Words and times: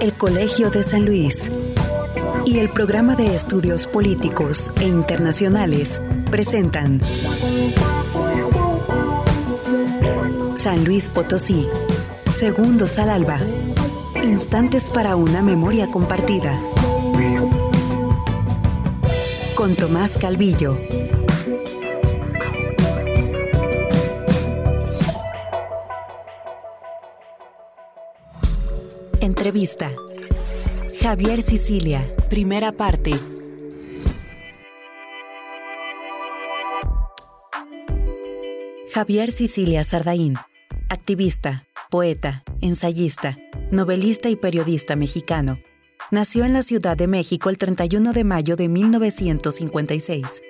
El 0.00 0.12
Colegio 0.12 0.70
de 0.70 0.82
San 0.82 1.04
Luis 1.04 1.50
y 2.44 2.58
el 2.58 2.68
Programa 2.70 3.16
de 3.16 3.34
Estudios 3.34 3.86
Políticos 3.86 4.70
e 4.80 4.86
Internacionales 4.86 6.00
presentan 6.30 7.00
San 10.54 10.84
Luis 10.84 11.08
Potosí, 11.08 11.66
Segundos 12.28 12.98
al 12.98 13.10
Alba, 13.10 13.38
Instantes 14.22 14.88
para 14.90 15.16
una 15.16 15.42
memoria 15.42 15.90
compartida. 15.90 16.60
Con 19.54 19.74
Tomás 19.74 20.18
Calvillo. 20.18 20.78
Entrevista. 29.46 29.92
Javier 31.00 31.40
Sicilia, 31.40 32.04
primera 32.28 32.72
parte. 32.72 33.12
Javier 38.92 39.30
Sicilia 39.30 39.84
Sardaín, 39.84 40.34
activista, 40.88 41.64
poeta, 41.90 42.42
ensayista, 42.60 43.38
novelista 43.70 44.28
y 44.30 44.34
periodista 44.34 44.96
mexicano. 44.96 45.60
Nació 46.10 46.44
en 46.44 46.52
la 46.52 46.64
Ciudad 46.64 46.96
de 46.96 47.06
México 47.06 47.48
el 47.48 47.56
31 47.56 48.14
de 48.14 48.24
mayo 48.24 48.56
de 48.56 48.66
1956. 48.66 50.42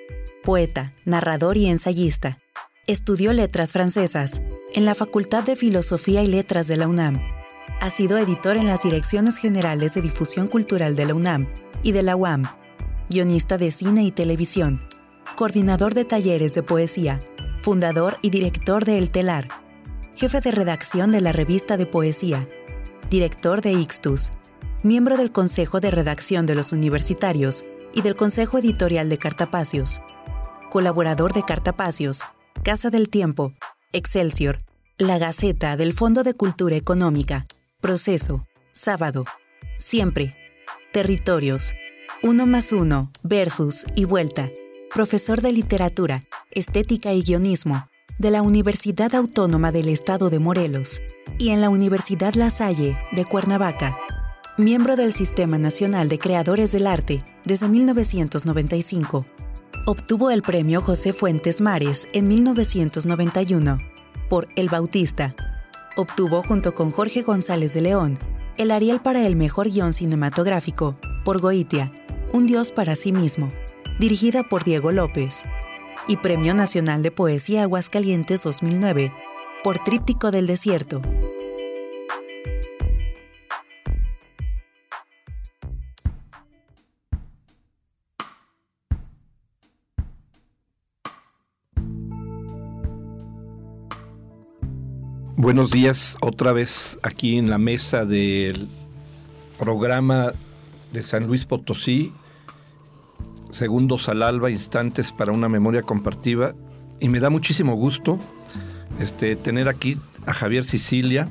Poeta, 0.43 0.95
narrador 1.05 1.59
y 1.59 1.67
ensayista. 1.67 2.39
Estudió 2.87 3.35
letras 3.35 3.73
francesas 3.73 4.41
en 4.73 4.87
la 4.87 4.95
Facultad 4.95 5.45
de 5.45 5.55
Filosofía 5.55 6.23
y 6.23 6.29
Letras 6.29 6.67
de 6.67 6.79
la 6.79 6.89
UNAM 6.89 7.36
ha 7.81 7.91
sido 7.91 8.19
editor 8.19 8.57
en 8.57 8.67
las 8.67 8.83
Direcciones 8.83 9.37
Generales 9.37 9.95
de 9.95 10.03
Difusión 10.03 10.49
Cultural 10.49 10.97
de 10.97 11.07
la 11.07 11.15
UNAM 11.15 11.47
y 11.83 11.93
de 11.93 12.03
la 12.03 12.17
UAM, 12.17 12.45
guionista 13.09 13.59
de 13.59 13.71
cine 13.71 14.03
y 14.03 14.11
televisión, 14.11 14.81
coordinador 15.37 15.95
de 15.95 16.05
talleres 16.05 16.53
de 16.53 16.63
poesía, 16.63 17.19
fundador 17.61 18.19
y 18.23 18.31
director 18.31 18.85
de 18.85 18.99
El 18.99 19.11
Telar, 19.11 19.49
jefe 20.15 20.41
de 20.41 20.51
redacción 20.51 21.11
de 21.11 21.21
la 21.21 21.33
revista 21.33 21.77
de 21.77 21.87
poesía, 21.87 22.49
director 23.11 23.61
de 23.61 23.73
Ixtus, 23.73 24.33
miembro 24.83 25.17
del 25.17 25.33
Consejo 25.33 25.81
de 25.81 25.91
Redacción 25.91 26.47
de 26.47 26.55
los 26.55 26.73
Universitarios 26.73 27.65
y 27.95 28.03
del 28.03 28.17
Consejo 28.17 28.59
Editorial 28.59 29.09
de 29.09 29.19
Cartapacios, 29.19 30.01
colaborador 30.71 31.33
de 31.33 31.43
Cartapacios, 31.43 32.23
Casa 32.63 32.91
del 32.91 33.09
Tiempo, 33.09 33.53
Excelsior, 33.93 34.63
La 34.99 35.19
Gaceta 35.19 35.77
del 35.77 35.93
Fondo 35.93 36.23
de 36.23 36.35
Cultura 36.35 36.77
Económica, 36.77 37.47
Proceso. 37.81 38.47
Sábado. 38.73 39.25
Siempre. 39.77 40.35
Territorios. 40.93 41.75
Uno 42.23 42.47
más 42.47 42.73
uno. 42.73 43.13
Versus 43.23 43.85
y 43.95 44.05
vuelta. 44.05 44.51
Profesor 44.93 45.43
de 45.43 45.53
Literatura, 45.53 46.25
Estética 46.51 47.13
y 47.13 47.23
Guionismo 47.23 47.87
de 48.19 48.31
la 48.31 48.41
Universidad 48.41 49.15
Autónoma 49.15 49.73
del 49.73 49.91
Estado 49.91 50.31
de 50.31 50.39
Morelos 50.39 51.03
y 51.39 51.51
en 51.51 51.61
la 51.61 51.69
Universidad 51.69 52.33
La 52.33 52.49
Salle 52.49 52.97
de 53.13 53.27
Cuernavaca. 53.27 53.99
Miembro 54.57 54.97
del 54.97 55.13
Sistema 55.13 55.59
Nacional 55.59 56.09
de 56.09 56.19
Creadores 56.19 56.73
del 56.73 56.87
Arte 56.87 57.23
desde 57.45 57.69
1995. 57.69 59.27
Obtuvo 59.85 60.31
el 60.31 60.41
premio 60.41 60.81
José 60.81 61.13
Fuentes 61.13 61.61
Mares 61.61 62.09
en 62.15 62.27
1991 62.27 63.79
por 64.31 64.49
El 64.57 64.71
Bautista 64.71 65.37
obtuvo 65.97 66.43
junto 66.43 66.75
con 66.75 66.93
Jorge 66.93 67.23
González 67.23 67.75
de 67.75 67.81
León 67.81 68.19
el 68.57 68.71
Ariel 68.71 69.01
para 69.01 69.27
el 69.27 69.37
mejor 69.37 69.71
guion 69.71 69.93
cinematográfico 69.93 70.97
por 71.25 71.41
Goitia, 71.41 71.93
Un 72.33 72.47
Dios 72.47 72.73
para 72.73 72.97
sí 72.97 73.13
mismo, 73.13 73.53
dirigida 73.99 74.45
por 74.45 74.65
Diego 74.65 74.93
López, 74.93 75.43
y 76.09 76.17
Premio 76.19 76.55
Nacional 76.55 77.03
de 77.03 77.11
Poesía 77.11 77.63
Aguascalientes 77.63 78.43
2009 78.43 79.13
por 79.63 79.83
Tríptico 79.83 80.31
del 80.31 80.47
Desierto. 80.47 81.03
Buenos 95.39 95.71
días, 95.71 96.17
otra 96.23 96.53
vez 96.53 96.99
aquí 97.03 97.37
en 97.37 97.51
la 97.51 97.59
mesa 97.59 98.07
del 98.07 98.67
programa 99.59 100.33
de 100.95 101.03
San 101.03 101.27
Luis 101.27 101.45
Potosí, 101.45 102.15
segundos 103.51 104.09
al 104.09 104.23
alba, 104.23 104.51
instantes 104.51 105.13
para 105.13 105.33
una 105.33 105.51
memoria 105.51 105.83
compartida. 105.83 106.55
Y 107.01 107.11
me 107.11 107.21
da 107.21 107.29
muchísimo 107.29 107.75
gusto 107.75 108.19
este, 108.99 109.37
tener 109.37 109.69
aquí 109.69 109.99
a 110.25 110.33
Javier 110.33 110.65
Sicilia. 110.65 111.29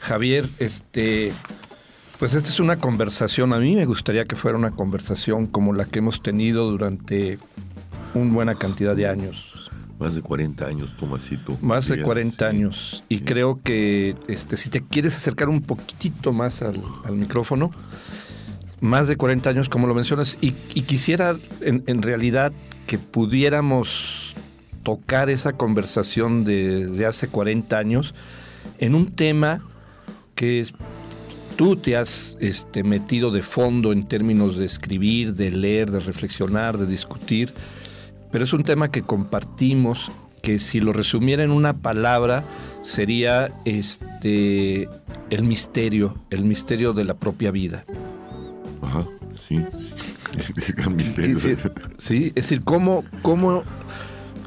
Javier, 0.00 0.48
este, 0.58 1.34
pues 2.18 2.32
esta 2.32 2.48
es 2.48 2.60
una 2.60 2.78
conversación, 2.78 3.52
a 3.52 3.58
mí 3.58 3.76
me 3.76 3.84
gustaría 3.84 4.24
que 4.24 4.36
fuera 4.36 4.56
una 4.56 4.70
conversación 4.70 5.48
como 5.48 5.74
la 5.74 5.84
que 5.84 5.98
hemos 5.98 6.22
tenido 6.22 6.70
durante 6.70 7.38
una 8.14 8.32
buena 8.32 8.54
cantidad 8.54 8.96
de 8.96 9.06
años 9.06 9.55
más 9.98 10.14
de 10.14 10.22
40 10.22 10.66
años, 10.66 10.94
Tomasito. 10.96 11.56
Más 11.62 11.88
de 11.88 12.02
40 12.02 12.46
años. 12.46 13.04
Y 13.08 13.20
creo 13.20 13.60
que 13.62 14.14
este, 14.28 14.56
si 14.56 14.68
te 14.68 14.82
quieres 14.82 15.16
acercar 15.16 15.48
un 15.48 15.62
poquitito 15.62 16.32
más 16.32 16.62
al, 16.62 16.82
micrófono, 17.12 17.70
más 18.80 19.08
de 19.08 19.16
40 19.16 19.48
años, 19.48 19.68
como 19.68 19.86
lo 19.86 19.94
mencionas, 19.94 20.36
y, 20.40 20.52
quisiera 20.52 21.36
en, 21.60 22.02
realidad 22.02 22.52
que 22.86 22.98
pudiéramos 22.98 24.34
tocar 24.82 25.30
esa 25.30 25.54
conversación 25.54 26.44
de, 26.44 27.04
hace 27.08 27.28
40 27.28 27.78
años 27.78 28.14
en 28.78 28.94
un 28.94 29.06
tema 29.06 29.62
que 30.34 30.66
tú 31.56 31.76
te 31.76 31.96
has 31.96 32.36
este, 32.40 32.84
metido 32.84 33.30
de 33.30 33.40
fondo 33.40 33.92
en 33.92 34.06
términos 34.06 34.58
de 34.58 34.66
escribir, 34.66 35.32
de 35.32 35.50
leer, 35.50 35.90
de 35.90 36.00
reflexionar, 36.00 36.76
de 36.76 36.86
discutir 36.86 37.54
pero 38.30 38.44
es 38.44 38.52
un 38.52 38.62
tema 38.62 38.90
que 38.90 39.02
compartimos, 39.02 40.10
que 40.42 40.58
si 40.58 40.80
lo 40.80 40.92
resumiera 40.92 41.42
en 41.42 41.50
una 41.50 41.78
palabra 41.78 42.44
sería 42.82 43.52
este 43.64 44.88
el 45.30 45.42
misterio, 45.42 46.14
el 46.30 46.44
misterio 46.44 46.92
de 46.92 47.04
la 47.04 47.14
propia 47.14 47.50
vida. 47.50 47.84
Ajá, 48.82 49.06
sí. 49.48 49.56
El 49.56 50.74
gran 50.76 50.96
misterio. 50.96 51.36
sí, 51.98 52.26
es 52.28 52.34
decir, 52.34 52.62
¿cómo, 52.62 53.04
cómo, 53.22 53.64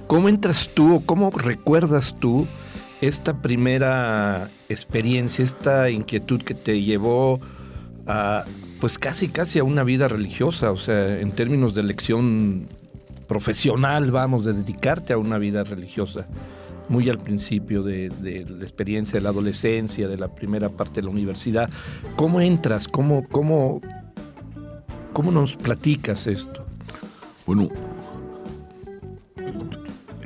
cómo 0.08 0.30
entras 0.30 0.70
tú, 0.74 1.04
cómo 1.06 1.32
recuerdas 1.32 2.16
tú 2.20 2.48
esta 3.02 3.42
primera 3.42 4.50
experiencia, 4.68 5.44
esta 5.44 5.90
inquietud 5.90 6.42
que 6.42 6.54
te 6.54 6.82
llevó 6.82 7.40
a, 8.08 8.46
pues 8.80 8.98
casi, 9.00 9.28
casi 9.30 9.60
a 9.60 9.64
una 9.64 9.84
vida 9.84 10.08
religiosa, 10.08 10.72
o 10.72 10.78
sea, 10.78 11.20
en 11.20 11.32
términos 11.32 11.74
de 11.74 11.82
elección 11.82 12.68
profesional, 13.30 14.12
vamos, 14.12 14.44
de 14.44 14.54
dedicarte 14.54 15.14
a 15.14 15.18
una 15.18 15.38
vida 15.38 15.64
religiosa, 15.64 16.28
muy 16.90 17.08
al 17.10 17.20
principio 17.20 17.84
de, 17.84 18.12
la 18.50 18.64
experiencia 18.64 19.20
de 19.20 19.22
la 19.22 19.30
adolescencia, 19.30 20.08
de 20.08 20.18
la 20.18 20.34
primera 20.34 20.68
parte 20.68 20.96
de 20.96 21.04
la 21.04 21.12
universidad. 21.12 21.70
¿Cómo 22.16 22.42
entras? 22.42 22.88
¿Cómo, 22.88 23.28
cómo, 23.30 23.82
cómo 25.14 25.32
nos 25.32 25.56
platicas 25.56 26.26
esto? 26.26 26.66
Bueno, 27.46 27.70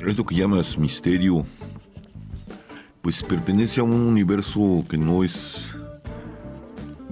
esto 0.06 0.24
que 0.24 0.34
llamas 0.34 0.78
misterio, 0.78 1.44
pues 3.02 3.22
pertenece 3.22 3.80
a 3.80 3.84
un 3.84 3.92
universo 3.92 4.82
que 4.88 4.96
no 4.96 5.22
es 5.22 5.76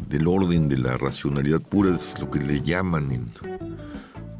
del 0.09 0.27
orden 0.27 0.71
de 0.71 0.79
la 0.79 0.97
racionalidad 0.97 1.61
pura, 1.61 1.95
es 1.95 2.19
lo 2.19 2.31
que 2.31 2.38
le 2.38 2.62
llaman 2.62 3.12
en 3.12 3.31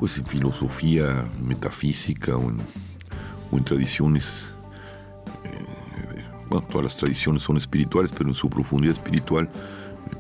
pues 0.03 0.19
en 0.19 0.27
filosofía 0.27 1.25
metafísica 1.47 2.37
o 2.37 2.51
en, 3.53 3.65
tradiciones, 3.65 4.49
eh, 5.45 6.25
bueno, 6.49 6.67
todas 6.67 6.83
las 6.83 6.97
tradiciones 6.97 7.45
son 7.45 7.57
espirituales, 7.57 8.11
pero 8.11 8.29
en 8.29 8.35
su 8.35 8.51
profundidad 8.51 8.97
espiritual 8.97 9.49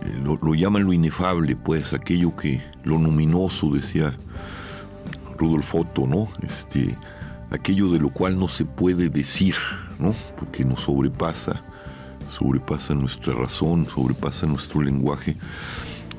eh, 0.02 0.20
lo, 0.22 0.54
llaman 0.54 0.84
lo 0.84 0.92
inefable, 0.92 1.56
pues 1.56 1.94
aquello 1.94 2.36
que, 2.36 2.62
lo 2.84 2.96
luminoso, 2.96 3.74
decía 3.74 4.16
Rudolf 5.36 5.74
Otto, 5.74 6.06
¿no? 6.06 6.28
Este, 6.42 6.96
aquello 7.50 7.90
de 7.90 7.98
lo 7.98 8.10
cual 8.10 8.38
no 8.38 8.46
se 8.46 8.64
puede 8.64 9.08
decir, 9.08 9.56
¿no? 9.98 10.14
Porque 10.38 10.64
nos 10.64 10.82
sobrepasa, 10.82 11.60
sobrepasa 12.30 12.94
nuestra 12.94 13.34
razón, 13.34 13.88
sobrepasa 13.92 14.46
nuestro 14.46 14.80
lenguaje. 14.80 15.36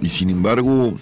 Y 0.01 0.09
sin 0.09 0.31
embargo, 0.31 0.95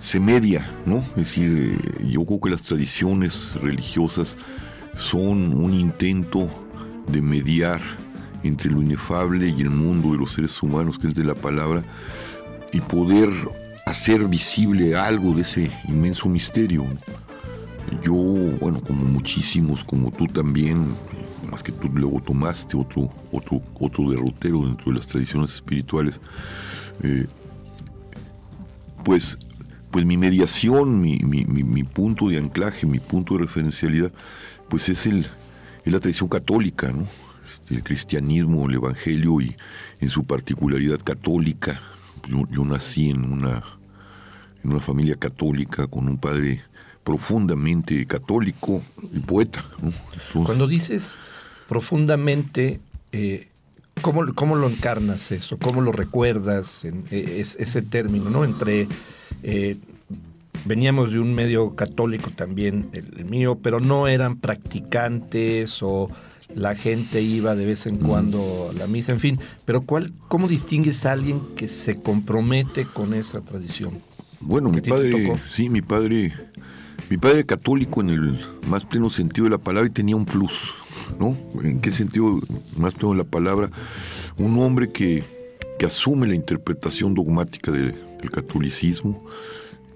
se 0.00 0.20
media, 0.20 0.68
¿no? 0.86 0.98
Es 1.16 1.16
decir, 1.16 1.78
eh, 1.80 2.06
yo 2.08 2.24
creo 2.24 2.40
que 2.40 2.50
las 2.50 2.62
tradiciones 2.62 3.50
religiosas 3.54 4.36
son 4.96 5.54
un 5.54 5.74
intento 5.74 6.48
de 7.08 7.20
mediar 7.20 7.80
entre 8.42 8.70
lo 8.70 8.82
inefable 8.82 9.48
y 9.48 9.62
el 9.62 9.70
mundo 9.70 10.12
de 10.12 10.18
los 10.18 10.32
seres 10.32 10.62
humanos, 10.62 10.98
que 10.98 11.08
es 11.08 11.14
de 11.14 11.24
la 11.24 11.34
palabra, 11.34 11.82
y 12.72 12.80
poder 12.80 13.30
hacer 13.86 14.26
visible 14.26 14.96
algo 14.96 15.34
de 15.34 15.42
ese 15.42 15.70
inmenso 15.88 16.28
misterio. 16.28 16.84
Yo, 18.02 18.14
bueno, 18.14 18.80
como 18.80 19.04
muchísimos, 19.04 19.84
como 19.84 20.10
tú 20.10 20.26
también, 20.26 20.94
más 21.50 21.62
que 21.62 21.72
tú 21.72 21.88
luego 21.88 22.20
tomaste 22.20 22.76
otro, 22.76 23.10
otro, 23.32 23.60
otro 23.78 24.10
derrotero 24.10 24.64
dentro 24.64 24.92
de 24.92 24.98
las 24.98 25.06
tradiciones 25.06 25.54
espirituales, 25.54 26.20
eh, 27.02 27.26
pues, 29.04 29.38
pues 29.94 30.04
mi 30.04 30.16
mediación, 30.16 31.00
mi, 31.00 31.18
mi, 31.20 31.84
punto 31.84 32.28
de 32.28 32.38
anclaje, 32.38 32.84
mi 32.84 32.98
punto 32.98 33.34
de 33.34 33.42
referencialidad, 33.42 34.10
pues 34.68 34.88
es, 34.88 35.06
el, 35.06 35.24
es 35.84 35.92
la 35.92 36.00
tradición 36.00 36.28
católica, 36.28 36.90
¿no? 36.90 37.06
Este, 37.48 37.76
el 37.76 37.84
cristianismo, 37.84 38.68
el 38.68 38.74
evangelio 38.74 39.40
y 39.40 39.54
en 40.00 40.08
su 40.08 40.24
particularidad 40.24 40.98
católica. 40.98 41.80
Yo, 42.28 42.64
nací 42.64 43.10
en 43.10 43.22
una, 43.32 43.62
en 44.64 44.72
una 44.72 44.80
familia 44.80 45.14
católica 45.14 45.86
con 45.86 46.08
un 46.08 46.18
padre 46.18 46.60
profundamente 47.04 48.04
católico 48.04 48.82
y 49.00 49.20
poeta. 49.20 49.64
Cuando 50.32 50.66
dices 50.66 51.14
profundamente, 51.68 52.80
eh, 53.12 53.46
¿cómo, 54.00 54.24
lo 54.24 54.68
encarnas 54.68 55.30
eso? 55.30 55.56
¿Cómo 55.56 55.80
lo 55.82 55.92
recuerdas 55.92 56.84
en, 56.84 57.04
e, 57.12 57.38
ese 57.40 57.82
término, 57.82 58.28
¿no? 58.28 58.44
Entre 58.44 58.88
eh, 59.44 59.76
veníamos 60.64 61.12
de 61.12 61.20
un 61.20 61.34
medio 61.34 61.76
católico 61.76 62.30
también, 62.30 62.88
el, 62.92 63.26
mío, 63.26 63.58
pero 63.62 63.78
no 63.78 64.08
eran 64.08 64.36
practicantes 64.36 65.82
o 65.82 66.10
la 66.54 66.74
gente 66.74 67.20
iba 67.20 67.54
de 67.54 67.66
vez 67.66 67.86
en 67.86 67.98
cuando 67.98 68.70
a 68.70 68.72
la 68.72 68.86
misa, 68.86 69.12
en 69.12 69.20
fin. 69.20 69.38
Pero 69.66 69.82
¿cuál, 69.82 70.12
¿cómo 70.28 70.48
distingues 70.48 71.04
a 71.04 71.12
alguien 71.12 71.40
que 71.56 71.68
se 71.68 72.00
compromete 72.00 72.86
con 72.86 73.12
esa 73.12 73.42
tradición? 73.42 74.00
Bueno, 74.40 74.70
mi 74.70 74.80
padre, 74.80 75.38
sí, 75.50 75.68
mi 75.68 75.82
padre, 75.82 76.32
mi 77.10 77.18
padre 77.18 77.44
católico 77.44 78.00
en 78.00 78.10
el 78.10 78.40
más 78.66 78.84
pleno 78.86 79.10
sentido 79.10 79.44
de 79.44 79.50
la 79.50 79.58
palabra 79.58 79.88
y 79.88 79.92
tenía 79.92 80.16
un 80.16 80.24
plus, 80.24 80.72
¿no? 81.18 81.36
¿En 81.62 81.80
qué 81.80 81.92
sentido 81.92 82.40
más 82.76 82.94
pleno 82.94 83.12
de 83.12 83.18
la 83.18 83.24
palabra? 83.24 83.70
Un 84.38 84.58
hombre 84.58 84.90
que, 84.90 85.22
que 85.78 85.86
asume 85.86 86.26
la 86.26 86.34
interpretación 86.34 87.14
dogmática 87.14 87.72
del 88.24 88.30
catolicismo, 88.30 89.24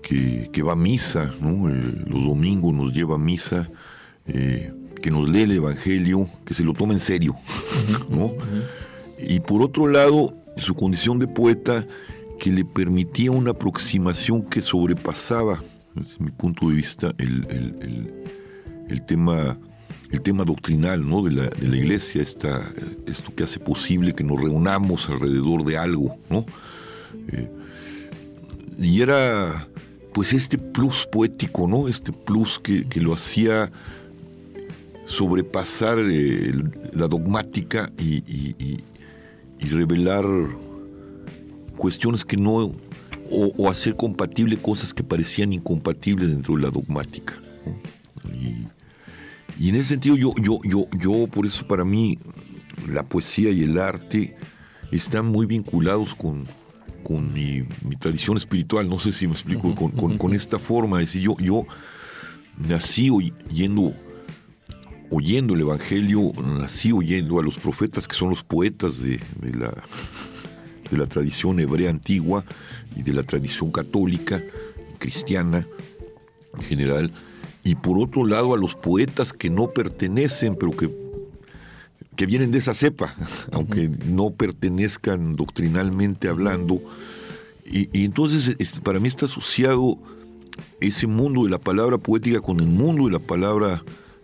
que, 0.03 0.49
que, 0.53 0.63
va 0.63 0.73
a 0.73 0.77
misa, 0.77 1.33
¿no? 1.41 1.69
Eh, 1.69 2.05
los 2.07 2.25
domingos 2.25 2.75
nos 2.75 2.93
lleva 2.93 3.17
a 3.17 3.19
misa. 3.19 3.69
Eh, 4.27 4.73
que 4.99 5.11
nos 5.11 5.29
lee 5.29 5.43
el 5.43 5.53
Evangelio, 5.53 6.29
que 6.45 6.55
se 6.55 6.65
lo 6.65 6.75
toma 6.75 6.93
en 6.93 7.01
serio, 7.01 7.37
¿no? 8.11 8.33
Y 9.19 9.41
por 9.41 9.63
otro 9.63 9.87
lado, 9.87 10.35
su 10.57 10.75
condición 10.75 11.19
de 11.19 11.29
poeta 11.29 11.87
que 12.39 12.51
le 12.51 12.65
permitía 12.65 13.31
una 13.31 13.51
aproximación 13.51 14.43
que 14.43 14.61
sobrepasaba, 14.61 15.63
desde 15.95 16.17
mi 16.19 16.31
punto 16.31 16.69
de 16.69 16.77
vista, 16.77 17.15
el, 17.19 19.03
tema, 19.07 19.59
el 20.11 20.21
tema 20.23 20.45
doctrinal 20.45 21.09
¿no? 21.09 21.23
de, 21.23 21.33
la, 21.33 21.49
de 21.49 21.69
la 21.69 21.77
iglesia, 21.77 22.23
esta, 22.23 22.73
esto 23.07 23.35
que 23.35 23.45
hace 23.45 23.59
posible 23.59 24.13
que 24.15 24.23
nos 24.23 24.41
reunamos 24.41 25.09
alrededor 25.09 25.65
de 25.65 25.79
algo. 25.79 26.17
¿no? 26.31 26.47
Eh, 27.29 27.51
y 28.79 29.03
era 29.03 29.69
pues 30.15 30.33
este 30.33 30.57
plus 30.57 31.07
poético, 31.11 31.67
¿no? 31.67 31.89
este 31.89 32.13
plus 32.13 32.59
que, 32.59 32.87
que 32.89 33.01
lo 33.01 33.15
hacía 33.15 33.71
sobrepasar 35.07 35.99
eh, 35.99 36.53
la 36.93 37.09
dogmática 37.09 37.91
y, 37.99 38.79
revelar 39.71 40.25
cuestiones 41.77 42.25
que 42.25 42.37
no, 42.37 42.73
o, 43.31 43.71
hacer 43.71 43.97
compatible 43.97 44.57
cosas 44.57 44.95
que 44.95 45.03
parecían 45.03 45.53
incompatibles 45.53 46.29
dentro 46.29 46.57
de 46.57 46.63
la 46.63 46.71
dogmática. 46.71 47.39
Y, 49.59 49.69
en 49.69 49.75
ese 49.75 49.85
sentido 49.85 50.17
yo, 50.17 50.33
yo, 50.41 50.61
yo, 50.63 50.87
yo, 50.99 51.27
por 51.27 51.45
eso 51.45 51.67
para 51.67 51.85
mí 51.85 52.19
la 52.89 53.03
poesía 53.03 53.51
y 53.51 53.65
el 53.65 53.79
arte 53.79 54.37
están 54.93 55.27
muy 55.27 55.47
vinculados 55.47 56.15
con, 56.15 56.47
con 57.09 57.33
mi, 57.33 57.65
tradición 57.99 58.37
espiritual, 58.37 58.87
no 58.87 58.99
sé 58.99 59.13
si 59.13 59.27
me 59.27 59.33
explico, 59.33 59.75
con, 59.75 60.35
esta 60.35 60.59
forma, 60.59 60.99
de 60.99 61.07
decir, 61.07 61.23
yo, 61.23 61.37
yo 61.39 61.67
nací 62.59 63.11
yendo 63.51 63.95
oyendo 65.11 65.55
el 65.55 65.63
Evangelio, 65.63 66.33
nací 66.37 66.93
oyendo 66.93 67.41
a 67.41 67.43
los 67.43 67.57
profetas, 67.57 68.07
que 68.07 68.15
son 68.15 68.29
los 68.29 68.45
poetas 68.45 69.01
de, 69.01 69.19
la, 69.59 69.73
de 70.91 70.99
la 70.99 71.07
tradición 71.07 71.59
hebrea 71.61 71.89
antigua 71.89 72.45
y 72.95 73.03
de 73.03 73.15
la 73.15 73.23
tradición 73.23 73.71
católica, 73.71 74.45
cristiana 74.99 75.67
en 76.55 76.61
general, 76.61 77.11
y 77.65 77.75
por 77.75 77.99
otro 77.99 78.27
lado 78.27 78.53
a 78.53 78.59
los 78.59 78.75
poetas 78.75 79.33
que 79.33 79.49
no 79.49 79.69
pertenecen, 79.71 80.57
pero 80.57 80.73
que, 80.73 80.91
que 82.19 82.27
vienen 82.27 82.51
de 82.51 82.59
esa 82.59 82.75
cepa, 82.75 83.15
aunque 83.53 83.89
no 83.89 84.31
pertenezcan 84.31 85.37
doctrinalmente 85.37 86.29
hablando. 86.29 86.83
Y, 87.65 87.89
y 87.99 88.05
entonces 88.05 88.57
para 88.81 88.99
mí 88.99 89.09
está 89.09 89.25
asociado 89.25 89.99
ese 90.81 91.07
mundo 91.07 91.45
de 91.45 91.51
la 91.51 91.59
palabra 91.59 91.97
poética 91.97 92.41
con 92.41 92.61
el 92.61 92.67
mundo 92.67 93.07
de 93.07 93.13
la 93.13 93.19
palabra 93.21 93.83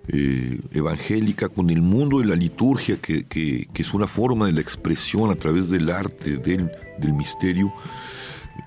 eh, 0.08 0.60
evangélica, 0.72 1.48
con 1.48 1.70
el 1.70 1.80
mundo 1.80 2.18
de 2.18 2.26
la 2.26 2.36
liturgia, 2.36 2.96
que, 3.00 3.66
es 3.74 3.94
una 3.94 4.06
forma 4.06 4.46
de 4.46 4.52
la 4.52 4.60
expresión 4.60 5.30
a 5.30 5.34
través 5.34 5.70
del 5.70 5.88
arte, 5.88 6.36
del, 6.36 6.68
misterio, 7.14 7.72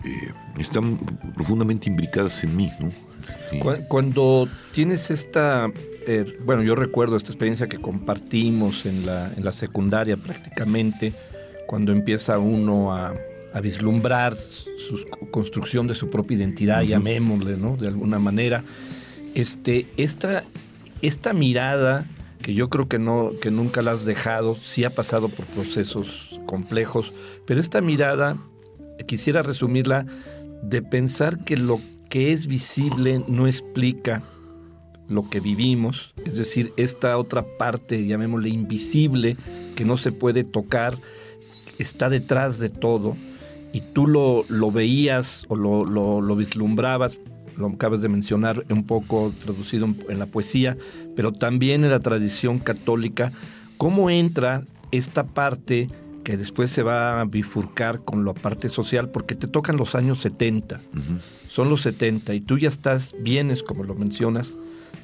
eh, 0.04 0.32
están 0.58 0.98
profundamente 1.36 1.90
imbricadas 1.90 2.44
en 2.44 2.56
mí. 2.56 2.72
Cuando 3.88 4.48
tienes 4.72 5.12
esta, 5.12 5.70
eh, 6.08 6.38
bueno, 6.46 6.64
yo 6.64 6.74
recuerdo 6.74 7.18
esta 7.18 7.32
experiencia 7.32 7.68
que 7.68 7.80
compartimos 7.80 8.86
en 8.86 9.06
la, 9.06 9.30
en 9.36 9.44
la 9.44 9.52
secundaria 9.52 10.16
prácticamente, 10.16 11.14
cuando 11.68 11.92
empieza 11.92 12.40
uno 12.40 12.94
a, 12.94 13.14
vislumbrar 13.62 14.38
su 14.38 15.04
construcción 15.32 15.88
de 15.88 15.96
su 15.96 16.12
propia 16.12 16.38
identidad, 16.38 16.84
llamémosle, 16.84 17.58
¿no? 17.58 17.76
De 17.76 17.88
alguna 17.88 18.20
manera. 18.20 18.64
Este, 19.34 19.88
esta 19.98 20.44
esta 21.02 21.34
mirada 21.34 22.06
que 22.44 22.54
yo 22.54 22.70
creo 22.70 22.88
que 22.88 23.00
no 23.00 23.32
que 23.42 23.50
nunca 23.50 23.82
la 23.82 23.94
has 23.94 24.06
dejado, 24.06 24.56
sí 24.64 24.84
ha 24.84 24.92
pasado 24.92 25.28
por 25.30 25.46
procesos 25.48 26.40
complejos, 26.46 27.14
pero 27.48 27.60
esta 27.60 27.82
mirada 27.82 28.38
quisiera 29.08 29.42
resumirla 29.42 30.06
de 30.62 30.84
pensar 30.84 31.44
que 31.44 31.58
lo 31.58 31.80
que 32.10 32.34
es 32.34 32.46
visible 32.46 33.24
no 33.28 33.48
explica 33.48 34.22
lo 35.10 35.30
que 35.30 35.40
vivimos, 35.40 36.14
es 36.26 36.38
decir, 36.38 36.74
esta 36.78 37.18
otra 37.18 37.44
parte, 37.58 38.06
llamémosle 38.06 38.50
invisible, 38.50 39.38
que 39.76 39.86
no 39.86 39.98
se 39.98 40.12
puede 40.12 40.44
tocar, 40.44 40.98
está 41.78 42.10
detrás 42.10 42.60
de 42.60 42.70
todo, 42.70 43.16
y 43.74 43.82
tú 43.82 44.08
lo, 44.08 44.46
lo 44.50 44.72
veías 44.72 45.46
o 45.50 45.56
lo, 45.56 45.86
lo 45.86 46.36
vislumbrabas, 46.36 47.18
lo 47.58 47.68
acabas 47.68 48.02
de 48.02 48.10
mencionar, 48.10 48.64
un 48.70 48.86
poco 48.86 49.34
traducido 49.44 49.88
en 50.10 50.20
la 50.20 50.26
poesía, 50.28 50.78
pero 51.16 51.32
también 51.32 51.84
en 51.84 51.92
la 51.92 52.00
tradición 52.00 52.60
católica, 52.60 53.32
¿cómo 53.78 54.10
entra 54.10 54.64
esta 54.92 55.26
parte 55.26 55.90
que 56.24 56.38
después 56.38 56.72
se 56.72 56.84
va 56.84 57.22
a 57.22 57.26
bifurcar 57.26 58.04
con 58.04 58.26
la 58.26 58.34
parte 58.34 58.70
social? 58.70 59.10
Porque 59.10 59.36
te 59.36 59.48
tocan 59.48 59.78
los 59.78 59.96
años 59.96 60.20
70, 60.20 60.80
son 61.48 61.70
los 61.70 61.82
70, 61.82 62.36
y 62.36 62.42
tú 62.42 62.58
ya 62.58 62.68
estás, 62.68 63.16
vienes, 63.20 63.64
como 63.64 63.84
lo 63.84 63.96
mencionas, 63.96 64.58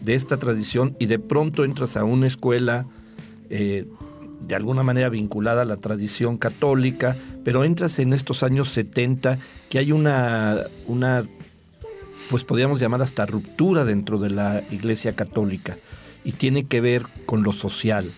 de 0.03 0.15
esta 0.15 0.37
tradición 0.37 0.95
y 0.99 1.05
de 1.05 1.19
pronto 1.19 1.63
entras 1.63 1.97
a 1.97 2.03
una 2.03 2.27
escuela 2.27 2.85
eh, 3.49 3.85
de 4.41 4.55
alguna 4.55 4.83
manera 4.83 5.09
vinculada 5.09 5.61
a 5.61 5.65
la 5.65 5.77
tradición 5.77 6.37
católica, 6.37 7.15
pero 7.43 7.63
entras 7.63 7.99
en 7.99 8.13
estos 8.13 8.43
años 8.43 8.69
70 8.71 9.39
que 9.69 9.79
hay 9.79 9.91
una, 9.91 10.57
una 10.87 11.25
pues 12.29 12.43
podríamos 12.43 12.79
llamar 12.79 13.01
hasta 13.01 13.25
ruptura 13.25 13.85
dentro 13.85 14.19
de 14.19 14.29
la 14.29 14.63
Iglesia 14.71 15.15
Católica 15.15 15.77
y 16.25 16.33
tiene 16.33 16.65
que 16.65 16.81
ver 16.81 17.05
con 17.25 17.43
lo 17.43 17.51
social, 17.51 18.09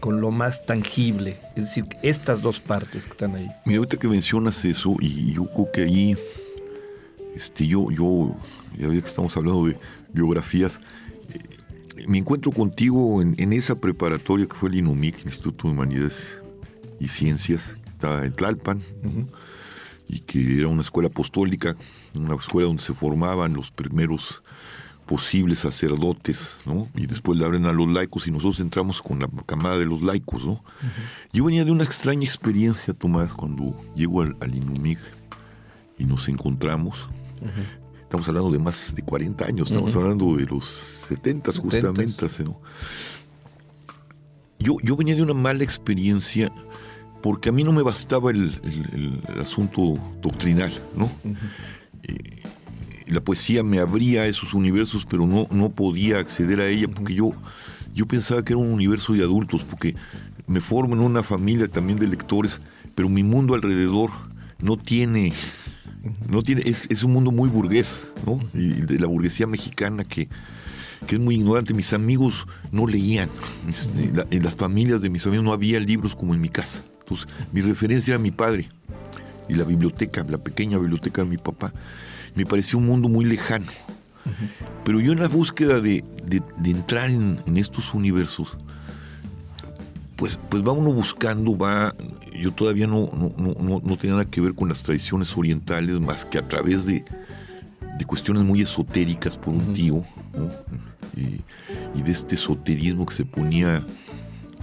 con 0.00 0.20
lo 0.20 0.30
más 0.30 0.66
tangible, 0.66 1.38
es 1.56 1.64
decir, 1.64 1.84
estas 2.02 2.42
dos 2.42 2.60
partes 2.60 3.04
que 3.04 3.10
están 3.10 3.34
ahí. 3.34 3.48
Mira, 3.64 3.78
ahorita 3.78 3.96
que 3.96 4.08
mencionas 4.08 4.64
eso, 4.64 4.96
y 5.00 5.32
yo 5.32 5.46
creo 5.46 5.70
que 5.72 5.80
ahí, 5.82 6.16
este, 7.36 7.66
yo, 7.66 7.90
yo, 7.90 8.36
ya 8.76 8.88
que 8.88 8.98
estamos 8.98 9.36
hablando 9.36 9.66
de 9.66 9.76
biografías, 10.12 10.80
me 12.06 12.18
encuentro 12.18 12.52
contigo 12.52 13.22
en, 13.22 13.52
esa 13.52 13.74
preparatoria 13.74 14.46
que 14.46 14.54
fue 14.54 14.68
el 14.68 14.76
INUMIC, 14.76 15.24
Instituto 15.24 15.68
de 15.68 15.74
Humanidades 15.74 16.42
y 16.98 17.08
Ciencias, 17.08 17.76
que 17.84 17.90
estaba 17.90 18.24
en 18.24 18.32
Tlalpan 18.32 18.82
y 20.08 20.20
que 20.20 20.58
era 20.58 20.68
una 20.68 20.82
escuela 20.82 21.08
apostólica, 21.08 21.76
una 22.14 22.34
escuela 22.34 22.66
donde 22.66 22.82
se 22.82 22.94
formaban 22.94 23.54
los 23.54 23.70
primeros 23.70 24.42
posibles 25.06 25.60
sacerdotes, 25.60 26.58
¿no? 26.64 26.88
Y 26.94 27.06
después 27.06 27.38
le 27.38 27.44
abren 27.44 27.66
a 27.66 27.72
los 27.72 27.92
laicos 27.92 28.26
y 28.26 28.30
nosotros 28.30 28.60
entramos 28.60 29.02
con 29.02 29.18
la 29.18 29.28
camada 29.46 29.78
de 29.78 29.84
los 29.84 30.02
laicos, 30.02 30.44
¿no? 30.44 30.64
Yo 31.32 31.44
venía 31.44 31.64
de 31.64 31.70
una 31.70 31.84
extraña 31.84 32.24
experiencia, 32.24 32.94
Tomás, 32.94 33.34
cuando 33.34 33.76
llego 33.94 34.22
al, 34.22 34.36
al 34.40 34.54
Inumig 34.54 34.98
y 35.98 36.04
nos 36.04 36.28
encontramos. 36.28 37.08
Estamos 38.12 38.28
hablando 38.28 38.50
de 38.50 38.58
más 38.58 38.94
de 38.94 39.00
40 39.00 39.46
años, 39.46 39.70
estamos 39.70 39.96
hablando 39.96 40.36
de 40.36 40.44
los 40.44 40.66
70 40.66 41.50
justamente, 41.52 42.26
¿no? 42.44 42.60
Yo, 44.58 44.76
yo 44.82 44.96
venía 44.96 45.14
de 45.14 45.22
una 45.22 45.32
mala 45.32 45.64
experiencia 45.64 46.52
porque 47.22 47.48
a 47.48 47.52
mí 47.52 47.64
no 47.64 47.72
me 47.72 47.80
bastaba 47.80 48.30
el, 48.30 48.60
asunto 49.40 49.94
doctrinal, 50.20 50.70
¿no? 50.94 51.10
Eh, 52.02 52.42
la 53.06 53.22
poesía 53.22 53.62
me 53.62 53.78
abría 53.78 54.24
a 54.24 54.26
esos 54.26 54.52
universos, 54.52 55.06
pero 55.06 55.26
no, 55.26 55.46
no 55.50 55.70
podía 55.70 56.18
acceder 56.18 56.60
a 56.60 56.66
ella 56.66 56.88
porque 56.88 57.14
yo, 57.14 57.32
yo 57.94 58.04
pensaba 58.04 58.44
que 58.44 58.52
era 58.52 58.60
un 58.60 58.74
universo 58.74 59.14
de 59.14 59.22
adultos, 59.22 59.64
porque 59.64 59.96
me 60.46 60.60
formo 60.60 60.94
en 60.94 61.00
una 61.00 61.22
familia 61.22 61.66
también 61.66 61.98
de 61.98 62.08
lectores, 62.08 62.60
pero 62.94 63.08
mi 63.08 63.22
mundo 63.22 63.54
alrededor 63.54 64.10
no 64.58 64.76
tiene, 64.76 65.32
no 66.28 66.42
tiene, 66.42 66.62
es, 66.64 66.86
es 66.90 67.02
un 67.02 67.12
mundo 67.12 67.30
muy 67.30 67.48
burgués, 67.48 68.12
¿no? 68.26 68.40
Y 68.54 68.82
de 68.82 68.98
la 68.98 69.06
burguesía 69.06 69.46
mexicana 69.46 70.04
que, 70.04 70.28
que 71.06 71.16
es 71.16 71.20
muy 71.20 71.36
ignorante. 71.36 71.74
Mis 71.74 71.92
amigos 71.92 72.46
no 72.70 72.86
leían, 72.86 73.30
en 74.30 74.42
las 74.42 74.56
familias 74.56 75.00
de 75.02 75.10
mis 75.10 75.26
amigos 75.26 75.44
no 75.44 75.52
había 75.52 75.80
libros 75.80 76.14
como 76.14 76.34
en 76.34 76.40
mi 76.40 76.48
casa. 76.48 76.82
Entonces, 77.00 77.28
mi 77.52 77.60
referencia 77.60 78.14
era 78.14 78.22
mi 78.22 78.30
padre 78.30 78.68
y 79.48 79.54
la 79.54 79.64
biblioteca, 79.64 80.24
la 80.28 80.38
pequeña 80.38 80.78
biblioteca 80.78 81.22
de 81.22 81.28
mi 81.28 81.36
papá 81.36 81.72
me 82.34 82.46
pareció 82.46 82.78
un 82.78 82.86
mundo 82.86 83.08
muy 83.08 83.24
lejano. 83.24 83.66
Pero 84.84 85.00
yo 85.00 85.12
en 85.12 85.20
la 85.20 85.28
búsqueda 85.28 85.80
de, 85.80 86.04
entrar 86.64 87.10
en, 87.10 87.38
estos 87.56 87.94
universos, 87.94 88.56
pues, 90.22 90.38
pues 90.48 90.62
va 90.62 90.70
uno 90.70 90.92
buscando, 90.92 91.58
va, 91.58 91.96
yo 92.32 92.52
todavía 92.52 92.86
no, 92.86 93.10
no, 93.36 93.96
tenía 93.96 94.12
nada 94.12 94.30
que 94.30 94.40
ver 94.40 94.54
con 94.54 94.68
las 94.68 94.84
tradiciones 94.84 95.36
orientales, 95.36 95.98
más 95.98 96.24
que 96.24 96.38
a 96.38 96.46
través 96.46 96.86
de, 96.86 97.04
cuestiones 98.06 98.44
muy 98.44 98.62
esotéricas 98.62 99.36
por 99.36 99.52
un 99.52 99.72
tío, 99.72 100.04
y, 101.16 102.02
de 102.02 102.12
este 102.12 102.36
esoterismo 102.36 103.04
que 103.04 103.14
se 103.14 103.24
ponía, 103.24 103.84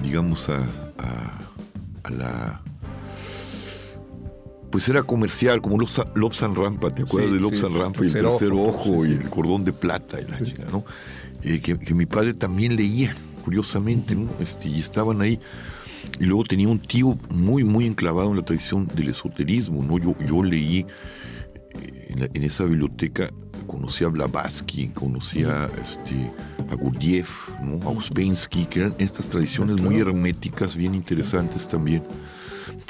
digamos, 0.01 0.47
a, 0.47 0.65
a 2.03 2.09
la 2.09 2.61
pues 4.71 4.87
era 4.87 5.03
comercial, 5.03 5.61
como 5.61 5.77
Lobsan 6.15 6.55
Rampa, 6.55 6.89
¿te 6.91 7.01
acuerdas 7.01 7.33
de 7.33 7.39
Lobsan 7.41 7.73
Rampa 7.73 8.05
y 8.05 8.07
el 8.07 8.13
tercer 8.13 8.53
ojo, 8.53 9.05
y 9.05 9.11
el 9.11 9.29
cordón 9.29 9.65
de 9.65 9.73
plata 9.73 10.21
y 10.21 10.31
la 10.31 10.39
chica, 10.39 10.63
¿no? 10.71 10.85
Eh, 11.41 11.59
que, 11.59 11.93
mi 11.93 12.05
padre 12.05 12.33
también 12.33 12.75
leía, 12.75 13.15
curiosamente, 13.43 14.15
¿no? 14.15 14.29
Este, 14.39 14.69
y 14.69 14.79
estaban 14.79 15.21
ahí. 15.21 15.39
Y 16.19 16.25
luego 16.25 16.43
tenía 16.43 16.67
un 16.67 16.79
tío 16.79 17.17
muy, 17.29 17.63
muy 17.63 17.85
enclavado 17.85 18.29
en 18.31 18.37
la 18.37 18.43
tradición 18.43 18.87
del 18.87 19.09
esoterismo, 19.09 19.83
¿no? 19.83 19.97
Yo, 19.97 20.15
yo 20.25 20.43
leí 20.43 20.85
eh, 21.81 22.29
en, 22.33 22.43
esa 22.43 22.63
biblioteca, 22.65 23.29
conocí 23.67 24.03
a 24.03 24.07
Blavatsky, 24.07 24.89
conocí 24.89 25.43
a, 25.43 25.69
este, 25.81 26.31
a 26.71 26.75
Gurdjieff, 26.75 27.49
¿no? 27.61 27.87
a 27.87 27.91
Uspensky, 27.91 28.65
que 28.65 28.79
eran 28.79 28.95
estas 28.97 29.27
tradiciones 29.27 29.77
muy 29.77 29.99
herméticas, 29.99 30.75
bien 30.75 30.95
interesantes 30.95 31.67
también 31.67 32.03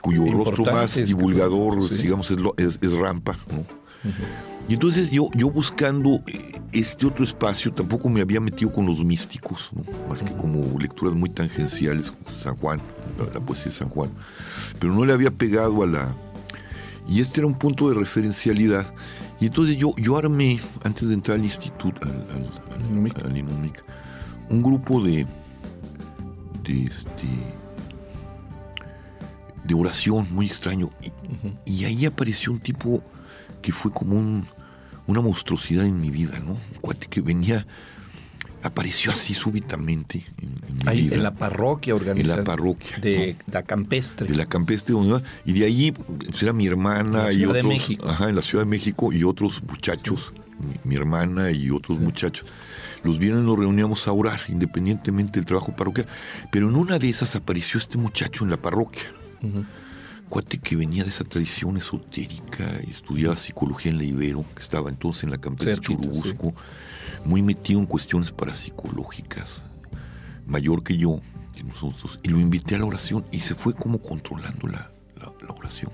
cuyo 0.01 0.25
rostro 0.31 0.65
más 0.65 0.95
divulgador, 1.05 1.89
digamos, 1.89 2.31
es, 2.57 2.79
es, 2.81 2.93
Rampa. 2.93 3.37
Y 4.67 4.73
entonces 4.73 5.11
yo, 5.11 5.29
yo 5.33 5.49
buscando 5.49 6.21
eh, 6.27 6.58
este 6.71 7.05
otro 7.05 7.23
espacio, 7.25 7.73
tampoco 7.73 8.09
me 8.09 8.21
había 8.21 8.39
metido 8.39 8.71
con 8.71 8.85
los 8.85 9.03
místicos, 9.03 9.71
más 10.07 10.21
que 10.21 10.31
como 10.33 10.79
lecturas 10.79 11.13
muy 11.15 11.29
tangenciales, 11.29 12.13
San 12.37 12.55
Juan, 12.57 12.81
la, 13.17 13.39
poesía 13.39 13.65
de 13.65 13.71
San 13.71 13.89
Juan, 13.89 14.09
pero 14.79 14.93
no 14.93 15.05
le 15.05 15.13
había 15.13 15.31
pegado 15.31 15.83
a 15.83 15.87
la... 15.87 16.15
Y 17.07 17.21
este 17.21 17.39
era 17.39 17.47
un 17.47 17.57
punto 17.57 17.89
de 17.89 17.95
referencialidad. 17.95 18.93
Y 19.39 19.47
entonces 19.47 19.77
yo, 19.77 19.95
yo 19.97 20.17
armé, 20.17 20.59
antes 20.83 21.07
de 21.07 21.13
entrar 21.15 21.39
al 21.39 21.45
instituto, 21.45 22.07
al, 22.07 22.11
al, 22.11 23.43
un 24.49 24.63
grupo 24.63 25.01
de, 25.01 25.25
de 26.63 26.83
este, 26.83 27.27
de 29.69 29.75
oración 29.75 30.27
muy 30.31 30.47
extraño. 30.47 30.89
Y, 31.65 31.85
ahí 31.85 32.05
apareció 32.05 32.51
un 32.51 32.59
tipo 32.59 33.01
que 33.61 33.71
fue 33.71 33.91
como 33.91 34.17
un, 34.17 34.47
una 35.09 35.21
monstruosidad 35.21 35.85
en 35.85 35.99
mi 35.99 36.11
vida, 36.11 36.39
¿no? 36.39 36.51
Un 36.51 36.79
cuate 36.81 37.07
que 37.07 37.19
venía, 37.21 37.65
apareció 38.61 39.11
así 39.11 39.33
súbitamente 39.33 40.23
en, 40.39 40.53
mi 40.77 40.87
ahí, 40.87 41.09
En 41.11 41.23
la 41.23 41.33
parroquia 41.33 41.95
organizada. 41.95 42.35
En 42.35 42.39
la 42.39 42.43
parroquia. 42.43 42.97
De 42.99 43.35
la 43.51 43.63
campestre. 43.63 44.27
De 44.27 44.35
la 44.35 44.45
campestre, 44.45 44.95
y 45.45 45.53
de 45.53 45.65
ahí 45.65 45.91
pues, 45.91 46.43
era 46.43 46.53
mi 46.53 46.67
hermana 46.67 47.31
y 47.31 47.43
otros. 47.43 47.65
México. 47.65 48.07
Ajá, 48.07 48.29
en 48.29 48.35
la 48.35 48.43
Ciudad 48.43 48.63
de 48.63 48.69
México 48.69 49.11
y 49.11 49.23
otros 49.23 49.63
muchachos, 49.63 50.31
mi, 50.83 50.95
hermana 50.95 51.49
y 51.49 51.71
otros 51.71 51.99
muchachos. 51.99 52.45
Los 53.03 53.17
viernes 53.17 53.43
nos 53.43 53.57
reuníamos 53.57 54.07
a 54.07 54.11
orar, 54.11 54.39
independientemente 54.47 55.39
del 55.39 55.45
trabajo 55.45 55.75
parroquial. 55.75 56.05
Pero 56.51 56.69
en 56.69 56.75
una 56.75 56.99
de 56.99 57.09
esas 57.09 57.35
apareció 57.35 57.79
este 57.79 57.97
muchacho 57.97 58.43
en 58.43 58.51
la 58.51 58.57
parroquia 58.57 59.11
Cuate 60.29 60.59
que 60.59 60.75
venía 60.75 61.03
de 61.03 61.09
esa 61.09 61.23
tradición 61.23 61.77
esotérica, 61.77 62.81
y 62.85 62.91
estudiaba 62.91 63.35
psicología 63.35 63.91
en 63.91 63.97
la 63.97 64.03
Ibero, 64.03 64.45
que 64.55 64.61
estaba 64.61 64.89
entonces 64.89 65.23
en 65.23 65.31
la 65.31 65.39
campestre 65.39 65.75
de 65.75 65.81
Churubusco, 65.81 66.53
muy 67.25 67.41
metido 67.41 67.79
en 67.79 67.87
cuestiones 67.87 68.31
parapsicológicas, 68.31 69.63
mayor 70.45 70.83
que 70.83 70.97
yo, 70.97 71.19
que 71.55 71.63
nosotros, 71.63 72.19
y 72.21 72.29
lo 72.29 72.39
invité 72.39 72.75
a 72.75 72.79
la 72.79 72.85
oración 72.85 73.25
y 73.31 73.39
se 73.39 73.55
fue 73.55 73.73
como 73.73 74.01
controlando 74.01 74.67
la, 74.67 74.91
oración, 75.49 75.91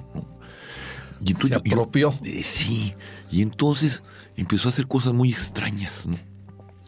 Y 1.22 1.32
entonces 1.32 1.62
se 1.64 1.72
apropió. 1.72 2.14
Eh, 2.24 2.44
sí, 2.44 2.94
y 3.32 3.42
entonces 3.42 4.04
empezó 4.36 4.68
a 4.68 4.72
hacer 4.72 4.86
cosas 4.86 5.14
muy 5.14 5.32
extrañas, 5.32 6.08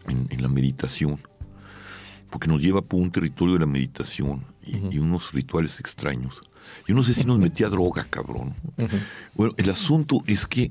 En, 0.06 0.42
la 0.42 0.48
meditación, 0.48 1.18
porque 2.30 2.46
nos 2.46 2.60
lleva 2.60 2.82
por 2.82 3.00
un 3.00 3.10
territorio 3.10 3.54
de 3.54 3.60
la 3.60 3.66
meditación 3.66 4.44
y 4.62 4.98
unos 4.98 5.32
rituales 5.32 5.80
extraños. 5.80 6.42
Yo 6.86 6.94
no 6.94 7.02
sé 7.02 7.14
si 7.14 7.24
nos 7.24 7.38
metía 7.38 7.68
droga, 7.68 8.06
cabrón. 8.08 8.54
Bueno, 9.34 9.54
el 9.56 9.70
asunto 9.70 10.18
es 10.26 10.46
que 10.46 10.70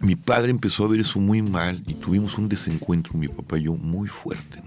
mi 0.00 0.16
padre 0.16 0.50
empezó 0.50 0.84
a 0.84 0.88
ver 0.88 1.00
eso 1.00 1.18
muy 1.18 1.42
mal 1.42 1.82
y 1.86 1.94
tuvimos 1.94 2.38
un 2.38 2.48
desencuentro, 2.48 3.14
mi 3.14 3.28
papá 3.28 3.58
y 3.58 3.64
yo, 3.64 3.74
muy 3.74 4.08
fuerte. 4.08 4.62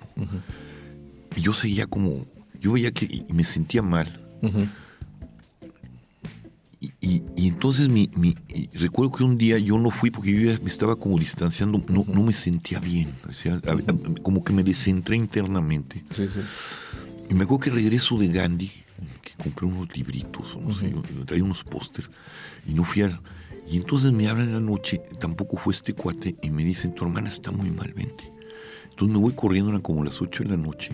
Y 1.35 1.41
yo 1.41 1.53
seguía 1.53 1.87
como, 1.87 2.25
yo 2.59 2.73
veía 2.73 2.91
que 2.91 3.25
me 3.33 3.43
sentía 3.43 3.81
mal. 3.81 4.07
y, 7.01 7.47
entonces 7.47 7.89
mi, 7.89 8.09
recuerdo 8.73 9.11
que 9.11 9.23
un 9.23 9.37
día 9.37 9.57
yo 9.57 9.79
no 9.79 9.89
fui 9.89 10.11
porque 10.11 10.33
yo 10.33 10.51
ya 10.51 10.59
me 10.59 10.69
estaba 10.69 10.95
como 10.95 11.17
distanciando, 11.17 11.83
no, 11.87 12.05
no 12.07 12.23
me 12.23 12.33
sentía 12.33 12.79
bien, 12.79 13.15
como 14.21 14.43
que 14.43 14.53
me 14.53 14.63
descentré 14.63 15.15
internamente. 15.15 16.03
Y 17.29 17.33
me 17.33 17.43
acuerdo 17.43 17.59
que 17.59 17.69
regreso 17.71 18.17
de 18.17 18.27
Gandhi 18.27 18.71
compré 19.41 19.65
unos 19.65 19.95
libritos, 19.95 20.57
no 20.59 20.73
sé, 20.73 20.93
traía 21.25 21.43
unos 21.43 21.63
pósters 21.63 22.09
y 22.67 22.73
no 22.73 22.83
fui 22.83 23.03
a... 23.03 23.21
Y 23.69 23.77
entonces 23.77 24.13
me 24.13 24.27
hablan 24.27 24.47
en 24.47 24.53
la 24.53 24.59
noche, 24.59 25.01
tampoco 25.19 25.57
fue 25.57 25.73
este 25.73 25.93
cuate, 25.93 26.37
y 26.41 26.49
me 26.49 26.63
dicen, 26.63 26.95
tu 26.95 27.03
hermana 27.03 27.27
está 27.27 27.51
muy 27.51 27.69
mal, 27.69 27.91
vente. 27.93 28.31
Entonces 28.89 29.13
me 29.13 29.21
voy 29.21 29.33
corriendo, 29.33 29.69
eran 29.69 29.81
como 29.81 30.05
las 30.05 30.21
8 30.21 30.43
de 30.43 30.49
la 30.51 30.57
noche, 30.57 30.91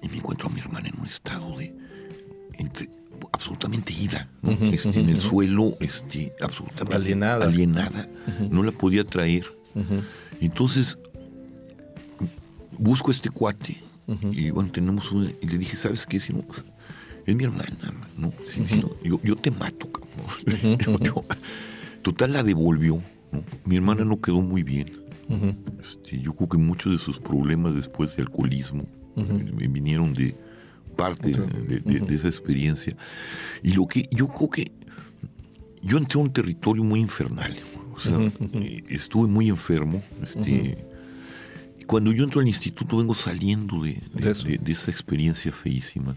y 0.00 0.08
me 0.08 0.18
encuentro 0.18 0.48
a 0.48 0.52
mi 0.52 0.60
hermana 0.60 0.88
en 0.88 1.00
un 1.00 1.06
estado 1.06 1.56
de... 1.58 1.74
Entre, 2.54 2.88
absolutamente 3.32 3.92
ida, 3.92 4.28
este, 4.72 5.00
en 5.00 5.08
el 5.08 5.20
suelo, 5.20 5.76
este, 5.80 6.32
absolutamente 6.40 6.94
alienada, 6.94 7.46
alienada. 7.46 8.08
no 8.50 8.62
la 8.62 8.72
podía 8.72 9.04
traer. 9.04 9.46
Entonces 10.40 10.98
busco 12.78 13.10
a 13.10 13.12
este 13.12 13.30
cuate 13.30 13.82
y 14.32 14.50
bueno, 14.50 14.70
tenemos 14.72 15.12
y 15.40 15.46
le 15.46 15.58
dije, 15.58 15.76
¿sabes 15.76 16.06
qué? 16.06 16.18
Si 16.18 16.32
no, 16.32 16.44
es 17.28 17.36
mi 17.36 17.44
hermana, 17.44 17.92
¿no? 18.16 18.32
yo, 19.22 19.36
te 19.36 19.50
mato, 19.50 19.86
cabrón. 19.92 20.78
total, 22.02 22.32
la 22.32 22.42
devolvió. 22.42 23.02
Mi 23.66 23.76
hermana 23.76 24.04
no 24.04 24.18
quedó 24.20 24.40
muy 24.40 24.62
bien. 24.62 24.90
Este, 25.82 26.18
yo 26.18 26.34
creo 26.34 26.48
que 26.48 26.56
muchos 26.56 26.90
de 26.90 26.98
sus 26.98 27.18
problemas 27.18 27.74
después 27.74 28.16
de 28.16 28.22
alcoholismo 28.22 28.86
me 29.14 29.68
vinieron 29.68 30.14
de 30.14 30.34
parte 30.96 31.32
de, 31.32 32.14
esa 32.14 32.28
experiencia. 32.28 32.96
Y 33.62 33.74
lo 33.74 33.86
que 33.86 34.08
yo 34.10 34.28
creo 34.28 34.48
que 34.48 34.72
yo 35.82 35.98
entré 35.98 36.18
a 36.18 36.22
un 36.22 36.32
territorio 36.32 36.82
muy 36.82 37.00
infernal. 37.00 37.54
O 37.94 38.00
sea, 38.00 38.18
eh, 38.54 38.84
estuve 38.88 39.28
muy 39.28 39.50
enfermo. 39.50 40.02
Este, 40.22 40.78
cuando 41.86 42.10
yo 42.12 42.24
entro 42.24 42.40
al 42.40 42.48
instituto 42.48 42.96
vengo 42.96 43.14
saliendo 43.14 43.82
de, 43.82 44.00
esa 44.66 44.90
experiencia 44.90 45.52
feísima. 45.52 46.16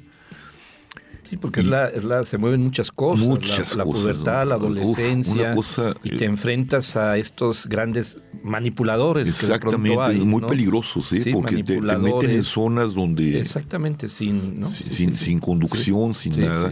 Sí, 1.24 1.38
porque 1.38 1.62
es 1.62 1.68
la, 1.68 1.88
es 1.88 2.04
la, 2.04 2.26
se 2.26 2.38
mueven 2.38 2.62
muchas 2.62 2.92
cosas. 2.92 3.26
Muchas 3.26 3.72
la, 3.72 3.78
la 3.78 3.84
cosas, 3.86 4.02
pubertad, 4.02 4.40
¿no? 4.44 4.46
la 4.50 4.56
adolescencia. 4.56 5.56
cosa, 5.56 5.94
y 6.04 6.16
eh, 6.16 6.18
te 6.18 6.26
enfrentas 6.26 6.98
a 6.98 7.18
estos 7.18 7.68
grandes 7.68 8.18
manipuladores 8.44 9.26
que 9.40 9.48
de 9.48 9.60
pronto 9.60 9.78
Exactamente, 9.78 10.20
hay, 10.20 10.26
muy 10.26 10.42
¿no? 10.42 10.48
peligrosos, 10.48 11.14
¿eh? 11.14 11.22
Sí, 11.22 11.32
porque 11.32 11.64
te, 11.64 11.76
te 11.76 11.98
meten 11.98 12.32
en 12.32 12.44
zonas 12.44 12.94
donde 12.94 13.40
Exactamente, 13.40 14.10
sin, 14.10 14.60
¿no? 14.60 14.70
sin, 14.70 14.90
Sí, 14.90 14.96
sin, 14.96 15.12
sí, 15.14 15.18
sí. 15.20 15.26
sin 15.26 15.40
conducción, 15.40 16.14
sin 16.16 16.40
nada. 16.42 16.70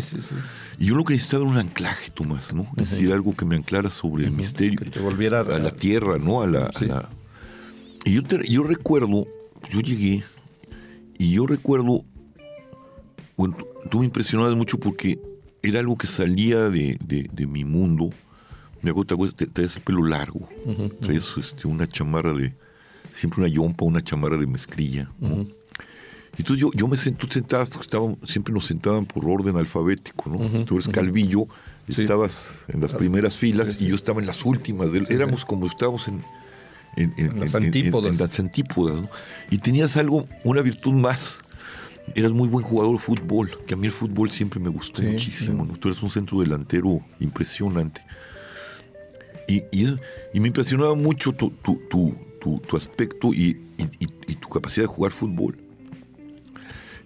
Y 0.78 0.86
yo 0.88 0.96
lo 0.96 1.04
que 1.06 1.14
necesitaba 1.14 1.44
era 1.44 1.52
un 1.52 1.58
anclaje, 1.58 2.10
Tomás, 2.12 2.54
¿no? 2.54 2.68
Es 2.78 2.90
decir, 2.92 3.14
algo 3.14 3.36
que 3.36 3.46
me 3.46 3.56
anclara 3.56 3.90
sobre 3.90 4.26
el 4.26 4.32
misterio. 4.32 4.78
Que 4.80 4.90
te 4.90 5.00
volviera 5.00 5.40
a 5.42 5.60
la 5.60 5.72
tierra, 5.72 6.18
¿no? 6.18 6.42
A 6.42 6.48
la, 6.48 6.66
a 6.66 6.84
la- 6.84 7.10
Y 8.06 8.14
yo, 8.14 8.24
te- 8.24 8.48
yo 8.50 8.64
recuerdo, 8.64 9.26
yo 9.70 9.80
llegué 9.82 10.24
y 11.18 11.32
yo 11.34 11.46
recuerdo, 11.46 12.04
bueno, 13.40 13.56
tú, 13.90 14.00
me 14.00 14.06
impresionabas 14.06 14.54
mucho 14.56 14.78
porque 14.78 15.18
era 15.64 15.80
algo 15.80 15.98
que 15.98 16.08
salía 16.08 16.70
de, 16.70 16.98
de- 17.06 17.30
de 17.32 17.46
mi 17.48 17.64
mundo. 17.64 18.10
Me 18.82 18.92
acuerdo, 18.92 19.32
te 19.32 19.48
traías 19.48 19.76
el 19.78 19.82
pelo 19.82 20.04
largo, 20.06 20.48
traías 21.02 21.32
este, 21.38 21.68
una 21.68 21.88
chamarra 21.88 22.34
de, 22.34 22.54
siempre 23.14 23.40
una 23.42 23.48
yompa, 23.50 23.86
una 23.86 24.02
chamarra 24.04 24.38
de 24.38 24.46
mezclilla, 24.48 25.10
¿no? 25.20 25.46
Y 26.38 26.42
entonces 26.42 26.62
yo, 26.62 26.70
yo 26.74 26.88
me 26.88 26.96
senté, 26.98 27.26
tú 27.26 27.28
sentabas, 27.32 27.70
porque 27.70 27.86
estaban, 27.86 28.18
siempre 28.26 28.54
nos 28.54 28.66
sentaban 28.66 29.06
por 29.06 29.26
orden 29.26 29.56
alfabético, 29.58 30.30
¿no? 30.30 30.66
Tú 30.66 30.76
eres 30.76 30.88
Calvillo, 30.90 31.46
Sí. 31.90 32.02
estabas 32.04 32.66
en 32.68 32.82
las 32.82 32.94
primeras 32.94 33.36
filas 33.36 33.70
sí, 33.70 33.76
sí. 33.80 33.86
y 33.86 33.88
yo 33.90 33.96
estaba 33.96 34.20
en 34.22 34.28
las 34.28 34.46
últimas. 34.46 34.90
éramos 35.10 35.44
como 35.46 35.66
estábamos 35.66 36.08
en, 36.08 36.24
en, 36.98 37.14
en- 37.18 37.32
En 37.32 37.40
las 37.40 37.56
antípodas. 37.56 38.12
en 38.12 38.20
las 38.28 38.40
antípodas, 38.40 39.02
¿no? 39.02 39.10
Y 39.50 39.58
tenías 39.58 39.98
algo, 39.98 40.26
una 40.44 40.62
virtud 40.62 40.94
más. 40.94 41.40
Eras 42.16 42.32
muy 42.32 42.48
buen 42.48 42.66
jugador 42.66 42.94
de 42.94 43.00
fútbol, 43.00 43.50
que 43.68 43.74
a 43.74 43.78
mí 43.78 43.88
el 43.88 43.94
fútbol 43.94 44.30
siempre 44.30 44.60
me 44.60 44.70
gustó 44.70 45.02
Sí, 45.02 45.08
muchísimo. 45.08 45.66
¿no? 45.66 45.74
Tú 45.78 45.88
eres 45.90 46.02
un 46.04 46.10
centro 46.10 46.40
delantero 46.42 47.02
impresionante. 47.20 48.02
Y, 49.48 49.64
y, 49.72 49.96
y 50.34 50.40
me 50.40 50.48
impresionaba 50.48 50.94
mucho 50.96 51.32
tu, 51.34 51.50
tu, 51.50 51.80
tu, 51.90 52.60
tu- 52.68 52.78
aspecto 52.78 53.34
y, 53.34 53.60
y- 54.00 54.36
tu 54.36 54.48
capacidad 54.50 54.84
de 54.84 54.88
jugar 54.94 55.12
fútbol. 55.12 55.58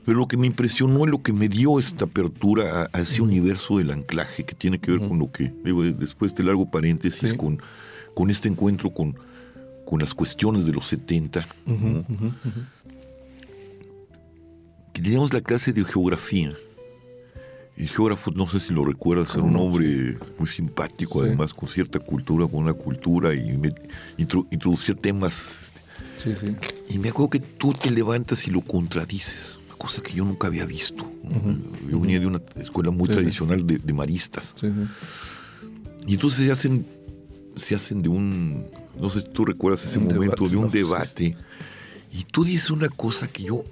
Pero 0.05 0.17
lo 0.17 0.27
que 0.27 0.35
me 0.35 0.47
impresionó 0.47 1.05
y 1.07 1.09
lo 1.09 1.21
que 1.23 1.31
me 1.31 1.47
dio 1.47 1.79
esta 1.79 2.03
apertura 2.05 2.81
a, 2.83 2.89
a 2.97 3.01
ese 3.01 3.21
universo 3.21 3.77
del 3.77 3.91
anclaje 3.91 4.43
que 4.45 4.53
tiene 4.53 4.77
que 4.79 4.91
ver 4.91 5.07
con 5.07 5.17
lo 5.19 5.31
que, 5.31 5.53
digo, 5.63 5.83
después 5.83 6.31
de 6.31 6.33
este 6.35 6.43
largo 6.43 6.69
paréntesis, 6.69 7.29
Sí. 7.31 7.37
con, 7.37 7.61
con 8.13 8.29
este 8.29 8.49
encuentro 8.49 8.93
con, 8.93 9.15
con 9.85 9.99
las 10.01 10.13
cuestiones 10.13 10.65
de 10.65 10.73
los 10.73 10.87
70, 10.87 11.47
¿no? 11.65 12.03
Que 14.93 15.01
teníamos 15.01 15.33
la 15.33 15.41
clase 15.41 15.73
de 15.73 15.83
geografía. 15.83 16.51
El 17.75 17.89
geógrafo, 17.89 18.29
no 18.31 18.47
sé 18.47 18.59
si 18.59 18.71
lo 18.71 18.85
recuerdas, 18.85 19.33
era 19.33 19.43
un 19.43 19.55
hombre 19.55 20.17
muy 20.37 20.47
simpático, 20.47 21.19
Sí. 21.21 21.27
además 21.27 21.53
con 21.55 21.67
cierta 21.67 21.99
cultura, 21.99 22.47
con 22.47 22.59
una 22.61 22.73
cultura, 22.73 23.33
y 23.33 23.57
me 23.57 23.73
intro- 24.17 24.45
introducía 24.51 24.93
temas. 24.93 25.71
Sí, 26.23 26.33
sí. 26.35 26.55
Y 26.89 26.99
me 26.99 27.09
acuerdo 27.09 27.31
que 27.31 27.39
tú 27.39 27.73
te 27.73 27.89
levantas 27.89 28.47
y 28.47 28.51
lo 28.51 28.61
contradices, 28.61 29.57
una 29.65 29.75
cosa 29.75 30.03
que 30.03 30.13
yo 30.13 30.23
nunca 30.23 30.47
había 30.47 30.65
visto. 30.67 31.11
Yo 31.89 31.99
venía 31.99 32.19
de 32.19 32.27
una 32.27 32.41
escuela 32.57 32.91
muy 32.91 33.09
tradicional 33.09 33.65
de, 33.65 33.79
de 33.79 33.93
maristas. 33.93 34.53
sí, 34.59 34.67
sí. 34.67 35.67
Y 36.05 36.13
entonces 36.15 36.45
se 36.45 36.51
hacen, 36.51 36.85
se 37.55 37.73
hacen 37.75 38.01
de 38.03 38.09
un, 38.09 38.65
no 38.99 39.09
sé 39.09 39.21
si 39.21 39.29
tú 39.29 39.45
recuerdas 39.45 39.83
ese 39.85 39.97
Un 39.97 40.05
momento, 40.05 40.35
debate, 40.35 40.49
de 40.49 40.57
un 40.57 40.63
¿no? 40.65 40.69
debate. 40.69 41.37
Y 42.11 42.23
tú 42.25 42.43
dices 42.43 42.69
una 42.71 42.89
cosa 42.89 43.27
que 43.29 43.43
yo, 43.43 43.63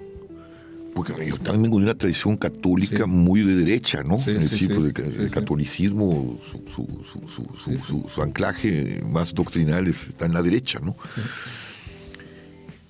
porque 0.94 1.26
yo 1.26 1.36
también 1.38 1.62
vengo 1.62 1.78
de 1.78 1.84
una 1.84 1.94
tradición 1.94 2.36
católica 2.36 3.04
Sí. 3.04 3.10
muy 3.10 3.42
de 3.42 3.54
derecha, 3.56 4.02
¿no? 4.02 4.18
Sí, 4.18 4.36
sí, 4.46 4.66
el, 4.70 5.30
catolicismo, 5.30 6.38
su, 6.74 8.22
anclaje 8.22 9.02
más 9.08 9.34
doctrinal 9.34 9.86
es- 9.88 10.08
está 10.08 10.26
en 10.26 10.34
la 10.34 10.42
derecha, 10.42 10.80
¿no? 10.80 10.96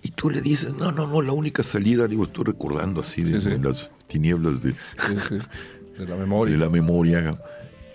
Y 0.03 0.09
tú 0.11 0.31
le 0.31 0.41
dices, 0.41 0.75
no, 0.75 0.91
no, 0.91 1.07
no, 1.07 1.23
la 1.23 1.33
única 1.33 1.63
salida, 1.63 2.09
digo, 2.09 2.25
estoy 2.25 2.45
recordando 2.45 3.01
así 3.01 3.23
de 3.23 3.59
las 3.59 3.93
tinieblas 4.09 4.61
de, 4.63 4.75
la 6.07 6.17
memoria. 6.17 6.53
de 6.55 6.59
la 6.59 6.69
memoria. 6.69 7.41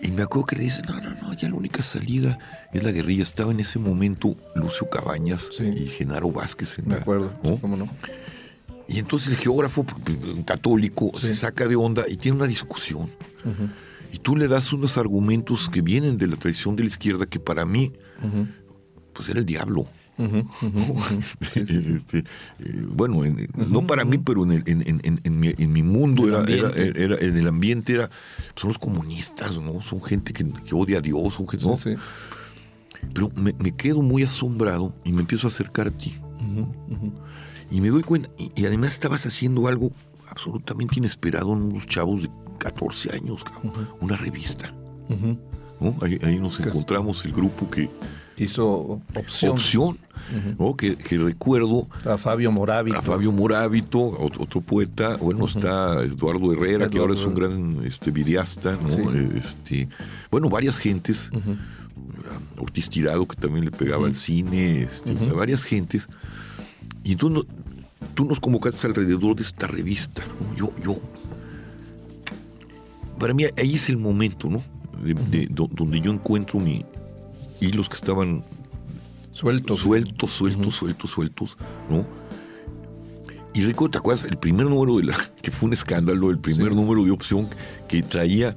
Y 0.01 0.11
me 0.11 0.21
acuerdo 0.21 0.45
que 0.45 0.55
le 0.55 0.63
dice, 0.63 0.81
no, 0.83 1.01
no, 1.01 1.09
no, 1.21 1.33
ya 1.33 1.49
la 1.49 1.55
única 1.55 1.83
salida 1.83 2.39
es 2.71 2.83
la 2.83 2.91
guerrilla. 2.91 3.23
Estaba 3.23 3.51
en 3.51 3.59
ese 3.59 3.77
momento 3.79 4.37
Lucio 4.55 4.89
Cabañas 4.89 5.49
y 5.59 5.87
Genaro 5.87 6.31
Vázquez. 6.31 6.79
En 6.79 6.87
Me 6.87 6.95
la- 6.95 7.01
acuerdo, 7.01 7.33
¿no? 7.43 7.57
¿cómo 7.57 7.75
no? 7.75 7.89
Y 8.87 8.99
entonces 8.99 9.29
el 9.29 9.37
geógrafo 9.37 9.83
pues, 9.83 10.17
católico 10.45 11.11
Sí. 11.19 11.27
se 11.27 11.35
saca 11.35 11.67
de 11.67 11.75
onda 11.75 12.05
y 12.07 12.15
tiene 12.17 12.37
una 12.37 12.47
discusión. 12.47 13.09
Ujú, 13.43 13.69
Y 14.13 14.19
tú 14.19 14.35
le 14.37 14.47
das 14.47 14.71
unos 14.71 14.97
argumentos 14.97 15.69
que 15.69 15.81
vienen 15.81 16.17
de 16.17 16.27
la 16.27 16.37
tradición 16.37 16.75
de 16.75 16.83
la 16.83 16.87
izquierda 16.87 17.25
que 17.25 17.39
para 17.39 17.65
mí, 17.65 17.91
ujú, 18.23 18.47
pues 19.13 19.27
era 19.29 19.39
el 19.39 19.45
diablo. 19.45 19.85
sí, 21.53 21.65
sí. 21.67 21.93
Este, 21.95 22.17
eh, 22.19 22.23
bueno, 22.89 23.23
en- 23.23 23.47
no 23.69 23.85
para 23.85 24.03
mí, 24.03 24.17
pero 24.17 24.43
en, 24.43 24.51
el- 24.51 24.63
en, 24.65 25.01
en- 25.23 25.39
mi, 25.39 25.53
mi 25.67 25.83
mundo, 25.83 26.23
El 26.23 26.49
era, 26.49 26.69
era, 26.71 26.95
era- 26.95 27.15
en 27.19 27.37
el 27.37 27.47
ambiente 27.47 27.93
era, 27.93 28.09
son 28.55 28.69
los 28.69 28.79
comunistas, 28.79 29.57
¿no? 29.59 29.81
Son 29.83 30.01
gente 30.01 30.33
que, 30.33 30.43
que 30.65 30.73
odia 30.73 30.97
a 30.97 31.01
Dios, 31.01 31.35
son 31.35 31.47
gente, 31.47 31.65
¿no? 31.67 31.77
Sí. 31.77 31.91
Pero 33.13 33.29
me, 33.35 33.53
me 33.59 33.75
quedo 33.75 34.01
muy 34.01 34.23
asombrado 34.23 34.95
y 35.03 35.11
me 35.11 35.21
empiezo 35.21 35.45
a 35.45 35.49
acercar 35.49 35.87
a 35.87 35.91
ti. 35.91 36.15
Y 37.69 37.81
me 37.81 37.89
doy 37.89 38.03
cuenta, 38.03 38.29
y, 38.37 38.51
y 38.55 38.65
además 38.65 38.91
estabas 38.91 39.25
haciendo 39.25 39.67
algo 39.67 39.91
absolutamente 40.29 40.95
inesperado 40.99 41.53
en 41.53 41.63
unos 41.63 41.87
chavos 41.87 42.21
de 42.23 42.29
14 42.59 43.13
años, 43.13 43.43
cabrón. 43.43 43.87
una 44.01 44.15
revista. 44.15 44.73
Ujú. 45.09 45.37
¿no? 45.79 45.95
Ahí, 46.01 46.19
ahí 46.23 46.39
nos 46.39 46.59
encontramos 46.59 47.23
el 47.25 47.33
grupo 47.33 47.69
que... 47.69 47.89
Hizo 48.39 49.01
opción. 49.15 49.51
Opción, 49.53 49.97
¿no? 50.59 50.75
que, 50.75 50.95
que 50.95 51.17
recuerdo 51.17 51.87
Está 51.97 52.19
Fabio 52.19 52.51
Moravito. 52.51 52.95
a 52.99 53.01
Fabio 53.01 53.31
Moravito, 53.31 53.97
ot- 54.11 54.37
otro 54.39 54.61
poeta, 54.61 55.15
bueno, 55.17 55.47
está 55.47 56.03
Eduardo 56.03 56.53
Herrera, 56.53 56.87
que 56.87 56.99
ahora 56.99 57.15
es 57.15 57.21
un 57.21 57.31
Eduardo. 57.35 57.55
gran 57.57 57.85
este, 57.85 58.11
videasta, 58.11 58.73
¿no? 58.79 58.89
Sí. 58.89 58.99
Eh, 59.11 59.31
Este, 59.37 59.89
bueno, 60.29 60.49
varias 60.49 60.77
gentes, 60.77 61.31
Ortiz 62.57 62.89
Tirado, 62.89 63.27
que 63.27 63.35
también 63.35 63.65
le 63.65 63.71
pegaba 63.71 64.05
al 64.05 64.13
cine, 64.13 64.83
este, 64.83 65.13
varias 65.31 65.63
gentes, 65.63 66.07
y 67.11 67.15
tú, 67.15 67.29
no- 67.29 67.45
tú 68.13 68.25
nos 68.25 68.39
convocaste 68.39 68.85
alrededor 68.87 69.35
de 69.35 69.43
esta 69.43 69.67
revista, 69.67 70.23
¿no? 70.25 70.55
yo, 70.55 70.71
yo, 70.83 70.99
para 73.19 73.33
mí 73.33 73.45
ahí 73.57 73.75
es 73.75 73.89
el 73.89 73.97
momento, 73.97 74.49
¿no? 74.49 74.61
De- 75.03 75.13
de- 75.13 75.47
do- 75.47 75.69
donde 75.71 75.99
yo 76.01 76.11
encuentro 76.11 76.59
mi 76.59 76.85
hilos 77.59 77.89
que 77.89 77.95
estaban 77.95 78.43
Suelto. 79.31 79.77
sueltos, 79.77 80.31
sueltos, 80.31 80.75
sueltos, 80.75 81.09
sueltos, 81.11 81.57
¿no? 81.89 82.05
Y 83.53 83.61
recuerdo, 83.63 83.91
¿te 83.91 83.97
acuerdas? 83.99 84.23
El 84.25 84.37
primer 84.37 84.67
número 84.69 84.97
de 84.97 85.05
la, 85.05 85.15
que 85.41 85.49
fue 85.51 85.67
un 85.67 85.73
escándalo, 85.73 86.29
el 86.29 86.39
primer 86.39 86.69
Sí. 86.69 86.75
número 86.75 87.03
de 87.03 87.11
opción 87.11 87.49
que 87.87 88.03
traía 88.03 88.55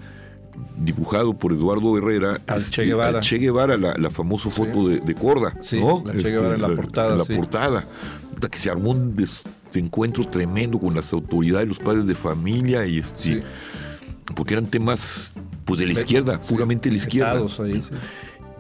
dibujado 0.77 1.35
por 1.35 1.53
Eduardo 1.53 1.97
Herrera 1.99 2.37
este, 2.37 2.53
Al 2.53 2.65
Che 2.71 2.85
Guevara. 2.85 3.19
al 3.19 3.25
Che 3.25 3.39
Guevara, 3.39 3.77
la, 3.77 3.95
la 3.97 4.11
famosa 4.11 4.51
foto 4.51 4.89
de, 4.89 5.01
de 5.01 5.15
Corda, 5.15 5.55
Sí, 5.61 5.79
¿no? 5.81 5.99
Este, 5.99 6.15
la 6.15 6.23
Che 6.23 6.31
Guevara 6.31 6.55
en 6.55 6.63
la 6.63 6.69
portada, 6.75 7.13
en 7.13 7.19
la 7.19 7.25
sí. 7.25 7.35
portada. 7.35 7.89
Que 8.51 8.59
se 8.59 8.71
armó 8.71 8.91
un 8.93 9.15
encuentro 9.75 10.25
tremendo 10.25 10.79
con 10.79 10.95
las 10.95 11.13
autoridades, 11.13 11.69
los 11.69 11.79
padres 11.79 12.07
de 12.07 12.15
familia 12.15 12.87
y 12.87 12.99
este, 12.99 13.23
Sí. 13.23 13.41
porque 14.35 14.55
eran 14.55 14.67
temas 14.67 15.33
pues 15.67 15.79
de 15.81 15.87
la 15.87 15.93
izquierda, 15.93 16.41
puramente 16.41 16.89
de 16.89 16.97
la 16.97 17.03
izquierda. 17.03 17.43
ahí. 17.61 17.83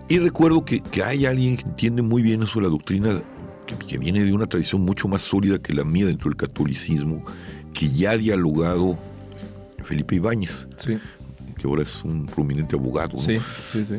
Y 0.08 0.18
recuerdo 0.18 0.64
que, 0.64 0.80
que 0.80 1.02
hay 1.02 1.24
alguien 1.24 1.56
que 1.56 1.62
entiende 1.62 2.02
muy 2.02 2.20
bien 2.22 2.42
eso 2.42 2.60
la 2.60 2.68
doctrina, 2.68 3.22
que, 3.66 3.74
que 3.86 3.98
viene 3.98 4.22
de 4.24 4.32
una 4.32 4.46
tradición 4.46 4.82
mucho 4.82 5.08
más 5.08 5.22
sólida 5.22 5.58
que 5.58 5.72
la 5.72 5.84
mía 5.84 6.06
dentro 6.06 6.28
del 6.28 6.36
catolicismo, 6.36 7.24
que 7.72 7.88
ya 7.88 8.10
ha 8.12 8.16
dialogado 8.18 8.98
Felipe 9.84 10.16
Ibáñez, 10.16 10.68
Sí, 10.76 10.98
que 11.60 11.68
ahora 11.68 11.82
es 11.82 12.02
un 12.04 12.26
prominente 12.26 12.74
abogado. 12.76 13.16
¿no? 13.16 13.22
sí, 13.22 13.38
sí, 13.72 13.84
sí. 13.84 13.96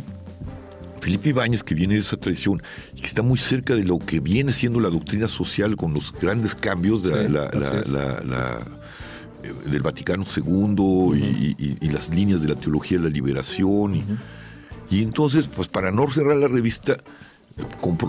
Felipe 1.00 1.30
Ibáñez, 1.30 1.63
que 1.63 1.74
viene 1.74 1.95
de 1.95 2.02
esa 2.02 2.15
tradición 2.17 2.62
y 2.95 3.02
que 3.02 3.08
está 3.08 3.21
muy 3.24 3.39
cerca 3.39 3.74
de 3.76 3.84
lo 3.84 3.97
que 3.97 4.19
viene 4.19 4.54
siendo 4.54 4.80
la 4.80 4.89
doctrina 4.89 5.28
social 5.28 5.76
con 5.76 5.93
los 5.95 6.13
grandes 6.13 6.54
cambios 6.54 7.02
de 7.02 7.28
la- 7.30 7.50
Sí, 7.50 7.58
la- 7.58 7.67
así 7.67 7.76
la- 7.76 7.80
es. 7.82 7.89
la- 7.89 8.21
la- 8.24 8.60
eh, 9.43 9.54
del 9.71 9.82
Vaticano 9.82 10.24
II 10.36 11.15
y- 11.17 11.56
y, 11.58 11.78
y 11.82 11.89
las 11.89 12.10
líneas 12.13 12.41
de 12.43 12.50
la 12.50 12.56
teología 12.56 12.97
de 13.00 13.06
la 13.06 13.10
liberación. 13.10 13.95
y, 13.95 14.04
y 14.91 15.02
entonces, 15.02 15.47
pues 15.47 15.67
para 15.69 15.91
no 15.91 16.08
cerrar 16.08 16.38
la 16.38 16.47
revista, 16.47 16.97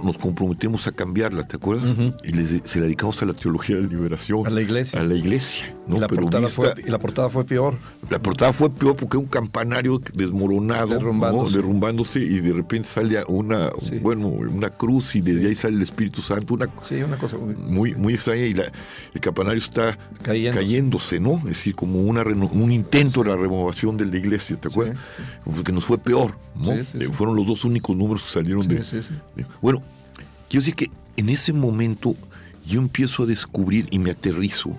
nos 0.04 0.18
comprometemos 0.18 0.86
a 0.86 0.92
cambiarla, 0.92 1.46
¿te 1.46 1.56
acuerdas? 1.56 1.88
Y 2.24 2.32
les- 2.32 2.62
se 2.64 2.78
la 2.80 2.84
dedicamos 2.86 3.22
a 3.22 3.26
la 3.26 3.34
teología 3.34 3.76
de 3.76 3.82
la 3.82 3.88
liberación. 3.88 4.46
A 4.46 4.50
la 4.50 4.60
iglesia. 4.60 5.00
A 5.00 5.04
la 5.04 5.14
iglesia, 5.14 5.74
¿no? 5.86 5.96
y, 5.96 6.00
la 6.00 6.06
Pero 6.08 6.22
portada 6.22 6.46
vista- 6.46 6.62
fue, 6.62 6.74
y 6.86 6.90
la 6.90 6.98
portada 6.98 7.30
fue 7.30 7.44
peor. 7.44 7.76
La 8.10 8.18
portada 8.20 8.52
fue 8.52 8.70
peor 8.70 8.96
porque 8.96 9.16
un 9.16 9.26
campanario 9.26 10.00
desmoronado, 10.14 10.88
Derrumbándose. 10.88 11.56
derrumbándose 11.56 12.18
y 12.20 12.40
de 12.40 12.52
repente 12.52 12.88
sale 12.88 13.18
una, 13.28 13.70
Sí. 13.78 13.98
bueno, 13.98 14.28
una 14.28 14.70
cruz 14.70 15.14
y 15.16 15.20
desde 15.20 15.48
ahí 15.48 15.54
sale 15.54 15.76
el 15.76 15.82
Espíritu 15.82 16.22
Santo, 16.22 16.54
una 16.54 16.68
Sí, 16.80 16.96
una 17.02 17.18
cosa 17.18 17.36
muy... 17.38 17.54
muy, 17.54 17.94
muy 17.94 18.14
extraña 18.14 18.42
y 18.46 18.54
la- 18.54 18.72
el 19.14 19.20
campanario 19.20 19.58
está 19.58 19.98
Cayendo. 20.22 20.58
cayéndose, 20.58 21.20
¿no? 21.20 21.38
Es 21.38 21.44
decir, 21.44 21.74
como 21.74 22.00
una 22.00 22.22
un 22.22 22.72
intento 22.72 23.22
de 23.22 23.30
la 23.30 23.36
renovación 23.36 23.96
de 23.96 24.06
la 24.06 24.16
iglesia, 24.16 24.56
¿te 24.56 24.68
acuerdas? 24.68 24.96
Porque 25.44 25.72
nos 25.72 25.84
fue 25.84 25.98
peor, 25.98 26.36
¿no? 26.54 26.72
Eh. 26.72 26.84
Fueron 27.12 27.36
los 27.36 27.46
dos 27.46 27.64
únicos 27.64 27.96
números 27.96 28.22
que 28.24 28.30
salieron 28.32 28.66
de, 28.66 28.82
sí, 28.82 29.02
sí. 29.02 29.10
de- 29.36 29.41
Bueno, 29.60 29.82
quiero 30.48 30.62
decir 30.62 30.74
que 30.74 30.90
en 31.16 31.28
ese 31.28 31.52
momento 31.52 32.14
yo 32.66 32.80
empiezo 32.80 33.24
a 33.24 33.26
descubrir 33.26 33.86
y 33.90 33.98
me 33.98 34.10
aterrizo. 34.10 34.76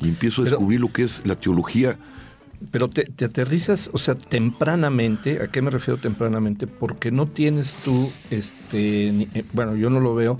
Y 0.00 0.08
empiezo 0.08 0.42
a 0.42 0.44
Pero- 0.44 0.56
descubrir 0.56 0.80
lo 0.80 0.92
que 0.92 1.02
es 1.02 1.26
la 1.26 1.36
teología. 1.36 1.96
Pero 2.70 2.88
te, 2.88 3.04
te 3.04 3.24
aterrizas, 3.24 3.88
o 3.92 3.98
sea, 3.98 4.14
tempranamente, 4.14 5.40
¿a 5.42 5.46
qué 5.48 5.62
me 5.62 5.70
refiero 5.70 5.98
tempranamente? 5.98 6.66
Porque 6.66 7.10
no 7.10 7.26
tienes 7.26 7.74
tú, 7.84 8.10
este, 8.30 9.10
ni- 9.12 9.28
eh, 9.34 9.44
bueno, 9.54 9.76
yo 9.76 9.88
no 9.88 9.98
lo 10.00 10.14
veo, 10.14 10.38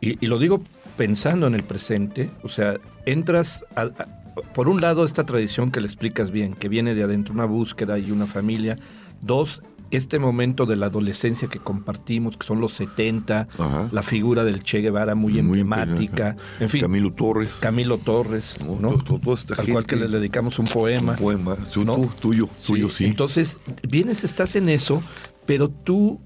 y, 0.00 0.22
y 0.22 0.28
lo 0.28 0.38
digo 0.38 0.62
pensando 0.98 1.46
en 1.46 1.54
el 1.54 1.62
presente, 1.62 2.30
o 2.42 2.48
sea, 2.50 2.76
entras, 3.06 3.64
a- 3.76 3.82
a- 3.82 4.42
por 4.52 4.68
un 4.68 4.80
lado, 4.82 5.04
esta 5.06 5.24
tradición 5.24 5.70
que 5.70 5.80
le 5.80 5.86
explicas 5.86 6.30
bien, 6.30 6.52
que 6.54 6.68
viene 6.68 6.94
de 6.94 7.02
adentro, 7.04 7.32
una 7.32 7.46
búsqueda 7.46 7.98
y 7.98 8.10
una 8.10 8.26
familia, 8.26 8.76
dos, 9.22 9.62
este 9.90 10.18
momento 10.18 10.66
de 10.66 10.76
la 10.76 10.86
adolescencia 10.86 11.48
que 11.48 11.58
compartimos, 11.58 12.36
que 12.36 12.46
son 12.46 12.60
los 12.60 12.72
70, 12.72 13.46
Ajá. 13.58 13.88
la 13.92 14.02
figura 14.02 14.42
del 14.44 14.62
Che 14.62 14.80
Guevara 14.80 15.14
muy, 15.14 15.32
Muy 15.34 15.40
emblemática, 15.60 16.36
en 16.60 16.68
fin, 16.68 16.80
Camilo 16.82 17.12
Torres. 17.12 17.52
Camilo 17.60 17.98
Torres, 17.98 18.64
¿no? 18.66 18.78
¿no? 18.80 18.98
To- 18.98 19.04
to- 19.04 19.18
toda 19.20 19.36
esta 19.36 19.54
al 19.60 19.68
cual 19.68 19.86
que 19.86 19.96
le 19.96 20.08
dedicamos 20.08 20.58
un 20.58 20.66
poema. 20.66 21.12
Un 21.12 21.18
poema. 21.18 21.56
Sí, 21.70 21.84
¿no? 21.84 21.96
tú- 21.96 22.10
tuyo, 22.20 22.48
tuyo, 22.66 22.88
sí. 22.88 23.04
Entonces, 23.04 23.58
vienes, 23.88 24.24
estás 24.24 24.56
en 24.56 24.68
eso, 24.68 25.02
pero 25.46 25.68
tú 25.68 26.20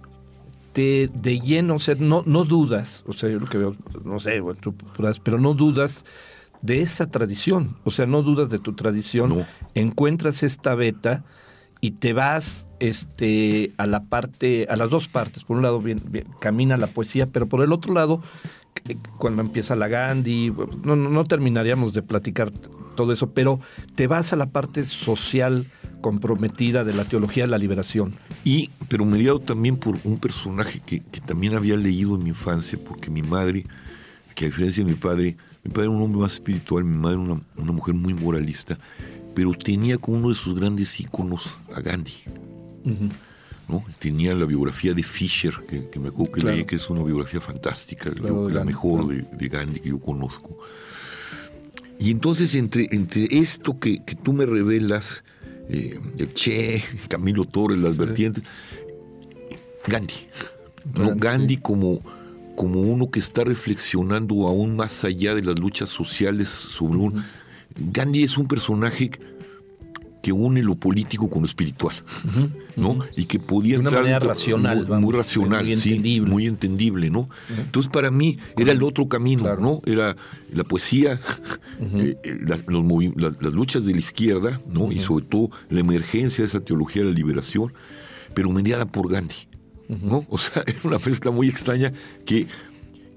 te 0.73 1.11
de 1.14 1.40
lleno, 1.40 1.75
o 1.77 1.79
sea, 1.79 1.97
no, 1.99 2.23
no 2.27 2.44
dudas, 2.44 3.03
o 3.07 3.12
sea, 3.12 3.29
yo 3.29 3.38
lo 3.38 3.47
que 3.49 3.59
veo, 3.59 3.75
no 4.05 4.21
sé, 4.21 4.40
bueno, 4.40 4.61
tú 4.62 4.75
podrás, 4.75 5.18
pero 5.18 5.38
no 5.40 5.55
dudas 5.55 6.05
de 6.62 6.81
esa 6.83 7.11
tradición, 7.11 7.77
o 7.85 7.90
sea, 7.90 8.07
no 8.07 8.23
dudas 8.23 8.51
de 8.51 8.59
tu 8.59 8.75
tradición, 8.75 9.31
No. 9.31 9.47
encuentras 9.75 10.42
esta 10.42 10.75
beta 10.75 11.25
y 11.81 11.93
te 11.93 12.12
vas 12.12 12.69
este 12.81 13.73
a 13.77 13.87
la 13.87 14.05
parte, 14.05 14.67
a 14.71 14.77
las 14.77 14.91
dos 14.91 15.09
partes. 15.09 15.45
Por 15.45 15.57
un 15.57 15.62
lado 15.62 15.83
camina 16.41 16.77
la 16.77 16.88
poesía, 16.88 17.27
pero 17.27 17.47
por 17.47 17.62
el 17.62 17.73
otro 17.73 17.93
lado, 17.93 18.23
eh, 18.88 18.97
cuando 19.19 19.43
empieza 19.43 19.77
la 19.77 19.88
Gandhi, 19.88 20.53
no, 20.83 20.97
no, 20.97 21.25
terminaríamos 21.25 21.93
de 21.93 22.03
platicar 22.03 22.51
todo 22.97 23.12
eso, 23.12 23.31
pero 23.31 23.61
te 23.95 24.07
vas 24.07 24.33
a 24.33 24.37
la 24.37 24.47
parte 24.47 24.85
social 24.85 25.67
comprometida 26.01 26.85
de 26.85 26.95
la 26.95 27.05
teología 27.05 27.45
de 27.45 27.51
la 27.51 27.59
liberación. 27.59 28.14
Y, 28.45 28.71
pero 28.88 29.05
mediado 29.05 29.41
también 29.41 29.77
por 29.77 29.99
un 30.05 30.19
personaje 30.19 30.81
que, 30.85 31.01
que 31.01 31.21
también 31.21 31.55
había 31.55 31.77
leído 31.77 32.17
en 32.17 32.25
mi 32.25 32.31
infancia, 32.31 32.79
porque 32.85 33.11
mi 33.11 33.23
madre, 33.23 33.64
que 34.35 34.47
a 34.47 34.49
diferencia 34.49 34.85
de 34.85 34.91
mi 34.91 34.97
padre, 34.97 35.37
mi 35.64 35.71
padre 35.71 35.88
era 35.88 35.91
un 35.91 36.03
hombre 36.03 36.21
más 36.21 36.35
espiritual, 36.35 36.85
mi 36.85 36.97
madre 36.97 37.17
una, 37.17 37.41
una 37.57 37.73
mujer 37.73 37.95
muy 37.95 38.14
moralista, 38.14 38.79
pero 39.38 39.53
tenía 39.55 39.98
como 39.98 40.16
uno 40.18 40.31
de 40.31 40.35
sus 40.35 40.53
grandes 40.53 40.98
íconos 40.98 41.57
a 41.72 41.81
Gandhi. 41.81 42.12
¿no? 43.68 43.85
Tenía 44.01 44.35
la 44.35 44.46
biografía 44.46 44.92
de 44.94 45.05
Fisher, 45.05 45.55
que, 45.68 45.88
que 45.90 46.01
me 46.01 46.09
acuerdo 46.09 46.33
que 46.33 46.40
Claro. 46.40 46.57
leí, 46.57 46.64
que 46.64 46.74
es 46.74 46.90
una 46.90 47.05
biografía 47.05 47.40
fantástica, 47.40 48.11
Claro, 48.11 48.29
yo- 48.29 48.46
de 48.48 48.55
la 48.55 48.59
Gandhi, 48.59 48.72
mejor 48.72 49.07
claro. 49.07 49.29
de, 49.31 49.37
de 49.37 49.48
Gandhi 49.48 49.79
que 49.81 49.88
yo 49.90 50.01
conozco. 50.01 50.59
Y 52.01 52.11
entonces 52.11 52.57
entre, 52.57 52.88
entre 52.90 53.29
esto 53.31 53.79
que, 53.79 54.05
que 54.05 54.16
tú 54.16 54.33
me 54.33 54.44
revelas, 54.44 55.22
eh, 55.68 56.01
el 56.18 56.35
Che, 56.35 56.83
Camilo 57.09 57.44
Torres, 57.44 57.79
las 57.79 57.96
vertientes, 57.96 58.42
Gandhi. 59.87 60.14
¿no? 60.96 61.14
Gandhi, 61.14 61.55
sí. 61.55 61.61
como, 61.61 62.01
como 62.57 62.81
uno 62.81 63.09
que 63.09 63.20
está 63.20 63.44
reflexionando 63.44 64.48
aún 64.48 64.74
más 64.74 65.05
allá 65.05 65.37
de 65.37 65.42
las 65.42 65.57
luchas 65.61 65.90
sociales 65.90 66.48
sobre 66.48 66.98
un... 66.98 67.24
Gandhi 67.79 68.25
es 68.25 68.37
un 68.38 68.47
personaje 68.49 69.11
que 70.21 70.33
une 70.33 70.62
lo 70.62 70.75
político 70.75 71.31
con 71.31 71.43
lo 71.43 71.47
espiritual, 71.47 71.95
¿no? 72.77 72.99
Y 73.17 73.27
que 73.27 73.38
podía 73.38 73.75
De 73.75 73.79
una 73.81 73.88
entrar 73.91 74.03
manera 74.03 74.19
racional, 74.19 74.79
muy, 74.79 74.87
vamos, 74.87 75.05
muy 75.05 75.14
racional, 75.17 75.64
muy 75.64 75.77
sí, 75.77 75.91
entendible. 75.91 76.31
muy 76.31 76.47
entendible, 76.47 77.11
¿no? 77.11 77.29
Entonces 77.57 77.91
para 77.91 78.11
mí 78.11 78.37
era 78.57 78.73
el 78.73 78.83
otro 78.83 79.09
camino, 79.09 79.45
Claro. 79.45 79.61
¿no? 79.62 79.83
Era 79.87 80.17
la 80.53 80.64
poesía, 80.64 81.21
eh, 81.95 82.17
eh, 82.25 82.38
los 82.41 82.64
las 83.41 83.53
luchas 83.53 83.85
de 83.87 83.93
la 83.93 83.99
izquierda, 83.99 84.61
¿no? 84.69 84.91
Y 84.91 84.99
sobre 85.01 85.25
todo 85.25 85.51
la 85.71 85.81
emergencia 85.81 86.43
de 86.43 86.49
esa 86.49 86.61
teología 86.61 87.03
de 87.03 87.11
la 87.11 87.14
liberación, 87.14 87.73
pero 88.35 88.51
mediada 88.51 88.87
por 88.87 89.09
Gandhi, 89.11 89.47
¿no? 90.03 90.27
O 90.29 90.37
sea, 90.37 90.62
era 90.67 90.81
una 90.83 90.99
mezcla 90.99 91.31
muy 91.31 91.49
extraña 91.49 91.93
que 92.27 92.49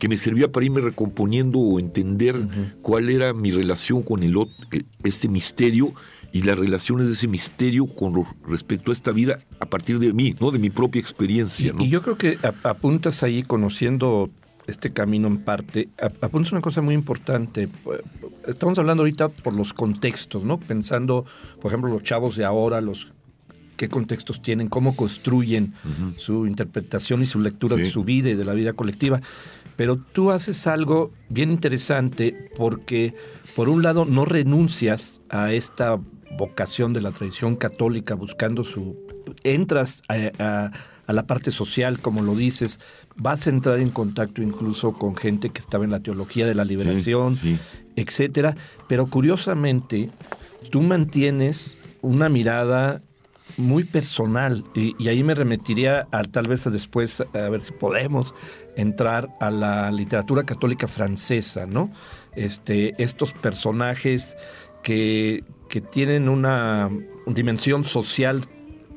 que 0.01 0.09
me 0.09 0.17
servía 0.17 0.51
para 0.51 0.65
irme 0.65 0.81
recomponiendo 0.81 1.59
o 1.59 1.79
entender 1.79 2.35
cuál 2.81 3.07
era 3.09 3.33
mi 3.33 3.51
relación 3.51 4.01
con 4.01 4.23
el 4.23 4.33
ot- 4.33 4.49
eh, 4.71 4.81
este 5.03 5.29
misterio 5.29 5.93
y 6.33 6.41
las 6.41 6.57
relaciones 6.57 7.05
de 7.05 7.13
ese 7.13 7.27
misterio 7.27 7.85
con 7.85 8.15
respecto 8.47 8.89
a 8.89 8.95
esta 8.95 9.11
vida 9.11 9.41
a 9.59 9.67
partir 9.67 9.99
de 9.99 10.11
mí, 10.11 10.33
¿no? 10.39 10.49
De 10.49 10.57
mi 10.57 10.71
propia 10.71 10.99
experiencia, 10.99 11.67
Y, 11.69 11.77
¿no? 11.77 11.83
y 11.83 11.89
yo 11.89 12.01
creo 12.01 12.17
que 12.17 12.39
ap- 12.41 12.65
apuntas 12.65 13.21
ahí, 13.21 13.43
conociendo 13.43 14.31
este 14.65 14.91
camino 14.91 15.27
en 15.27 15.37
parte, 15.43 15.89
ap- 16.01 16.23
apuntas 16.23 16.51
una 16.51 16.61
cosa 16.61 16.81
muy 16.81 16.95
importante. 16.95 17.69
Estamos 18.47 18.79
hablando 18.79 19.03
ahorita 19.03 19.29
por 19.29 19.53
los 19.53 19.71
contextos, 19.71 20.43
¿no? 20.43 20.59
Pensando, 20.59 21.25
por 21.61 21.69
ejemplo, 21.71 21.91
los 21.91 22.01
chavos 22.01 22.35
de 22.37 22.43
ahora, 22.43 22.81
los 22.81 23.07
qué 23.77 23.87
contextos 23.89 24.41
tienen, 24.43 24.67
cómo 24.67 24.95
construyen 24.95 25.73
su 26.17 26.45
interpretación 26.45 27.23
y 27.23 27.25
su 27.25 27.39
lectura 27.39 27.75
de 27.75 27.89
su 27.89 28.03
vida 28.03 28.29
y 28.29 28.35
de 28.35 28.45
la 28.45 28.53
vida 28.53 28.73
colectiva. 28.73 29.21
Pero 29.75 29.97
tú 29.97 30.31
haces 30.31 30.67
algo 30.67 31.11
bien 31.29 31.51
interesante 31.51 32.49
porque, 32.55 33.13
por 33.55 33.69
un 33.69 33.81
lado, 33.83 34.05
no 34.05 34.25
renuncias 34.25 35.21
a 35.29 35.51
esta 35.53 35.99
vocación 36.37 36.93
de 36.93 37.01
la 37.01 37.11
tradición 37.11 37.55
católica 37.55 38.15
buscando 38.15 38.63
su... 38.63 38.95
Entras 39.43 40.03
a, 40.07 40.15
a- 40.43 40.71
a 41.07 41.13
la 41.13 41.25
parte 41.27 41.51
social, 41.51 41.99
como 41.99 42.21
lo 42.21 42.35
dices, 42.35 42.79
vas 43.17 43.45
a 43.45 43.49
entrar 43.49 43.79
en 43.79 43.89
contacto 43.89 44.41
incluso 44.41 44.93
con 44.93 45.15
gente 45.17 45.49
que 45.49 45.59
estaba 45.59 45.83
en 45.83 45.91
la 45.91 45.99
teología 45.99 46.45
de 46.45 46.55
la 46.55 46.63
liberación, 46.63 47.35
sí. 47.35 47.57
etcétera. 47.97 48.55
Pero 48.87 49.07
curiosamente, 49.07 50.09
tú 50.69 50.81
mantienes 50.81 51.75
una 52.01 52.29
mirada 52.29 53.01
muy 53.61 53.83
personal 53.83 54.65
y, 54.73 54.95
y 54.97 55.09
ahí 55.09 55.23
me 55.23 55.35
remitiría 55.35 56.07
a 56.11 56.23
tal 56.23 56.47
vez 56.47 56.67
a 56.67 56.69
después 56.69 57.21
a 57.21 57.49
ver 57.49 57.61
si 57.61 57.71
podemos 57.71 58.33
entrar 58.75 59.29
a 59.39 59.51
la 59.51 59.91
literatura 59.91 60.43
católica 60.43 60.87
francesa, 60.87 61.65
¿no? 61.65 61.91
Este, 62.35 62.95
estos 62.97 63.31
personajes 63.31 64.35
que, 64.83 65.43
que 65.69 65.81
tienen 65.81 66.29
una 66.29 66.89
dimensión 67.27 67.83
social 67.83 68.41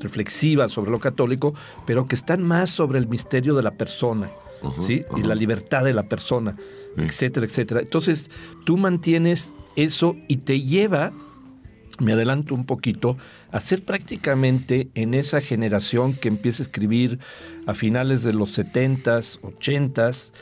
reflexiva 0.01 0.69
sobre 0.69 0.91
lo 0.91 0.99
católico, 0.99 1.55
pero 1.87 2.07
que 2.07 2.15
están 2.15 2.43
más 2.43 2.71
sobre 2.71 2.99
el 2.99 3.09
misterio 3.09 3.55
de 3.55 3.63
la 3.63 3.73
persona, 3.73 4.31
¿sí? 4.79 5.03
Y 5.17 5.23
la 5.23 5.35
libertad 5.35 5.85
de 5.85 5.93
la 5.93 6.09
persona, 6.09 6.57
etcétera, 6.97 7.47
etcétera. 7.47 7.81
Entonces, 7.81 8.31
tú 8.65 8.77
mantienes 8.77 9.55
eso 9.77 10.17
y 10.29 10.39
te 10.39 10.61
lleva, 10.61 11.13
me 12.01 12.13
adelanto 12.13 12.55
un 12.55 12.65
poquito, 12.65 13.17
a 13.51 13.61
ser 13.61 13.85
prácticamente 13.85 14.89
en 14.95 15.15
esa 15.15 15.41
generación 15.41 16.15
que 16.15 16.29
empieza 16.29 16.63
a 16.63 16.67
escribir 16.67 17.19
a 17.67 17.75
finales 17.75 18.23
de 18.23 18.33
los 18.33 18.59
70s, 18.59 19.39
80s, 19.41 20.33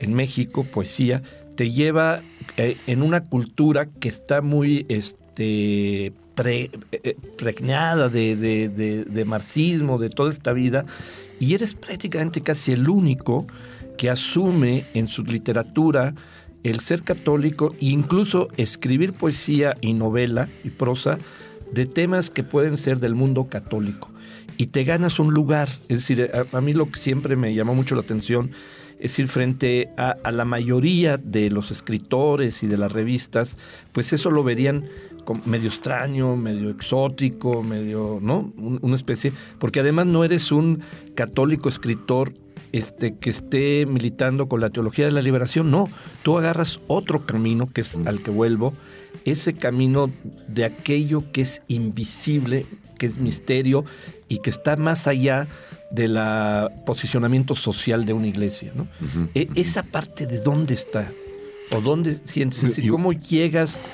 en 0.00 0.14
México, 0.14 0.64
poesía, 0.64 1.22
te 1.56 1.70
lleva 1.70 2.20
eh, 2.56 2.76
en 2.86 3.02
una 3.02 3.24
cultura 3.24 3.86
que 3.86 4.08
está 4.08 4.42
muy 4.42 4.86
este, 4.88 6.12
pre- 6.34 6.70
eh, 6.92 7.16
pregnada 7.36 8.08
de, 8.08 8.36
de- 8.36 8.68
de- 8.68 9.04
de 9.04 9.24
marxismo, 9.24 9.98
de 9.98 10.10
toda 10.10 10.30
esta 10.30 10.52
vida, 10.52 10.84
y 11.40 11.54
eres 11.54 11.74
prácticamente 11.74 12.42
casi 12.42 12.72
el 12.72 12.88
único 12.88 13.46
que 13.96 14.08
asume 14.10 14.84
en 14.94 15.08
su 15.08 15.24
literatura 15.24 16.14
el 16.64 16.80
ser 16.80 17.02
católico 17.02 17.74
e 17.80 17.86
incluso 17.86 18.48
escribir 18.56 19.12
poesía 19.12 19.76
y 19.80 19.92
novela 19.94 20.48
y 20.64 20.70
prosa 20.70 21.18
de 21.72 21.86
temas 21.86 22.30
que 22.30 22.44
pueden 22.44 22.76
ser 22.76 22.98
del 22.98 23.14
mundo 23.14 23.48
católico. 23.48 24.10
Y 24.56 24.66
te 24.68 24.84
ganas 24.84 25.18
un 25.18 25.32
lugar. 25.34 25.68
Es 25.88 25.98
decir, 25.98 26.30
a, 26.52 26.60
mí 26.60 26.72
lo 26.72 26.90
que 26.90 26.98
siempre 26.98 27.36
me 27.36 27.54
llamó 27.54 27.74
mucho 27.74 27.94
la 27.94 28.00
atención 28.02 28.50
es 28.98 29.12
decir, 29.12 29.28
frente 29.28 29.90
a, 29.96 30.16
la 30.32 30.44
mayoría 30.44 31.18
de 31.18 31.50
los 31.50 31.70
escritores 31.70 32.64
y 32.64 32.66
de 32.66 32.76
las 32.76 32.90
revistas, 32.90 33.56
pues 33.92 34.12
eso 34.12 34.32
lo 34.32 34.42
verían 34.42 34.86
como 35.24 35.40
medio 35.44 35.68
extraño, 35.68 36.36
medio 36.36 36.68
exótico, 36.70 37.62
medio, 37.62 38.18
¿no? 38.20 38.52
Un- 38.56 38.80
una 38.82 38.96
especie, 38.96 39.32
porque 39.60 39.78
además 39.80 40.06
no 40.06 40.24
eres 40.24 40.50
un 40.50 40.80
católico 41.14 41.68
escritor 41.68 42.34
este, 42.72 43.14
que 43.16 43.30
esté 43.30 43.86
militando 43.86 44.48
con 44.48 44.60
la 44.60 44.70
teología 44.70 45.06
de 45.06 45.12
la 45.12 45.22
liberación. 45.22 45.70
No, 45.70 45.88
tú 46.22 46.38
agarras 46.38 46.80
otro 46.86 47.26
camino, 47.26 47.70
que 47.72 47.82
es 47.82 47.98
al 48.06 48.22
que 48.22 48.30
vuelvo, 48.30 48.74
ese 49.24 49.54
camino 49.54 50.10
de 50.48 50.64
aquello 50.64 51.30
que 51.32 51.42
es 51.42 51.62
invisible, 51.68 52.66
que 52.98 53.06
es 53.06 53.18
misterio 53.18 53.84
y 54.28 54.38
que 54.38 54.50
está 54.50 54.76
más 54.76 55.06
allá 55.06 55.48
del 55.90 56.18
posicionamiento 56.84 57.54
social 57.54 58.04
de 58.04 58.12
una 58.12 58.26
iglesia. 58.26 58.72
¿no? 58.74 58.88
E, 59.34 59.48
esa 59.54 59.82
parte 59.82 60.26
de 60.26 60.40
dónde 60.40 60.74
está, 60.74 61.10
o 61.70 61.80
dónde 61.80 62.18
sientes, 62.24 62.78
y 62.78 62.88
cómo 62.88 63.12
llegas 63.12 63.84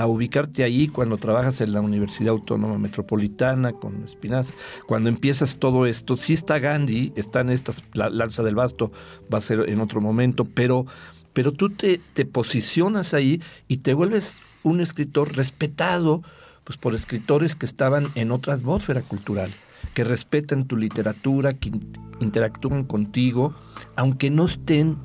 a 0.00 0.06
ubicarte 0.06 0.64
ahí 0.64 0.88
cuando 0.88 1.18
trabajas 1.18 1.60
en 1.60 1.72
la 1.74 1.82
Universidad 1.82 2.30
Autónoma 2.30 2.78
Metropolitana 2.78 3.72
con 3.74 4.02
Espinaza, 4.04 4.54
cuando 4.86 5.10
empiezas 5.10 5.56
todo 5.56 5.84
esto, 5.84 6.16
sí 6.16 6.32
está 6.32 6.58
Gandhi, 6.58 7.12
están 7.16 7.50
estas, 7.50 7.84
la 7.92 8.08
lanza 8.08 8.42
del 8.42 8.54
basto 8.54 8.92
va 9.32 9.38
a 9.38 9.42
ser 9.42 9.68
en 9.68 9.80
otro 9.80 10.00
momento, 10.00 10.46
pero, 10.46 10.86
pero 11.34 11.52
tú 11.52 11.68
te, 11.68 12.00
te 12.14 12.24
posicionas 12.24 13.12
ahí 13.12 13.42
y 13.68 13.78
te 13.78 13.92
vuelves 13.92 14.38
un 14.62 14.80
escritor 14.80 15.36
respetado 15.36 16.22
pues, 16.64 16.78
por 16.78 16.94
escritores 16.94 17.54
que 17.54 17.66
estaban 17.66 18.08
en 18.14 18.32
otra 18.32 18.54
atmósfera 18.54 19.02
cultural, 19.02 19.52
que 19.92 20.04
respetan 20.04 20.66
tu 20.66 20.78
literatura, 20.78 21.52
que 21.52 21.72
interactúan 22.20 22.84
contigo, 22.84 23.54
aunque 23.96 24.30
no 24.30 24.46
estén 24.46 24.96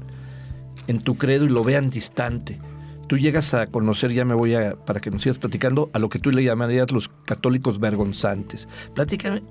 en 0.87 1.01
tu 1.01 1.17
credo 1.17 1.45
y 1.45 1.49
lo 1.49 1.65
vean 1.65 1.89
distante. 1.89 2.59
Tú 3.07 3.17
llegas 3.17 3.53
a 3.53 3.67
conocer, 3.67 4.11
ya 4.11 4.25
me 4.25 4.33
voy 4.33 4.55
a, 4.55 4.75
para 4.75 4.99
que 4.99 5.11
nos 5.11 5.21
sigas 5.21 5.37
platicando, 5.37 5.89
a 5.93 5.99
lo 5.99 6.09
que 6.09 6.19
tú 6.19 6.31
le 6.31 6.43
llamarías 6.43 6.91
los 6.91 7.09
católicos 7.25 7.79
vergonzantes. 7.79 8.67
Platícame, 8.93 9.43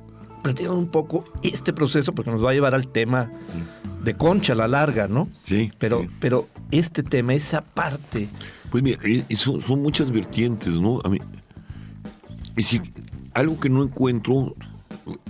platícame 0.42 0.76
un 0.76 0.88
poco 0.88 1.24
este 1.42 1.72
proceso, 1.72 2.14
porque 2.14 2.30
nos 2.30 2.44
va 2.44 2.50
a 2.50 2.54
llevar 2.54 2.74
al 2.74 2.88
tema 2.88 3.30
de 4.02 4.14
Concha, 4.14 4.54
la 4.54 4.68
larga, 4.68 5.08
¿no? 5.08 5.28
Sí. 5.44 5.70
Pero, 5.78 6.06
pero 6.20 6.48
este 6.70 7.02
tema, 7.02 7.34
esa 7.34 7.62
parte. 7.62 8.28
Pues 8.70 8.82
mira, 8.82 8.98
son, 9.36 9.62
son 9.62 9.82
muchas 9.82 10.10
vertientes, 10.10 10.72
¿no? 10.74 11.00
A 11.04 11.08
mí, 11.08 11.18
y 12.56 12.62
si 12.62 12.80
algo 13.34 13.58
que 13.58 13.68
no 13.68 13.82
encuentro 13.82 14.54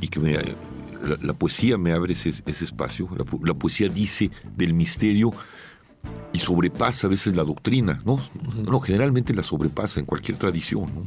y 0.01 0.09
que 0.09 0.21
me, 0.21 0.37
la, 1.23 1.35
poesía 1.35 1.79
me 1.79 1.93
abre 1.93 2.13
ese, 2.13 2.43
espacio, 2.47 3.09
la, 3.43 3.55
poesía 3.55 3.89
dice 3.89 4.31
del 4.57 4.75
misterio 4.75 5.33
y 6.33 6.39
sobrepasa 6.39 7.07
a 7.07 7.11
veces 7.11 7.37
la 7.37 7.45
doctrina, 7.45 8.03
¿no? 8.05 8.19
No, 8.57 8.81
generalmente 8.81 9.33
la 9.33 9.43
sobrepasa 9.43 10.01
en 10.01 10.07
cualquier 10.07 10.37
tradición, 10.37 10.91
¿no? 10.95 11.05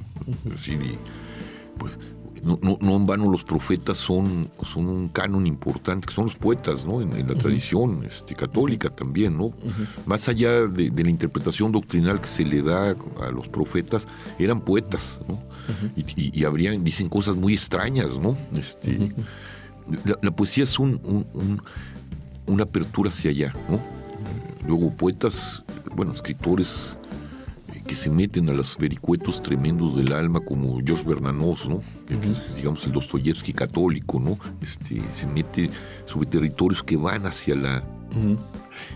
pues, 1.78 1.94
no, 2.44 2.78
no, 2.80 2.96
en 2.96 3.06
vano 3.06 3.30
los 3.30 3.44
profetas 3.44 3.98
son, 3.98 4.50
son 4.72 4.88
un 4.88 5.10
canon 5.10 5.46
importante, 5.46 6.08
que 6.08 6.14
son 6.14 6.26
los 6.26 6.36
poetas, 6.36 6.86
¿no? 6.86 7.02
En, 7.02 7.28
la 7.28 7.34
tradición 7.36 8.06
este, 8.10 8.36
católica 8.36 8.90
también, 8.90 9.38
¿no? 9.38 9.52
Más 10.06 10.30
allá 10.30 10.66
de, 10.68 10.92
la 10.92 11.10
interpretación 11.10 11.74
doctrinal 11.74 12.22
que 12.22 12.30
se 12.30 12.46
le 12.46 12.62
da 12.62 12.96
a 13.22 13.32
los 13.32 13.50
profetas, 13.50 14.08
eran 14.40 14.62
poetas, 14.62 15.20
¿no? 15.28 15.42
y, 15.98 16.46
habrían, 16.46 16.86
dicen 16.86 17.10
cosas 17.10 17.36
muy 17.36 17.54
extrañas, 17.54 18.18
¿no? 18.18 18.38
Este, 18.56 19.12
la, 20.22 20.32
poesía 20.32 20.64
es 20.64 20.80
un, 20.80 21.30
una 22.46 22.64
apertura 22.64 23.10
hacia 23.10 23.32
allá, 23.32 23.54
¿no? 23.70 23.97
Luego 24.68 24.92
poetas, 24.92 25.64
bueno, 25.96 26.12
escritores 26.12 26.98
que 27.88 27.96
se 27.96 28.10
meten 28.10 28.50
a 28.50 28.54
los 28.54 28.78
vericuetos 28.78 29.42
tremendos 29.42 29.96
del 29.96 30.12
alma, 30.12 30.42
como 30.42 30.80
George 30.86 31.06
Bernanos, 31.08 31.68
¿no? 31.70 31.82
digamos 32.56 32.86
el 32.86 32.92
Dostoyevsky 32.92 33.54
católico, 33.54 34.20
¿no? 34.20 34.38
Este, 34.62 35.02
se 35.14 35.26
mete 35.26 35.70
sobre 36.06 36.28
territorios 36.28 36.84
que 36.84 36.98
van 36.98 37.26
hacia 37.26 37.56
la... 37.56 37.84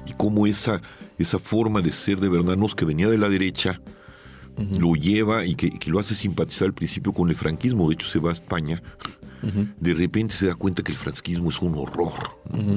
Y 0.06 0.14
cómo 0.18 0.46
esa, 0.46 0.82
esa 1.18 1.40
forma 1.40 1.82
de 1.82 1.92
ser 1.92 2.20
de 2.20 2.28
Bernanos 2.28 2.76
que 2.76 2.86
venía 2.86 3.10
de 3.10 3.18
la 3.18 3.30
derecha, 3.30 3.82
lo 4.78 4.96
lleva 4.96 5.46
y 5.46 5.56
que, 5.56 5.72
lo 5.90 6.00
hace 6.00 6.16
simpatizar 6.16 6.68
al 6.68 6.74
principio 6.74 7.14
con 7.14 7.30
el 7.30 7.36
franquismo, 7.36 7.88
de 7.88 7.94
hecho 7.94 8.08
se 8.08 8.20
va 8.20 8.30
a 8.30 8.34
España, 8.34 8.82
de 9.80 9.94
repente 9.94 10.36
se 10.36 10.48
da 10.48 10.56
cuenta 10.56 10.84
que 10.84 10.92
el 10.92 10.98
franquismo 10.98 11.50
es 11.50 11.62
un 11.62 11.76
horror 11.76 12.14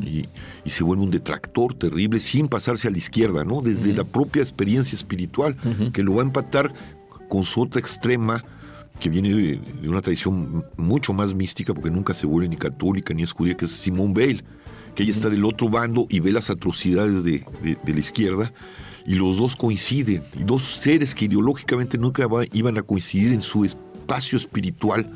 y, 0.03 0.27
se 0.70 0.83
vuelve 0.83 1.05
un 1.05 1.11
detractor 1.11 1.74
terrible 1.74 2.18
sin 2.20 2.48
pasarse 2.48 2.88
a 2.88 2.90
la 2.90 2.98
izquierda, 2.98 3.44
¿no? 3.44 3.61
Desde 3.61 3.92
la 3.92 4.05
propia 4.05 4.42
experiencia 4.42 4.96
espiritual, 4.96 5.57
que 5.92 6.03
lo 6.03 6.14
va 6.14 6.22
a 6.22 6.24
empatar 6.24 6.72
con 7.29 7.44
su 7.44 7.62
otra 7.62 7.81
extrema, 7.81 8.44
que 9.00 9.09
viene 9.09 9.35
de, 9.35 9.88
una 9.88 10.00
tradición 10.00 10.64
mucho 10.77 11.12
más 11.12 11.35
mística, 11.35 11.74
porque 11.74 11.90
nunca 11.90 12.14
se 12.14 12.27
vuelve 12.27 12.48
ni 12.48 12.57
católica 12.57 13.12
ni 13.12 13.22
es 13.22 13.33
judía, 13.33 13.57
que 13.57 13.64
es 13.64 13.72
Simone 13.72 14.14
Bale, 14.14 14.44
que 14.94 15.03
ella 15.03 15.12
está 15.12 15.29
del 15.29 15.44
otro 15.44 15.68
bando 15.68 16.07
y 16.09 16.20
ve 16.20 16.33
las 16.33 16.50
atrocidades 16.50 17.24
de, 17.24 17.44
la 17.62 17.98
izquierda, 17.98 18.53
y 19.07 19.16
los 19.16 19.37
dos 19.37 19.57
coinciden, 19.57 20.22
y 20.38 20.44
dos 20.44 20.79
seres 20.81 21.14
que 21.14 21.27
ideológicamente 21.27 21.98
nunca 21.98 22.27
iban 22.53 22.79
a 22.79 22.83
coincidir 22.83 23.33
en 23.33 23.42
su 23.42 23.64
espacio 24.05 24.37
espiritual, 24.37 25.11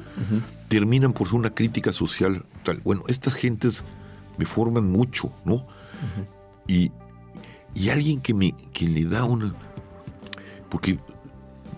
terminan 0.69 1.13
por 1.13 1.29
ser 1.29 1.37
una 1.37 1.51
crítica 1.51 1.93
social 1.93 2.45
tal. 2.65 2.81
Bueno, 2.85 3.03
estas 3.07 3.35
gentes 3.35 3.85
me 4.39 4.47
forman 4.47 4.91
mucho, 4.91 5.31
¿no? 5.45 5.67
y, 6.67 6.91
y, 7.75 7.91
alguien 7.91 8.21
que 8.21 8.33
me 8.33 8.55
que 8.73 8.89
le 8.89 9.05
da 9.05 9.25
una... 9.25 9.55
Porque 10.71 10.99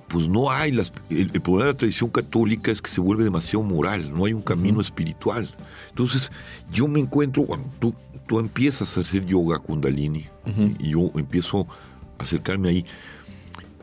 pues 0.09 0.29
no 0.29 0.51
hay 0.51 0.73
las... 0.73 0.93
El, 1.09 1.31
problema 1.31 1.65
de 1.65 1.73
la 1.73 1.77
tradición 1.77 2.11
católica 2.11 2.71
es 2.71 2.81
que 2.81 2.91
se 2.91 3.01
vuelve 3.01 3.25
demasiado 3.25 3.65
moral, 3.65 4.13
no 4.15 4.25
hay 4.25 4.33
un 4.33 4.43
camino 4.43 4.81
espiritual. 4.81 5.53
Entonces 5.89 6.31
yo 6.71 6.87
me 6.87 7.01
encuentro, 7.01 7.45
cuando 7.45 7.69
tú, 7.81 7.95
tú 8.27 8.39
empiezas 8.39 8.97
a 8.97 9.01
hacer 9.01 9.27
yoga 9.27 9.59
kundalini 9.59 10.27
y 10.79 10.91
yo 10.91 11.11
empiezo 11.17 11.67
a 12.19 12.23
acercarme 12.23 12.69
ahí, 12.69 12.87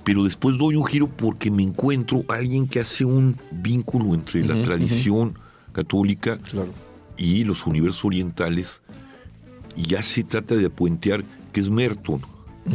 pero 0.08 0.24
después 0.24 0.58
doy 0.58 0.78
un 0.78 0.86
giro 0.86 1.10
porque 1.10 1.52
me 1.52 1.64
encuentro 1.64 2.24
a 2.30 2.36
alguien 2.36 2.66
que 2.66 2.80
hace 2.80 3.04
un 3.04 3.36
vínculo 3.52 4.14
entre 4.14 4.46
la 4.46 4.62
tradición 4.62 5.38
católica 5.74 6.40
y 7.18 7.44
los 7.44 7.68
universos 7.68 8.06
orientales 8.06 8.82
y 9.76 9.82
ya 9.82 10.02
se 10.02 10.24
trata 10.24 10.56
de 10.56 10.70
puentear 10.70 11.26
que 11.52 11.60
es 11.60 11.70
Merton 11.70 12.22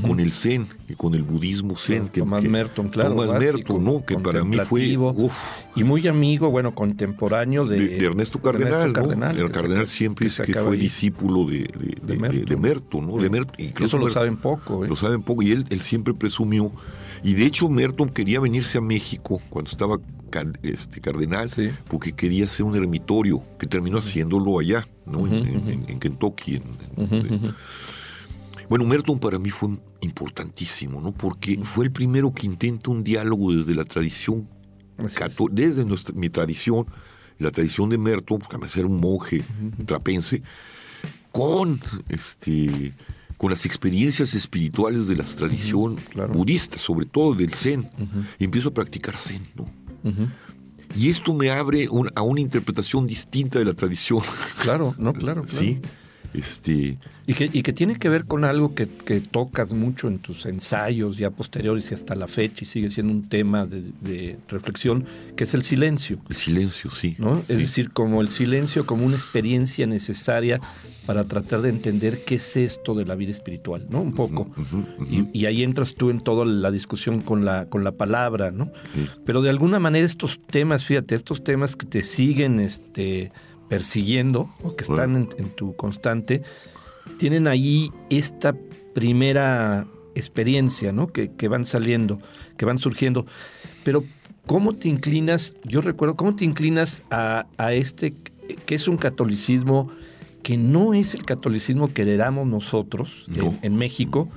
con 0.02 0.20
el 0.20 0.30
Zen 0.30 0.66
y 0.90 0.92
con 0.92 1.14
el 1.14 1.22
budismo 1.22 1.74
Zen. 1.74 2.08
que, 2.08 2.20
Tomás 2.20 2.44
Merton, 2.44 2.90
claro. 2.90 3.14
Tomás 3.14 3.40
Merton, 3.40 3.82
¿no? 3.82 4.04
Que 4.04 4.18
para 4.18 4.44
mí 4.44 4.58
fue. 4.58 4.98
y 5.74 5.84
muy 5.84 6.06
amigo, 6.06 6.50
bueno, 6.50 6.74
contemporáneo 6.74 7.64
de, 7.64 7.96
Ernesto 8.04 8.42
Cardenal. 8.42 8.92
el 9.38 9.50
Cardenal 9.50 9.86
siempre 9.86 10.26
es 10.26 10.38
que 10.38 10.52
fue 10.52 10.76
discípulo 10.76 11.46
de, 11.46 11.66
de, 12.02 12.56
Merton. 12.58 13.06
¿no? 13.06 13.16
De 13.16 13.30
Merton. 13.30 13.54
Incluso 13.58 13.96
lo 13.96 14.10
saben 14.10 14.36
poco. 14.36 14.84
¿eh? 14.84 14.88
Lo 14.88 14.96
saben 14.96 15.22
poco. 15.22 15.42
Y 15.42 15.52
él, 15.52 15.64
él 15.70 15.80
siempre 15.80 16.12
presumió 16.12 16.70
y 17.22 17.34
de 17.34 17.46
hecho 17.46 17.68
Merton 17.68 18.08
quería 18.08 18.40
venirse 18.40 18.78
a 18.78 18.80
México 18.80 19.40
cuando 19.48 19.70
estaba 19.70 19.98
este, 20.62 21.00
cardenal, 21.00 21.50
porque 21.88 22.12
quería 22.12 22.46
hacer 22.46 22.64
un 22.64 22.76
ermitorio, 22.76 23.42
que 23.58 23.66
terminó 23.66 23.98
haciéndolo 23.98 24.58
allá, 24.58 24.86
¿no? 25.06 25.26
en, 25.26 25.98
Kentucky. 25.98 26.62
Bueno, 28.68 28.86
Merton 28.86 29.18
para 29.18 29.38
mí 29.38 29.50
fue 29.50 29.68
importantísimo, 30.00 31.00
¿no? 31.00 31.12
Porque 31.12 31.58
fue 31.62 31.84
el 31.84 31.92
primero 31.92 32.32
que 32.32 32.46
intenta 32.46 32.90
un 32.90 33.04
diálogo 33.04 33.54
desde 33.54 33.74
la 33.74 33.84
tradición, 33.84 34.48
desde 35.50 35.84
mi 36.14 36.30
tradición, 36.30 36.86
la 37.38 37.50
tradición 37.50 37.90
de 37.90 37.98
Merton, 37.98 38.38
porque 38.38 38.56
además 38.56 38.76
era 38.76 38.86
un 38.86 38.98
monje 38.98 39.44
trapense, 39.84 40.42
con 41.30 41.80
este 42.08 42.94
con 43.42 43.50
las 43.50 43.66
experiencias 43.66 44.34
espirituales 44.34 45.08
de 45.08 45.16
la 45.16 45.24
tradición 45.24 45.96
budista, 46.32 46.78
sobre 46.78 47.06
todo 47.06 47.34
del 47.34 47.50
Zen, 47.50 47.88
y 48.38 48.44
empiezo 48.44 48.68
a 48.68 48.72
practicar 48.72 49.16
Zen. 49.16 49.42
¿no? 49.56 49.68
Y 50.94 51.08
esto 51.08 51.34
me 51.34 51.50
abre 51.50 51.88
a 52.14 52.22
una 52.22 52.40
interpretación 52.40 53.04
distinta 53.04 53.58
de 53.58 53.64
la 53.64 53.74
tradición. 53.74 54.20
Claro, 54.60 54.94
no, 54.96 55.12
claro. 55.12 55.42
claro. 55.42 55.46
Sí. 55.48 55.80
Este, 56.34 56.98
y, 57.26 57.34
que, 57.34 57.50
y 57.52 57.62
que 57.62 57.72
tiene 57.72 57.96
que 57.96 58.08
ver 58.08 58.26
con 58.26 58.44
algo 58.44 58.76
que, 58.76 58.86
tocas 58.86 59.72
mucho 59.72 60.06
en 60.06 60.20
tus 60.20 60.46
ensayos 60.46 61.16
ya 61.16 61.30
posteriores 61.30 61.90
y 61.90 61.94
hasta 61.94 62.14
la 62.14 62.28
fecha 62.28 62.64
y 62.64 62.66
sigue 62.66 62.90
siendo 62.90 63.12
un 63.12 63.28
tema 63.28 63.66
de, 63.66 64.38
reflexión, 64.48 65.04
que 65.34 65.42
es 65.42 65.54
el 65.54 65.64
silencio. 65.64 66.20
El 66.28 66.36
silencio, 66.36 66.92
sí. 66.92 67.16
¿no? 67.18 67.42
Es 67.48 67.58
decir, 67.58 67.90
como 67.90 68.20
el 68.20 68.28
silencio 68.28 68.86
como 68.86 69.04
una 69.04 69.16
experiencia 69.16 69.84
necesaria 69.88 70.60
para 71.06 71.24
tratar 71.24 71.62
de 71.62 71.68
entender 71.68 72.24
qué 72.24 72.36
es 72.36 72.56
esto 72.56 72.94
de 72.94 73.04
la 73.04 73.14
vida 73.16 73.32
espiritual, 73.32 73.86
¿no? 73.88 74.00
Un 74.00 74.14
poco. 74.14 74.48
Y, 75.10 75.46
ahí 75.46 75.62
entras 75.64 75.94
tú 75.94 76.10
en 76.10 76.20
toda 76.20 76.44
la 76.44 76.70
discusión 76.70 77.22
con 77.22 77.44
la, 77.44 77.68
con 77.68 77.82
la 77.82 77.92
palabra, 77.92 78.50
¿no? 78.50 78.70
Pero 79.24 79.42
de 79.42 79.50
alguna 79.50 79.80
manera 79.80 80.06
estos 80.06 80.40
temas, 80.40 80.84
fíjate, 80.84 81.14
estos 81.14 81.42
temas 81.42 81.76
que 81.76 81.86
te 81.86 82.02
siguen, 82.02 82.60
este 82.60 83.32
persiguiendo 83.68 84.50
o 84.62 84.76
que 84.76 84.84
están 84.84 85.16
en, 85.16 85.50
tu 85.50 85.74
constante, 85.74 86.42
tienen 87.16 87.48
ahí 87.48 87.90
esta 88.10 88.54
primera 88.94 89.86
experiencia, 90.14 90.92
¿no? 90.92 91.08
Que, 91.08 91.30
van 91.48 91.64
saliendo, 91.64 92.20
que 92.56 92.64
van 92.64 92.78
surgiendo. 92.78 93.26
Pero, 93.82 94.04
¿cómo 94.46 94.74
te 94.74 94.88
inclinas? 94.88 95.56
Yo 95.64 95.80
recuerdo, 95.80 96.16
¿cómo 96.16 96.36
te 96.36 96.44
inclinas 96.44 97.02
a, 97.10 97.46
a 97.56 97.72
este, 97.72 98.14
que 98.66 98.74
es 98.74 98.86
un 98.86 98.98
catolicismo 98.98 99.90
que 100.42 100.56
no 100.56 100.94
es 100.94 101.14
el 101.14 101.24
catolicismo 101.24 101.92
que 101.92 102.02
heredamos 102.02 102.46
nosotros 102.46 103.26
en, 103.34 103.58
en 103.62 103.76
México, 103.76 104.28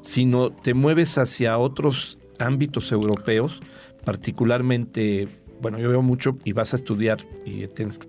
sino 0.00 0.50
te 0.50 0.74
mueves 0.74 1.18
hacia 1.18 1.58
otros 1.58 2.18
ámbitos 2.38 2.92
europeos, 2.92 3.60
particularmente 4.04 5.28
bueno, 5.60 5.78
yo 5.78 5.90
veo 5.90 6.02
mucho 6.02 6.38
y 6.44 6.52
vas 6.52 6.72
a 6.72 6.76
estudiar 6.76 7.18
y 7.44 7.66
tienes 7.68 8.00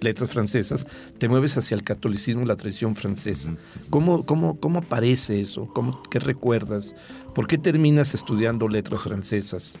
letras 0.00 0.30
francesas, 0.30 0.86
te 1.18 1.28
mueves 1.28 1.56
hacia 1.56 1.74
el 1.74 1.82
catolicismo, 1.82 2.44
la 2.44 2.56
tradición 2.56 2.94
francesa. 2.94 3.56
¿Cómo, 3.90 4.24
cómo, 4.24 4.60
cómo 4.60 4.80
aparece 4.80 5.40
eso? 5.40 5.66
¿Cómo, 5.74 6.02
¿Qué 6.04 6.20
recuerdas? 6.20 6.94
¿Por 7.34 7.46
qué 7.46 7.58
terminas 7.58 8.14
estudiando 8.14 8.68
letras 8.68 9.02
francesas? 9.02 9.78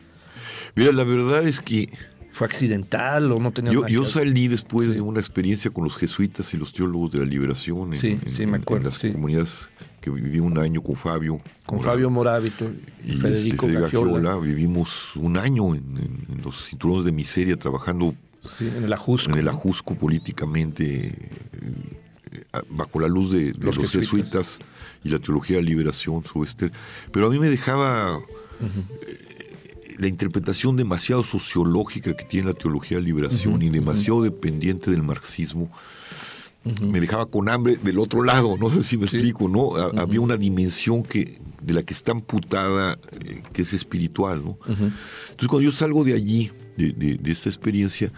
Mira, 0.74 0.92
la 0.92 1.04
verdad 1.04 1.46
es 1.46 1.60
que... 1.60 1.92
¿Fue 2.34 2.48
accidental 2.48 3.30
o 3.30 3.38
no 3.38 3.52
tenía 3.52 3.70
Yo, 3.70 3.86
yo 3.86 4.04
salí 4.06 4.48
después 4.48 4.92
de 4.92 5.00
una 5.00 5.20
experiencia 5.20 5.70
con 5.70 5.84
los 5.84 5.96
jesuitas 5.96 6.52
y 6.52 6.56
los 6.56 6.72
teólogos 6.72 7.12
de 7.12 7.20
la 7.20 7.26
liberación 7.26 7.94
en, 7.94 8.00
sí, 8.00 8.18
sí, 8.26 8.44
me 8.44 8.56
acuerdo, 8.56 8.90
las 8.90 8.98
comunidades 8.98 9.70
que 10.00 10.10
viví 10.10 10.40
un 10.40 10.58
año 10.58 10.82
con 10.82 10.96
Fabio. 10.96 11.40
Con 11.64 11.80
Fabio 11.80 12.10
Morábito 12.10 12.68
y, 13.04 13.12
y 13.12 13.16
Federico 13.18 13.66
este, 13.66 13.80
Gagiola. 13.80 14.36
Vivimos 14.38 15.14
un 15.14 15.36
año 15.36 15.76
en, 15.76 16.26
en, 16.28 16.42
los 16.42 16.66
cinturones 16.70 17.04
de 17.04 17.12
miseria 17.12 17.56
trabajando 17.56 18.16
sí, 18.42 18.66
en 18.66 18.82
el 18.82 18.92
ajusco, 18.92 19.30
en 19.30 19.38
el 19.38 19.46
ajusco 19.46 19.94
políticamente 19.94 21.30
eh, 21.52 22.60
bajo 22.68 22.98
la 22.98 23.06
luz 23.06 23.30
de, 23.30 23.52
de 23.52 23.64
los, 23.64 23.76
los 23.76 23.92
jesuitas. 23.92 24.58
jesuitas. 24.58 24.58
y 25.04 25.10
la 25.10 25.20
teología 25.20 25.58
de 25.58 25.62
la 25.62 25.68
liberación 25.68 26.24
sobre 26.24 26.50
este. 26.50 26.72
Pero 27.12 27.28
a 27.28 27.30
mí 27.30 27.38
me 27.38 27.48
dejaba 27.48 28.18
uh 28.18 28.22
-huh. 28.60 29.23
La 29.98 30.08
interpretación 30.08 30.76
demasiado 30.76 31.22
sociológica 31.22 32.14
que 32.16 32.24
tiene 32.24 32.48
la 32.48 32.54
teología 32.54 32.98
de 32.98 33.04
liberación 33.04 33.54
uh 33.54 33.58
-huh. 33.58 33.66
y 33.66 33.68
demasiado 33.70 34.18
uh 34.18 34.22
-huh. 34.22 34.30
dependiente 34.30 34.90
del 34.90 35.02
marxismo. 35.02 35.70
Uh 36.64 36.70
-huh. 36.70 36.90
me 36.90 37.00
dejaba 37.00 37.26
con 37.26 37.48
hambre 37.48 37.76
del 37.76 37.98
otro 37.98 38.22
lado, 38.22 38.56
no 38.58 38.70
sé 38.70 38.82
si 38.82 38.96
me 38.96 39.06
sí. 39.06 39.16
explico, 39.16 39.48
¿no? 39.48 39.76
Había 39.76 40.20
una 40.20 40.36
dimensión 40.38 41.02
que, 41.02 41.38
de 41.60 41.74
la 41.74 41.82
que 41.82 41.92
está 41.92 42.12
amputada, 42.12 42.98
eh, 43.24 43.42
que 43.52 43.62
es 43.62 43.72
espiritual, 43.74 44.42
¿no? 44.42 44.58
Entonces 44.66 45.48
cuando 45.48 45.60
yo 45.60 45.72
salgo 45.72 46.04
de 46.04 46.14
allí, 46.14 46.50
de, 46.76 46.92
de, 46.92 47.18
de 47.18 47.32
esta 47.32 47.50
experiencia, 47.50 48.10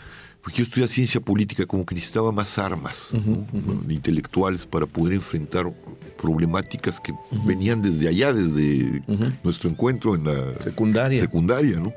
porque 0.46 0.58
yo 0.58 0.62
estudié 0.62 0.86
ciencia 0.86 1.20
política, 1.20 1.66
como 1.66 1.84
que 1.84 1.96
necesitaba 1.96 2.30
más 2.30 2.56
armas 2.56 3.10
uh 3.12 3.16
-huh, 3.16 3.66
¿no? 3.66 3.82
de 3.82 3.94
intelectuales 3.94 4.64
para 4.64 4.86
poder 4.86 5.14
enfrentar 5.14 5.66
problemáticas 6.16 7.00
que 7.00 7.12
venían 7.44 7.82
desde 7.82 8.06
allá, 8.06 8.32
desde 8.32 9.02
nuestro 9.42 9.68
encuentro 9.68 10.14
en 10.14 10.22
la 10.22 10.62
secundaria. 10.62 11.20
secundaria, 11.20 11.80
¿no? 11.80 11.92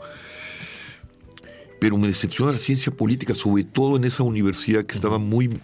Pero 1.80 1.96
me 1.96 2.08
decepciona 2.08 2.52
la 2.54 2.58
ciencia 2.58 2.92
política, 2.92 3.36
sobre 3.36 3.66
todo 3.66 3.98
en 3.98 4.06
esa 4.06 4.24
universidad 4.24 4.84
que 4.84 4.96
estaba 4.96 5.20
muy 5.20 5.60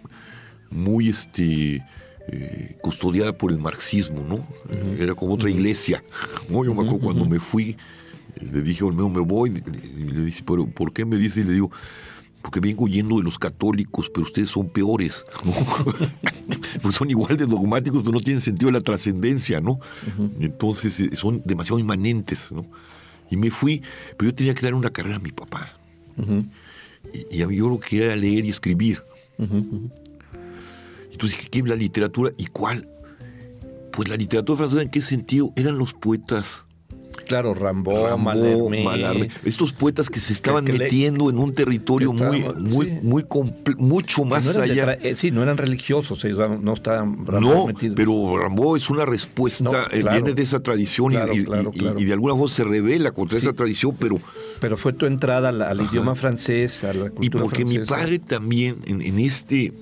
muy 0.69 1.09
este, 1.09 1.83
eh, 2.27 2.77
custodiada 2.83 3.35
por 3.35 3.49
el 3.51 3.57
marxismo, 3.57 4.23
¿no? 4.29 4.45
Era 4.99 5.15
como 5.15 5.33
otra 5.33 5.49
iglesia. 5.49 6.03
¿no? 6.49 6.63
Yo 6.63 6.75
me 6.75 6.81
acuerdo 6.83 6.99
cuando 6.99 7.25
me 7.25 7.39
fui, 7.39 7.77
le 8.39 8.61
dije 8.61 8.83
a 8.83 8.85
Olmedo, 8.85 9.09
me 9.09 9.21
voy, 9.21 9.63
y 9.97 10.03
le 10.03 10.21
dice, 10.23 10.43
¿pero 10.45 10.67
por 10.67 10.93
qué 10.93 11.03
me 11.03 11.17
dice? 11.17 11.39
Y 11.39 11.45
le 11.45 11.53
digo, 11.53 11.71
porque 12.45 12.59
vengo 12.59 12.87
yendo 12.87 13.17
de 13.17 13.23
los 13.23 13.39
católicos, 13.39 14.11
pero 14.13 14.23
ustedes 14.23 14.49
son 14.49 14.69
peores. 14.69 15.25
¿no? 15.43 15.51
pues 16.83 16.93
son 16.93 17.09
igual 17.09 17.35
de 17.37 17.47
dogmáticos, 17.47 18.03
pero 18.03 18.11
no 18.11 18.21
tienen 18.21 18.39
sentido 18.39 18.67
de 18.67 18.77
la 18.77 18.83
trascendencia, 18.83 19.59
¿no? 19.61 19.71
Uh 19.71 19.79
-huh. 20.19 20.31
Entonces 20.41 20.99
eh, 20.99 21.15
son 21.15 21.41
demasiado 21.43 21.79
inmanentes, 21.79 22.51
¿no? 22.51 22.63
Y 23.31 23.35
me 23.35 23.49
fui, 23.49 23.81
pero 24.15 24.29
yo 24.29 24.35
tenía 24.35 24.53
que 24.53 24.61
dar 24.61 24.75
una 24.75 24.91
carrera 24.91 25.15
a 25.15 25.19
mi 25.19 25.31
papá. 25.31 25.75
Y, 27.11 27.35
y, 27.35 27.41
a 27.41 27.47
mí 27.47 27.55
yo 27.55 27.67
lo 27.67 27.79
que 27.79 27.89
quería 27.89 28.05
era 28.05 28.15
leer 28.15 28.45
y 28.45 28.49
escribir. 28.49 29.01
Entonces 29.39 31.39
dije, 31.39 31.49
¿qué 31.49 31.59
es 31.59 31.65
la 31.65 31.75
literatura 31.75 32.29
y 32.37 32.45
cuál? 32.45 32.87
Pues 33.91 34.07
la 34.07 34.17
literatura 34.17 34.57
francesa, 34.57 34.83
¿en 34.83 34.91
qué 34.91 35.01
sentido? 35.01 35.51
Eran 35.55 35.79
los 35.79 35.95
poetas. 35.95 36.63
Claro, 37.27 37.53
Rambo, 37.53 38.07
Rambo 38.07 38.69
estos 39.43 39.73
poetas 39.73 40.09
que 40.09 40.19
se 40.19 40.33
estaban 40.33 40.65
que, 40.65 40.73
que 40.73 40.77
metiendo 40.79 41.25
le, 41.25 41.31
en 41.31 41.39
un 41.39 41.53
territorio 41.53 42.13
muy, 42.13 42.43
muy, 42.59 42.85
sí. 42.87 42.99
muy 43.01 43.25
mucho 43.77 44.25
más 44.25 44.55
no 44.55 44.61
allá. 44.61 44.93
Eh, 45.01 45.15
sí, 45.15 45.31
no 45.31 45.41
eran 45.43 45.57
religiosos, 45.57 46.23
ellos 46.25 46.39
no 46.61 46.73
estaban 46.73 47.25
Rambo 47.25 47.49
No, 47.49 47.67
metidos. 47.67 47.95
pero 47.95 48.37
Rambo 48.37 48.77
es 48.77 48.89
una 48.89 49.05
respuesta, 49.05 49.63
no, 49.63 49.71
claro, 49.71 49.87
eh, 49.91 50.03
viene 50.03 50.33
de 50.33 50.43
esa 50.43 50.59
tradición 50.61 51.11
claro, 51.11 51.33
y, 51.33 51.43
claro, 51.45 51.71
y, 51.73 52.01
y, 52.01 52.05
de 52.05 52.13
alguna 52.13 52.33
forma 52.33 52.49
se 52.49 52.63
revela 52.63 53.11
contra 53.11 53.39
sí. 53.39 53.45
esa 53.45 53.55
tradición, 53.55 53.95
pero... 53.99 54.19
Pero 54.59 54.77
fue 54.77 54.93
tu 54.93 55.05
entrada 55.05 55.49
al, 55.49 55.61
al 55.61 55.81
idioma 55.81 56.15
francés, 56.15 56.83
a 56.83 56.93
la 56.93 57.09
cultura 57.09 57.25
Y 57.25 57.29
porque 57.29 57.65
francesa. 57.65 57.95
mi 57.95 58.01
padre 58.01 58.19
también, 58.19 58.77
en, 58.85 59.01
en 59.01 59.19
este 59.19 59.73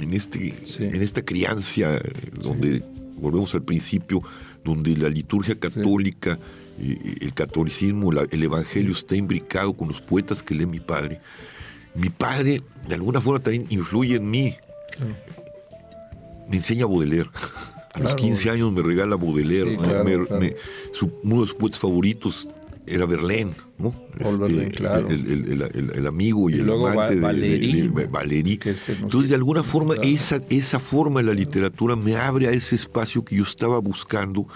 en, 0.00 0.12
este, 0.14 0.54
sí. 0.66 0.84
en 0.84 1.02
esta 1.02 1.22
crianza 1.22 2.00
donde, 2.40 2.82
volvemos 3.16 3.54
al 3.54 3.62
principio, 3.62 4.22
donde 4.64 4.96
la 4.96 5.08
liturgia 5.08 5.54
católica, 5.58 6.32
eh, 6.32 6.61
el 6.78 7.34
catolicismo, 7.34 8.12
la, 8.12 8.26
el 8.30 8.42
evangelio 8.42 8.92
está 8.92 9.16
imbricado 9.16 9.72
con 9.72 9.88
los 9.88 10.00
poetas 10.00 10.42
que 10.42 10.54
lee 10.54 10.66
mi 10.66 10.80
padre. 10.80 11.20
Mi 11.94 12.08
padre, 12.08 12.62
de 12.88 12.94
alguna 12.94 13.20
forma, 13.20 13.40
también 13.40 13.66
influye 13.68 14.16
en 14.16 14.30
mí. 14.30 14.54
Me 16.48 16.56
enseña 16.56 16.84
a 16.84 16.86
Baudelaire. 16.86 17.30
A 17.94 17.98
claro. 17.98 18.10
los 18.10 18.16
15 18.16 18.50
años 18.50 18.72
me 18.72 18.82
regala 18.82 19.16
Baudelaire. 19.16 19.76
¿no? 19.76 19.82
claro, 19.82 20.04
me, 20.04 20.16
me, 20.38 20.56
su, 20.92 21.12
uno 21.22 21.42
de 21.42 21.46
sus 21.46 21.56
poetas 21.56 21.78
favoritos 21.78 22.48
era 22.86 23.06
Verlaine, 23.06 23.52
¿no? 23.78 23.94
Este, 24.18 24.70
claro. 24.70 25.08
el, 25.08 25.30
el, 25.30 25.62
el, 25.62 25.92
el, 25.94 26.06
amigo 26.06 26.50
y, 26.50 26.56
y 26.56 26.60
el 26.60 26.70
amante 26.70 27.20
va 27.20 27.32
de, 27.32 27.58
de, 27.58 27.88
de 27.88 28.06
Valéry. 28.06 28.58
Entonces, 28.64 29.28
de 29.30 29.36
alguna 29.36 29.62
forma, 29.62 29.94
claro. 29.94 30.08
esa, 30.08 30.40
esa 30.50 30.78
forma 30.78 31.20
de 31.20 31.26
la 31.26 31.34
literatura 31.34 31.94
me 31.94 32.16
abre 32.16 32.48
a 32.48 32.50
ese 32.50 32.74
espacio 32.74 33.24
que 33.24 33.36
yo 33.36 33.44
estaba 33.44 33.78
buscando 33.78 34.48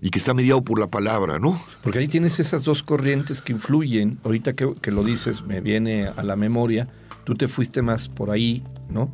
y 0.00 0.10
que 0.10 0.18
está 0.18 0.34
mediado 0.34 0.62
por 0.62 0.78
la 0.78 0.88
palabra, 0.88 1.38
¿no? 1.38 1.60
Porque 1.82 1.98
ahí 1.98 2.08
tienes 2.08 2.38
esas 2.38 2.62
dos 2.62 2.82
corrientes 2.82 3.42
que 3.42 3.52
influyen. 3.52 4.18
Ahorita 4.24 4.54
que, 4.54 4.74
que 4.80 4.90
lo 4.90 5.02
dices, 5.02 5.42
me 5.42 5.60
viene 5.60 6.08
a 6.08 6.22
la 6.22 6.36
memoria. 6.36 6.88
Tú 7.24 7.34
te 7.34 7.48
fuiste 7.48 7.82
más 7.82 8.08
por 8.08 8.30
ahí, 8.30 8.62
¿no? 8.88 9.10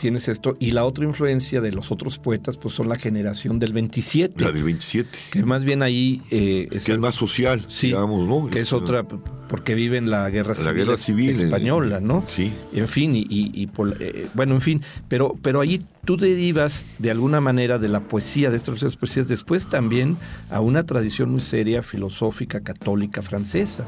Tienes 0.00 0.28
esto. 0.28 0.56
Y 0.58 0.72
la 0.72 0.84
otra 0.84 1.04
influencia 1.04 1.60
de 1.60 1.72
los 1.72 1.90
otros 1.90 2.18
poetas, 2.18 2.56
pues 2.56 2.74
son 2.74 2.88
la 2.88 2.96
generación 2.96 3.58
del 3.58 3.72
27. 3.72 4.44
La 4.44 4.52
del 4.52 4.64
27. 4.64 5.08
Que 5.30 5.44
más 5.44 5.64
bien 5.64 5.82
ahí... 5.82 6.22
Eh, 6.30 6.68
es, 6.70 6.84
que 6.84 6.92
es 6.92 6.98
más 6.98 7.14
social, 7.14 7.64
sí, 7.68 7.88
digamos, 7.88 8.28
¿no? 8.28 8.50
Que 8.50 8.60
es, 8.60 8.68
es 8.68 8.72
otra, 8.72 9.06
porque 9.48 9.74
viven 9.74 10.10
la 10.10 10.28
guerra 10.30 10.50
la 10.50 10.54
civil, 10.56 10.74
guerra 10.74 10.98
civil 10.98 11.40
española, 11.40 12.00
¿no? 12.00 12.24
Sí. 12.28 12.52
En 12.72 12.88
fin, 12.88 13.14
y, 13.14 13.20
y, 13.22 13.50
y 13.54 13.66
por, 13.66 13.96
eh, 14.00 14.28
bueno, 14.34 14.54
en 14.54 14.60
fin, 14.60 14.82
pero, 15.08 15.36
pero 15.42 15.60
ahí 15.60 15.84
tú 16.04 16.16
derivas 16.16 16.86
de 16.98 17.10
alguna 17.10 17.40
manera 17.40 17.78
de 17.78 17.88
la 17.88 18.00
poesía, 18.00 18.50
de 18.50 18.56
estas 18.56 18.96
poesías, 18.96 19.28
después 19.28 19.68
también 19.68 20.16
a 20.50 20.60
una 20.60 20.84
tradición 20.84 21.30
muy 21.30 21.40
seria, 21.40 21.82
filosófica, 21.82 22.60
católica, 22.60 23.22
francesa. 23.22 23.84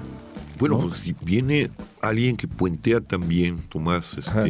Bueno, 0.58 0.78
¿no? 0.78 0.88
pues 0.88 1.00
si 1.00 1.14
viene 1.22 1.70
alguien 2.02 2.36
que 2.36 2.48
puentea 2.48 3.00
también, 3.00 3.58
Tomás, 3.68 4.16
este... 4.18 4.30
Ajá 4.30 4.44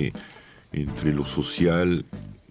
entre 0.72 1.14
lo 1.14 1.24
social 1.26 2.04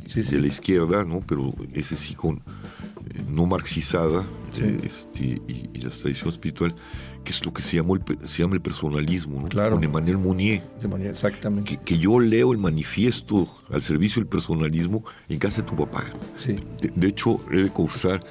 sí, 0.05 0.23
sí. 0.23 0.35
de 0.35 0.41
la 0.41 0.47
izquierda, 0.47 1.03
¿no? 1.05 1.21
pero 1.27 1.53
ese 1.73 1.95
sí 1.95 2.15
con 2.15 2.37
eh, 2.37 3.23
no 3.29 3.45
marxizada 3.45 4.25
sí. 4.53 4.61
eh, 4.63 4.79
este, 4.83 5.23
y, 5.23 5.69
y, 5.73 5.81
la 5.81 5.89
tradición 5.89 6.29
espiritual, 6.29 6.75
que 7.23 7.31
es 7.31 7.45
lo 7.45 7.53
que 7.53 7.61
se, 7.61 7.77
llamó 7.77 7.95
el, 7.95 8.03
se 8.25 8.41
llama 8.41 8.55
el 8.55 8.61
personalismo, 8.61 9.41
¿no? 9.41 9.47
claro. 9.47 9.75
con 9.75 9.83
Emmanuel 9.83 10.17
Mounier. 10.17 10.63
Exactamente. 11.03 11.77
Que, 11.77 11.83
que, 11.83 11.97
yo 11.97 12.19
leo 12.19 12.51
el 12.51 12.57
manifiesto 12.57 13.49
al 13.69 13.81
servicio 13.81 14.21
del 14.21 14.29
personalismo 14.29 15.03
en 15.29 15.39
casa 15.39 15.61
de 15.61 15.67
tu 15.67 15.75
papá. 15.75 16.03
De, 16.45 16.89
de, 16.89 17.07
hecho, 17.07 17.39
he 17.51 17.63
de 17.63 17.69
confesar 17.69 18.23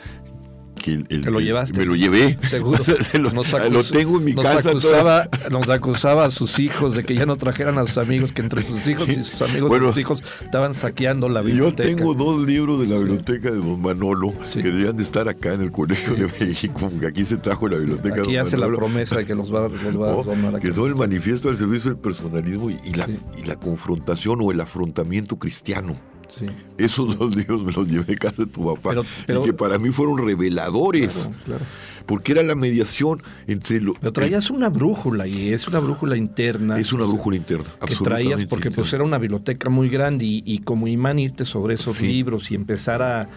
que 0.76 0.92
el, 0.92 1.06
el, 1.08 1.22
¿Te 1.22 1.30
lo 1.30 1.40
llevaste? 1.40 1.80
Me 1.80 1.86
lo 1.86 1.96
llevé. 1.96 2.38
Seguro. 2.48 2.82
lo, 3.14 3.32
nos 3.32 3.52
acus, 3.52 3.72
lo, 3.72 3.84
tengo 3.84 4.18
en 4.18 4.24
mi 4.24 4.32
nos 4.34 4.44
casa. 4.44 4.70
Acusaba, 4.70 5.28
nos 5.50 5.68
acusaba 5.68 6.24
a 6.24 6.30
sus 6.30 6.58
hijos 6.58 6.94
de 6.94 7.04
que 7.04 7.14
ya 7.14 7.26
no 7.26 7.36
trajeran 7.36 7.78
a 7.78 7.86
sus 7.86 7.98
amigos, 7.98 8.32
que 8.32 8.42
entre 8.42 8.62
sus 8.62 8.86
hijos 8.86 9.06
sí. 9.06 9.16
y 9.20 9.24
sus 9.24 9.42
amigos 9.42 9.68
bueno, 9.68 9.88
sus 9.88 9.98
hijos 9.98 10.22
estaban 10.42 10.74
saqueando 10.74 11.28
la 11.28 11.40
biblioteca. 11.40 11.88
Yo 11.88 11.96
tengo 11.96 12.14
dos 12.14 12.46
libros 12.46 12.80
de 12.80 12.86
la 12.86 12.98
biblioteca 12.98 13.50
de 13.50 13.58
don 13.58 13.80
Manolo 13.80 14.32
sí. 14.44 14.62
que 14.62 14.70
debían 14.70 14.96
de 14.96 15.02
estar 15.02 15.28
acá 15.28 15.54
en 15.54 15.62
el 15.62 15.72
Colegio 15.72 16.14
de 16.14 16.28
México, 16.46 16.90
que 17.00 17.06
aquí 17.06 17.24
se 17.24 17.36
trajo 17.36 17.68
la 17.68 17.78
biblioteca 17.78 18.22
aquí 18.22 18.32
de 18.32 18.38
hace 18.38 18.56
Manolo. 18.56 18.72
la 18.72 18.78
promesa 18.78 19.16
de 19.16 19.26
que 19.26 19.34
los 19.34 19.52
va, 19.52 19.68
va 19.68 19.68
oh, 20.16 20.20
a 20.20 20.24
donar 20.24 20.60
Que 20.60 20.72
son 20.72 20.88
el 20.88 20.96
manifiesto 20.96 21.48
del 21.48 21.56
servicio 21.56 21.90
del 21.90 21.98
personalismo 21.98 22.70
y, 22.70 22.78
y, 22.84 22.94
la, 22.94 23.08
y 23.36 23.46
la 23.46 23.56
confrontación 23.56 24.40
o 24.42 24.52
el 24.52 24.60
afrontamiento 24.60 25.38
cristiano. 25.38 25.96
Sí. 26.28 26.46
Esos 26.78 27.18
dos 27.18 27.34
libros 27.34 27.62
me 27.62 27.72
los 27.72 27.88
llevé 27.88 28.14
a 28.14 28.16
casa 28.16 28.44
de 28.44 28.50
tu 28.50 28.64
papá. 28.64 28.90
Pero, 28.90 29.04
pero, 29.26 29.42
y 29.42 29.46
que 29.46 29.52
para 29.52 29.78
mí 29.78 29.90
fueron 29.90 30.18
reveladores. 30.18 31.14
Claro, 31.14 31.30
claro. 31.44 31.64
Porque 32.06 32.32
era 32.32 32.42
la 32.42 32.54
mediación 32.54 33.22
entre 33.46 33.80
lo. 33.80 33.94
Pero 33.94 34.12
traías 34.12 34.50
una 34.50 34.68
brújula 34.68 35.26
y 35.26 35.52
es 35.52 35.66
una 35.66 35.80
brújula 35.80 36.16
interna. 36.16 36.78
Es 36.78 36.92
una 36.92 37.04
brújula 37.04 37.36
interna. 37.36 37.66
Que 37.86 37.96
traías 37.96 38.44
porque 38.44 38.68
interna. 38.68 38.82
pues 38.82 38.92
era 38.92 39.04
una 39.04 39.18
biblioteca 39.18 39.70
muy 39.70 39.88
grande 39.88 40.24
y, 40.24 40.42
y 40.44 40.58
como 40.58 40.86
imán 40.86 41.18
irte 41.18 41.44
sobre 41.44 41.74
esos 41.74 41.96
sí. 41.96 42.06
libros 42.06 42.50
y 42.50 42.54
empezar 42.54 43.02
a. 43.02 43.28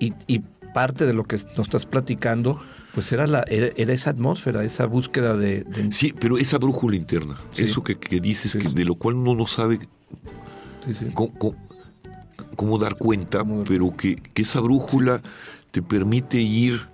Y, 0.00 0.12
y, 0.26 0.42
parte 0.74 1.06
de 1.06 1.14
lo 1.14 1.24
que 1.24 1.36
nos 1.56 1.66
estás 1.66 1.86
platicando. 1.86 2.60
Pues 2.94 3.12
era, 3.12 3.26
la, 3.26 3.44
era, 3.48 3.68
era 3.76 3.92
esa 3.92 4.10
atmósfera, 4.10 4.64
esa 4.64 4.86
búsqueda 4.86 5.36
de, 5.36 5.62
de... 5.64 5.92
Sí, 5.92 6.12
pero 6.18 6.36
esa 6.38 6.58
brújula 6.58 6.96
interna, 6.96 7.36
sí. 7.52 7.64
eso 7.64 7.82
que, 7.84 7.96
que 7.96 8.20
dices, 8.20 8.56
que 8.56 8.68
de 8.68 8.84
lo 8.84 8.96
cual 8.96 9.16
uno 9.16 9.34
no 9.34 9.46
sabe 9.46 9.78
sí, 10.84 10.94
sí. 10.94 11.06
Cómo, 11.14 11.54
cómo 12.58 12.76
dar 12.76 12.96
cuenta, 12.96 13.44
pero 13.68 13.96
que, 13.96 14.16
que 14.16 14.42
esa 14.42 14.60
brújula 14.60 15.22
te 15.70 15.80
permite 15.80 16.40
ir 16.40 16.88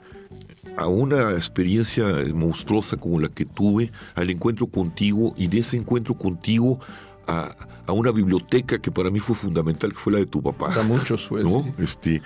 a 0.76 0.88
una 0.88 1.30
experiencia 1.30 2.04
monstruosa 2.34 2.98
como 2.98 3.18
la 3.18 3.28
que 3.28 3.46
tuve, 3.46 3.90
al 4.14 4.28
encuentro 4.28 4.66
contigo 4.66 5.32
y 5.38 5.46
de 5.46 5.60
ese 5.60 5.78
encuentro 5.78 6.14
contigo 6.16 6.80
a, 7.26 7.56
una 7.88 8.10
biblioteca 8.10 8.78
que 8.78 8.90
para 8.90 9.08
mí 9.08 9.20
fue 9.20 9.34
fundamental, 9.34 9.92
que 9.92 9.98
fue 9.98 10.12
la 10.12 10.18
de 10.18 10.26
tu 10.26 10.42
papá. 10.42 10.68
Para 10.68 10.82
muchos 10.82 11.26
fue, 11.26 11.42
¿no? 11.42 11.64
Este, 11.78 12.20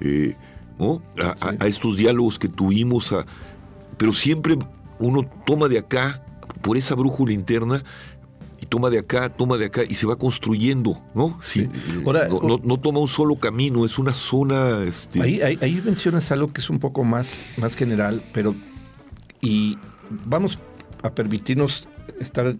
eh, 0.00 0.34
¿no? 0.78 1.02
A, 1.40 1.66
estos 1.66 1.98
diálogos 1.98 2.38
que 2.38 2.48
tuvimos, 2.48 3.12
a, 3.12 3.26
pero 3.98 4.14
siempre 4.14 4.56
uno 4.98 5.28
toma 5.44 5.68
de 5.68 5.78
acá, 5.78 6.24
por 6.62 6.78
esa 6.78 6.94
brújula 6.94 7.34
interna, 7.34 7.84
toma 8.68 8.90
de 8.90 8.98
acá, 8.98 9.28
toma 9.28 9.56
de 9.56 9.66
acá 9.66 9.82
y 9.88 9.94
se 9.94 10.06
va 10.06 10.16
construyendo, 10.16 11.02
¿no? 11.14 11.38
Sí. 11.42 11.68
no, 12.04 12.78
toma 12.78 13.00
un 13.00 13.08
solo 13.08 13.36
camino, 13.36 13.84
es 13.84 13.98
una 13.98 14.12
zona. 14.12 14.82
Este... 14.84 15.20
Ahí, 15.22 15.40
ahí, 15.40 15.82
mencionas 15.84 16.30
algo 16.32 16.52
que 16.52 16.60
es 16.60 16.70
un 16.70 16.78
poco 16.78 17.04
más, 17.04 17.46
más 17.58 17.74
general, 17.74 18.22
pero 18.32 18.54
y 19.40 19.78
vamos 20.26 20.58
a 21.02 21.10
permitirnos 21.10 21.88
estar 22.20 22.56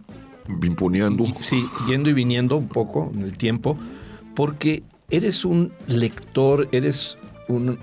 imponeando. 0.63 1.27
Sí, 1.35 1.65
yendo 1.89 2.11
y 2.11 2.13
viniendo 2.13 2.57
un 2.57 2.69
poco 2.69 3.11
en 3.15 3.23
el 3.23 3.37
tiempo, 3.37 3.79
porque 4.35 4.83
eres 5.11 5.45
un 5.45 5.73
lector, 5.87 6.69
eres 6.73 7.19
un, 7.49 7.79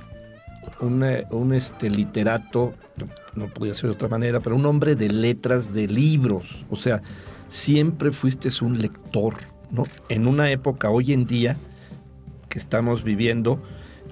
un, 0.80 1.54
este, 1.54 1.90
literato, 1.90 2.74
no, 2.98 3.08
no 3.36 3.54
podía 3.54 3.74
ser 3.74 3.90
de 3.90 3.96
otra 3.96 4.08
manera, 4.08 4.40
pero 4.40 4.56
un 4.56 4.66
hombre 4.66 4.96
de 4.96 5.10
letras, 5.10 5.74
de 5.74 5.88
libros, 5.88 6.66
o 6.70 6.76
sea 6.76 7.02
siempre 7.48 8.12
fuiste 8.12 8.50
un 8.62 8.80
lector, 8.80 9.36
¿no? 9.72 9.84
En 10.10 10.28
una 10.28 10.52
época 10.52 10.90
hoy 10.90 11.14
en 11.14 11.26
día 11.26 11.58
que 12.50 12.60
estamos 12.60 13.04
viviendo, 13.04 13.62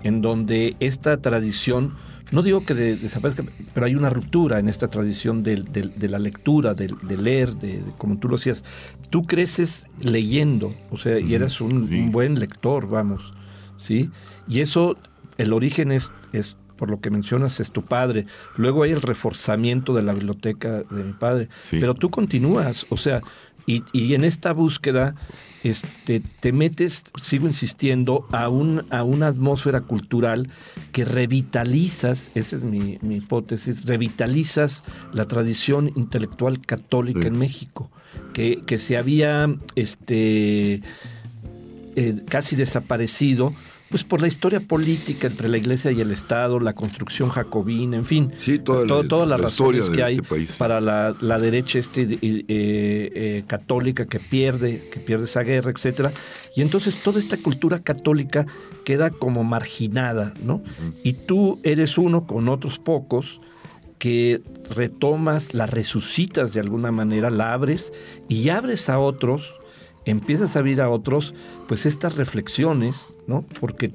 en 0.03 0.21
donde 0.21 0.75
esta 0.79 1.17
tradición, 1.17 1.93
no 2.31 2.41
digo 2.41 2.65
que 2.65 2.73
desaparezca, 2.73 3.43
pero 3.73 3.85
hay 3.85 3.95
una 3.95 4.09
ruptura 4.09 4.59
en 4.59 4.67
esta 4.67 4.89
tradición 4.89 5.43
de, 5.43 5.63
la 6.09 6.19
lectura, 6.19 6.73
de, 6.73 6.93
leer, 7.17 7.55
de, 7.55 7.81
como 7.97 8.17
tú 8.17 8.27
lo 8.27 8.37
decías. 8.37 8.63
Tú 9.09 9.23
creces 9.23 9.87
leyendo, 10.01 10.73
o 10.91 10.97
sea, 10.97 11.19
y 11.19 11.33
eres 11.33 11.61
un, 11.61 12.11
buen 12.11 12.39
lector, 12.39 12.89
vamos, 12.89 13.33
¿sí? 13.77 14.09
Y 14.47 14.59
eso, 14.59 14.97
el 15.37 15.53
origen 15.53 15.91
es, 15.91 16.11
es 16.33 16.57
por 16.77 16.89
lo 16.89 16.99
que 16.99 17.09
mencionas, 17.09 17.59
es 17.59 17.71
tu 17.71 17.83
padre. 17.83 18.25
Luego 18.57 18.83
hay 18.83 18.91
el 18.91 19.01
reforzamiento 19.01 19.93
de 19.93 20.01
la 20.01 20.13
biblioteca 20.13 20.83
de 20.83 21.03
mi 21.03 21.13
padre. 21.13 21.49
Pero 21.71 21.93
tú 21.93 22.09
continúas, 22.09 22.85
o 22.89 22.97
sea, 22.97 23.21
y, 23.65 24.13
en 24.13 24.25
esta 24.25 24.51
búsqueda 24.51 25.13
este, 25.63 26.21
te 26.41 26.51
metes, 26.51 27.05
sigo 27.21 27.47
insistiendo, 27.47 28.27
a, 28.31 28.49
un, 28.49 28.85
a 28.89 29.03
una 29.03 29.27
atmósfera 29.27 29.81
cultural 29.81 30.49
que 30.91 31.05
revitalizas, 31.05 32.31
esa 32.35 32.57
es 32.57 32.63
mi, 32.63 32.99
hipótesis, 33.01 33.85
revitalizas 33.85 34.83
la 35.13 35.25
tradición 35.25 35.91
intelectual 35.95 36.59
católica 36.59 37.27
en 37.27 37.39
México, 37.39 37.89
que, 38.33 38.63
que 38.65 38.77
se 38.77 38.97
había 38.97 39.55
este, 39.75 40.81
eh, 41.95 42.15
casi 42.27 42.57
desaparecido 42.57 43.53
pues 43.93 44.03
por 44.03 44.21
la 44.21 44.27
historia 44.27 44.59
política 44.59 45.27
entre 45.27 45.47
la 45.47 45.59
Iglesia 45.59 45.91
y 45.91 46.01
el 46.01 46.09
Estado, 46.09 46.59
la 46.59 46.73
construcción 46.73 47.29
jacobina, 47.29 47.95
en 47.95 48.05
fin, 48.05 48.31
todas 48.65 49.29
las 49.29 49.39
razones 49.39 49.91
que 49.91 50.01
hay 50.01 50.15
este 50.15 50.57
para 50.57 50.81
la, 50.81 51.39
derecha 51.39 51.77
este, 51.77 52.01
eh, 52.01 52.17
eh, 52.49 53.43
católica 53.45 54.07
que 54.07 54.17
pierde, 54.17 54.81
que 54.91 54.99
pierde 54.99 55.25
esa 55.25 55.43
guerra, 55.43 55.69
etcétera. 55.69 56.11
Y 56.55 56.63
entonces 56.63 57.03
toda 57.03 57.19
esta 57.19 57.37
cultura 57.37 57.83
católica 57.83 58.47
queda 58.83 59.11
como 59.11 59.43
marginada, 59.43 60.33
¿no? 60.43 60.63
Y 61.03 61.13
tú 61.13 61.59
eres 61.61 61.99
uno 61.99 62.25
con 62.25 62.49
otros 62.49 62.79
pocos 62.79 63.41
que 63.99 64.41
retomas, 64.71 65.53
la 65.53 65.67
resucitas 65.67 66.51
de 66.55 66.61
alguna 66.61 66.91
manera, 66.91 67.29
la 67.29 67.53
abres 67.53 67.93
y 68.27 68.49
abres 68.49 68.89
a 68.89 68.97
otros 68.97 69.53
empiezas 70.05 70.55
a 70.55 70.61
ver 70.61 70.81
a 70.81 70.89
otros, 70.89 71.33
pues 71.67 71.85
estas 71.85 72.15
reflexiones, 72.15 73.13
¿no? 73.27 73.45
Porque 73.59 73.93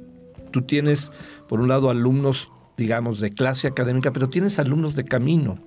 tú 0.50 0.62
tienes, 0.62 1.12
por 1.48 1.60
un 1.60 1.68
lado, 1.68 1.90
alumnos, 1.90 2.50
digamos, 2.76 3.20
de 3.20 3.32
clase 3.32 3.68
académica, 3.68 4.12
pero 4.12 4.28
tienes 4.28 4.58
alumnos 4.58 4.96
de 4.96 5.04
camino. 5.04 5.58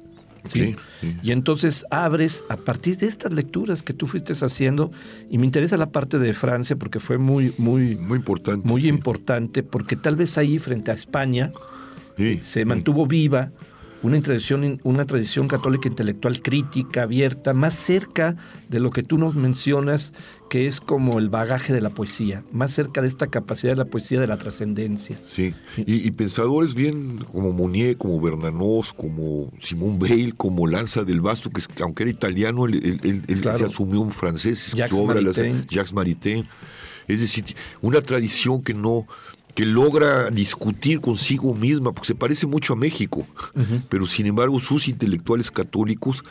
¿sí? 0.45 0.75
Y 1.21 1.31
entonces 1.31 1.85
abres 1.91 2.43
a 2.49 2.57
partir 2.57 2.97
de 2.97 3.07
estas 3.07 3.33
lecturas 3.33 3.83
que 3.83 3.93
tú 3.93 4.07
fuiste 4.07 4.33
haciendo, 4.33 4.91
y 5.29 5.37
me 5.37 5.45
interesa 5.45 5.77
la 5.77 5.91
parte 5.91 6.19
de 6.19 6.33
Francia 6.33 6.75
porque 6.75 6.99
fue 6.99 7.17
muy, 7.17 7.53
muy, 7.57 7.95
muy 7.95 8.17
importante. 8.17 8.67
Muy 8.67 8.87
importante, 8.87 9.63
porque 9.63 9.95
tal 9.95 10.15
vez 10.15 10.37
ahí 10.37 10.59
frente 10.59 10.91
a 10.91 10.93
España 10.93 11.51
se 12.41 12.65
mantuvo 12.65 13.07
viva 13.07 13.51
una 14.03 14.21
tradición, 14.21 14.79
una 14.83 15.05
tradición 15.05 15.47
católica 15.47 15.87
intelectual 15.87 16.41
crítica, 16.41 17.03
abierta, 17.03 17.53
más 17.53 17.75
cerca 17.75 18.35
de 18.69 18.79
lo 18.79 18.91
que 18.91 19.03
tú 19.03 19.17
nos 19.17 19.35
mencionas, 19.35 20.13
que 20.49 20.67
es 20.67 20.81
como 20.81 21.19
el 21.19 21.29
bagaje 21.29 21.71
de 21.71 21.81
la 21.81 21.91
poesía, 21.91 22.43
más 22.51 22.71
cerca 22.71 23.01
de 23.01 23.07
esta 23.07 23.27
capacidad 23.27 23.73
de 23.73 23.77
la 23.77 23.85
poesía 23.85 24.19
de 24.19 24.27
la 24.27 24.37
trascendencia. 24.37 25.19
Sí, 25.23 25.53
y, 25.77 26.11
pensadores 26.11 26.73
bien 26.73 27.19
como 27.31 27.53
Monier, 27.53 27.97
como 27.97 28.19
Bernanos, 28.19 28.93
como 28.93 29.51
Simón 29.59 29.99
Bale, 29.99 30.33
como 30.35 30.67
Lanza 30.67 31.03
del 31.03 31.21
Basto, 31.21 31.49
que 31.49 31.61
aunque 31.81 32.03
era 32.03 32.11
italiano, 32.11 32.65
él, 32.65 33.23
se 33.27 33.65
asumió 33.65 34.01
un 34.01 34.11
francés, 34.11 34.73
Jacques 34.75 34.97
obra, 34.97 35.21
Maritain. 35.21 35.65
Jacques 35.67 35.93
Maritain. 35.93 36.47
Es 37.07 37.21
decir, 37.21 37.43
una 37.81 38.01
tradición 38.01 38.61
que 38.61 38.73
no, 38.73 39.05
que 39.55 39.65
logra 39.65 40.29
discutir 40.29 41.01
consigo 41.01 41.53
misma, 41.53 41.91
porque 41.91 42.07
se 42.07 42.15
parece 42.15 42.47
mucho 42.47 42.73
a 42.73 42.75
México, 42.75 43.25
pero 43.89 44.07
sin 44.07 44.25
embargo 44.27 44.59
sus 44.59 44.87
intelectuales 44.87 45.51
católicos 45.51 46.23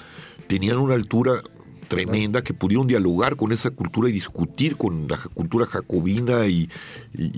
tenían 0.47 0.79
una 0.79 0.95
altura 0.95 1.43
tremenda 1.89 2.43
que 2.43 2.55
pudieron 2.55 2.87
dialogar 2.87 3.35
con 3.37 3.51
esa 3.51 3.71
cultura 3.71 4.09
y 4.09 4.13
discutir 4.13 4.77
con 4.77 5.09
la 5.09 5.19
cultura 5.19 5.67
jacobina 5.67 6.47
y, 6.47 6.69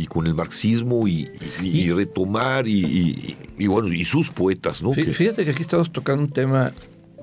con 0.09 0.27
el 0.27 0.35
marxismo 0.35 1.09
y, 1.09 1.29
retomar 1.89 2.69
y, 2.69 3.35
bueno 3.67 3.89
y 3.89 4.05
sus 4.05 4.31
poetas, 4.31 4.83
¿no? 4.83 4.93
Fíjate 4.93 5.45
que 5.45 5.51
aquí 5.51 5.63
estamos 5.63 5.91
tocando 5.91 6.23
un 6.23 6.31
tema 6.31 6.73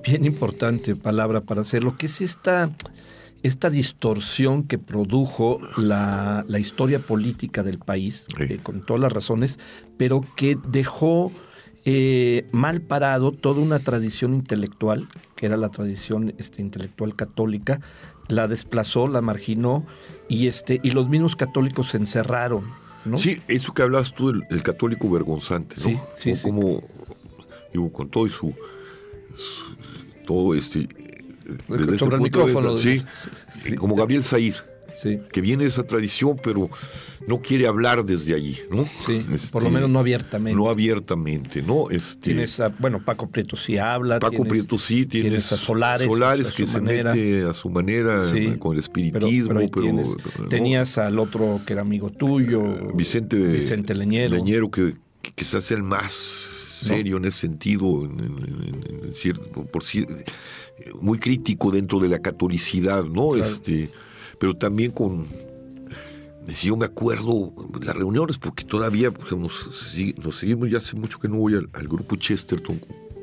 bien 0.03 0.25
importante, 0.25 0.95
palabra 0.95 1.41
para 1.41 1.61
hacerlo, 1.61 1.97
que 1.97 2.07
es 2.07 2.21
esta 2.21 2.71
esta 3.43 3.69
distorsión 3.69 4.63
que 4.63 4.77
produjo 4.77 5.59
la, 5.77 6.45
historia 6.59 6.99
política 6.99 7.63
del 7.63 7.79
país, 7.79 8.27
eh, 8.39 8.59
con 8.61 8.85
todas 8.85 9.01
las 9.01 9.13
razones, 9.13 9.59
pero 9.97 10.25
que 10.35 10.57
dejó 10.67 11.31
eh, 11.85 12.47
mal 12.51 12.81
parado 12.81 13.31
toda 13.31 13.61
una 13.61 13.79
tradición 13.79 14.33
intelectual, 14.33 15.07
que 15.35 15.45
era 15.45 15.57
la 15.57 15.69
tradición 15.69 16.33
este, 16.37 16.61
intelectual 16.61 17.15
católica, 17.15 17.79
la 18.27 18.47
desplazó, 18.47 19.07
la 19.07 19.21
marginó, 19.21 19.85
y, 20.27 20.47
este, 20.47 20.79
y 20.83 20.91
los 20.91 21.09
mismos 21.09 21.35
católicos 21.35 21.89
se 21.89 21.97
encerraron. 21.97 22.65
¿no? 23.05 23.17
Sí, 23.17 23.41
eso 23.47 23.73
que 23.73 23.81
hablabas 23.81 24.13
tú 24.13 24.31
del, 24.31 24.63
católico 24.63 25.09
vergonzante, 25.09 25.75
¿no? 25.77 25.83
Sí, 25.83 25.99
sí, 26.15 26.33
como, 26.43 26.83
digo, 27.71 27.91
con 27.91 28.09
todo 28.09 28.27
y 28.27 28.29
su 28.29 28.53
todo 30.25 30.53
este 30.53 30.87
sobre 31.97 32.17
el 32.17 32.21
micrófono. 32.21 32.75
sí, 32.75 33.03
como 33.77 33.95
Gabriel 33.95 34.23
Said. 34.23 34.55
que 35.31 35.41
viene 35.41 35.63
de 35.63 35.69
esa 35.69 35.83
tradición, 35.83 36.39
pero 36.41 36.69
no 37.27 37.41
quiere 37.41 37.67
hablar 37.67 38.03
desde 38.03 38.33
allí, 38.33 38.57
¿no? 38.71 38.83
Sí, 38.85 39.25
por 39.51 39.63
lo 39.63 39.69
menos 39.69 39.89
no 39.89 39.99
abiertamente. 39.99 40.57
No 40.57 40.69
abiertamente, 40.69 41.61
¿no? 41.61 41.89
Este, 41.89 42.21
tienes 42.21 42.59
a, 42.59 42.69
bueno, 42.69 43.03
Paco 43.03 43.29
Prieto 43.29 43.55
sí 43.55 43.77
habla. 43.77 44.19
Paco 44.19 44.45
Prieto 44.45 44.77
sí, 44.77 45.05
tienes, 45.05 45.51
a 45.51 45.57
Solares. 45.57 46.07
Solares 46.07 46.51
que 46.51 46.67
se 46.67 46.81
mete 46.81 47.43
a 47.43 47.53
su 47.53 47.69
manera 47.69 48.23
con 48.57 48.73
el 48.73 48.79
espiritismo, 48.79 49.59
pero... 49.71 50.47
tenías 50.49 50.97
al 50.97 51.19
otro 51.19 51.61
que 51.65 51.73
era 51.73 51.81
amigo 51.81 52.09
tuyo, 52.09 52.63
Vicente, 52.95 53.37
Vicente 53.37 53.93
Leñero. 53.95 54.35
Leñero, 54.35 54.71
que, 54.71 54.95
que 55.21 55.31
quizás 55.31 55.71
el 55.71 55.83
más 55.83 56.58
serio 56.79 57.17
en 57.17 57.25
ese 57.25 57.41
sentido, 57.41 58.05
en, 58.05 59.13
cierto, 59.13 59.65
por, 59.65 59.83
muy 61.01 61.19
crítico 61.19 61.71
dentro 61.71 61.99
de 61.99 62.09
la 62.09 62.19
catolicidad, 62.19 63.03
¿no? 63.05 63.35
Este, 63.35 63.89
pero 64.39 64.55
también 64.55 64.91
con 64.91 65.25
si 66.53 66.67
yo 66.67 66.77
me 66.77 66.85
acuerdo 66.85 67.53
las 67.81 67.95
reuniones, 67.95 68.37
porque 68.37 68.63
todavía 68.63 69.11
pues, 69.11 69.31
nos, 69.35 69.69
seguimos, 70.37 70.69
ya 70.69 70.79
hace 70.79 70.95
mucho 70.95 71.19
que 71.19 71.27
no 71.27 71.37
voy 71.37 71.55
al, 71.55 71.87
grupo 71.87 72.15
Chesterton, 72.15 72.81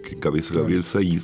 que 0.08 0.18
cabeza 0.18 0.54
Gabriel 0.54 0.82
Said, 0.82 1.22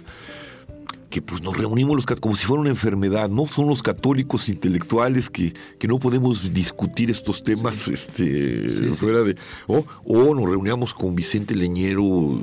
que 1.13 1.21
pues 1.21 1.43
nos 1.43 1.57
reunimos 1.57 1.95
los, 1.95 2.07
como 2.07 2.35
si 2.35 2.47
fuera 2.47 2.63
una 2.63 2.71
enfermedad, 2.71 3.29
¿no? 3.29 3.47
Son 3.47 3.69
los 3.69 3.83
católicos 3.83 4.49
intelectuales 4.49 5.29
que, 5.29 5.53
que 5.79 5.87
no 5.87 5.99
podemos 5.99 6.55
discutir 6.55 7.11
estos 7.11 7.45
temas 7.45 7.87
este, 7.87 8.91
fuera 8.95 9.23
de... 9.23 9.37
O, 9.67 9.85
o 10.07 10.35
nos 10.35 10.49
reuníamos 10.49 10.95
con 10.95 11.15
Vicente 11.15 11.55
Leñero 11.55 12.41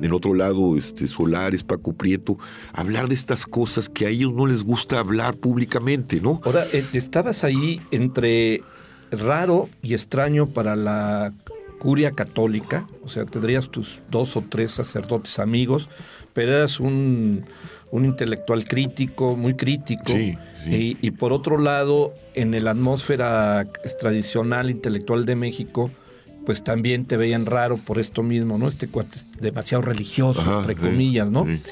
en 0.00 0.12
otro 0.12 0.32
lado, 0.32 0.76
este, 0.76 1.08
Solares, 1.08 1.64
Paco 1.64 1.92
Prieto, 1.92 2.38
hablar 2.72 3.08
de 3.08 3.14
estas 3.14 3.46
cosas 3.46 3.88
que 3.88 4.06
a 4.06 4.10
ellos 4.10 4.32
no 4.32 4.46
les 4.46 4.62
gusta 4.62 5.00
hablar 5.00 5.36
públicamente, 5.36 6.20
¿no? 6.20 6.40
Ahora, 6.44 6.66
eh, 6.72 6.84
estabas 6.92 7.42
ahí 7.42 7.80
entre 7.90 8.62
raro 9.10 9.68
y 9.82 9.94
extraño 9.94 10.46
para 10.46 10.76
la 10.76 11.32
curia 11.80 12.12
católica, 12.12 12.86
o 13.02 13.08
sea, 13.08 13.24
tendrías 13.24 13.70
tus 13.70 14.00
dos 14.10 14.36
o 14.36 14.42
tres 14.48 14.72
sacerdotes 14.72 15.38
amigos, 15.38 15.88
pero 16.36 16.54
eras 16.54 16.80
un, 16.80 17.46
un 17.90 18.04
intelectual 18.04 18.68
crítico, 18.68 19.36
muy 19.36 19.54
crítico. 19.54 20.12
Sí, 20.12 20.36
sí. 20.64 20.96
Y, 21.00 21.06
y 21.06 21.10
por 21.12 21.32
otro 21.32 21.56
lado, 21.56 22.12
en 22.34 22.62
la 22.62 22.72
atmósfera 22.72 23.66
tradicional 23.98 24.68
intelectual 24.68 25.24
de 25.24 25.34
México, 25.34 25.90
pues 26.44 26.62
también 26.62 27.06
te 27.06 27.16
veían 27.16 27.46
raro 27.46 27.78
por 27.78 27.98
esto 27.98 28.22
mismo, 28.22 28.58
¿no? 28.58 28.68
Este 28.68 28.86
cuate 28.86 29.16
es 29.16 29.40
demasiado 29.40 29.82
religioso, 29.82 30.42
Ajá, 30.42 30.58
entre 30.60 30.76
comillas, 30.76 31.30
¿no? 31.30 31.46
sí. 31.46 31.62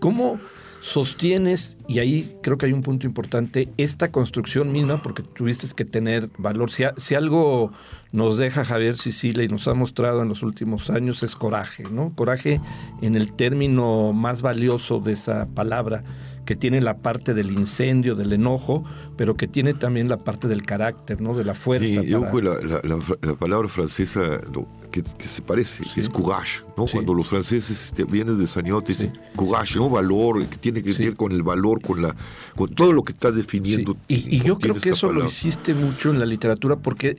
¿Cómo 0.00 0.38
sostienes, 0.80 1.76
y 1.86 1.98
ahí 1.98 2.36
creo 2.42 2.58
que 2.58 2.66
hay 2.66 2.72
un 2.72 2.82
punto 2.82 3.06
importante, 3.06 3.68
esta 3.76 4.10
construcción 4.10 4.72
misma, 4.72 5.02
porque 5.02 5.22
tuviste 5.22 5.66
que 5.76 5.84
tener 5.84 6.28
valor? 6.38 6.70
Si, 6.70 6.84
a- 6.84 6.94
si 6.96 7.14
algo 7.14 7.72
nos 8.12 8.38
deja 8.38 8.64
Javier 8.64 8.96
Sicilia 8.96 9.44
y 9.44 9.48
nos 9.48 9.68
ha 9.68 9.74
mostrado 9.74 10.22
en 10.22 10.28
los 10.28 10.42
últimos 10.42 10.88
años 10.90 11.22
es 11.22 11.34
coraje, 11.36 11.84
¿no? 11.92 12.12
Coraje 12.14 12.60
en 13.02 13.16
el 13.16 13.32
término 13.32 14.12
más 14.12 14.40
valioso 14.42 14.98
de 15.00 15.12
esa 15.12 15.46
palabra, 15.54 16.04
que 16.46 16.56
tiene 16.56 16.80
la 16.80 16.96
parte 16.96 17.34
del 17.34 17.50
incendio, 17.52 18.14
del 18.14 18.32
enojo, 18.32 18.82
pero 19.18 19.36
que 19.36 19.46
tiene 19.46 19.74
también 19.74 20.08
la 20.08 20.24
parte 20.24 20.48
del 20.48 20.62
carácter, 20.62 21.20
¿no? 21.20 21.34
De 21.36 21.44
la 21.44 21.54
fuerza. 21.54 21.86
Sí, 22.00 22.06
yo 22.06 22.22
para- 22.22 22.32
la, 22.42 22.54
la- 22.62 22.80
la- 22.82 23.18
la 23.20 23.34
palabra 23.34 23.68
francesa 23.68 24.40
que, 24.90 25.02
que 25.02 25.26
se 25.28 25.42
parece 25.42 25.84
Sí. 25.84 26.00
es 26.00 26.08
courage, 26.08 26.62
¿no? 26.76 26.86
Sí. 26.86 26.94
Cuando 26.94 27.14
los 27.14 27.26
franceses 27.28 27.86
este, 27.86 28.04
vienes 28.04 28.38
de 28.38 28.46
Sañot, 28.46 28.84
te 28.84 28.92
dicen 28.92 29.12
courage, 29.36 29.76
¿no? 29.78 29.88
Valor, 29.90 30.44
que 30.46 30.56
tiene 30.56 30.82
que 30.82 30.92
Sí. 30.92 31.04
ver 31.04 31.16
con 31.16 31.32
el 31.32 31.42
valor, 31.42 31.80
con 31.82 32.02
la 32.02 32.14
con 32.56 32.74
todo 32.74 32.92
lo 32.92 33.02
que 33.04 33.12
estás 33.12 33.34
definiendo. 33.34 33.92
Sí, 34.08 34.24
Y, 34.30 34.36
y 34.36 34.40
yo 34.40 34.58
creo 34.58 34.74
que 34.76 34.90
eso 34.90 35.12
lo 35.12 35.24
hiciste 35.26 35.74
mucho 35.74 36.10
en 36.10 36.18
la 36.18 36.26
literatura 36.26 36.76
porque 36.76 37.16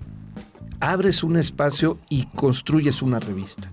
abres 0.80 1.24
un 1.24 1.38
espacio 1.38 1.98
y 2.10 2.26
construyes 2.36 3.02
una 3.02 3.20
revista. 3.20 3.72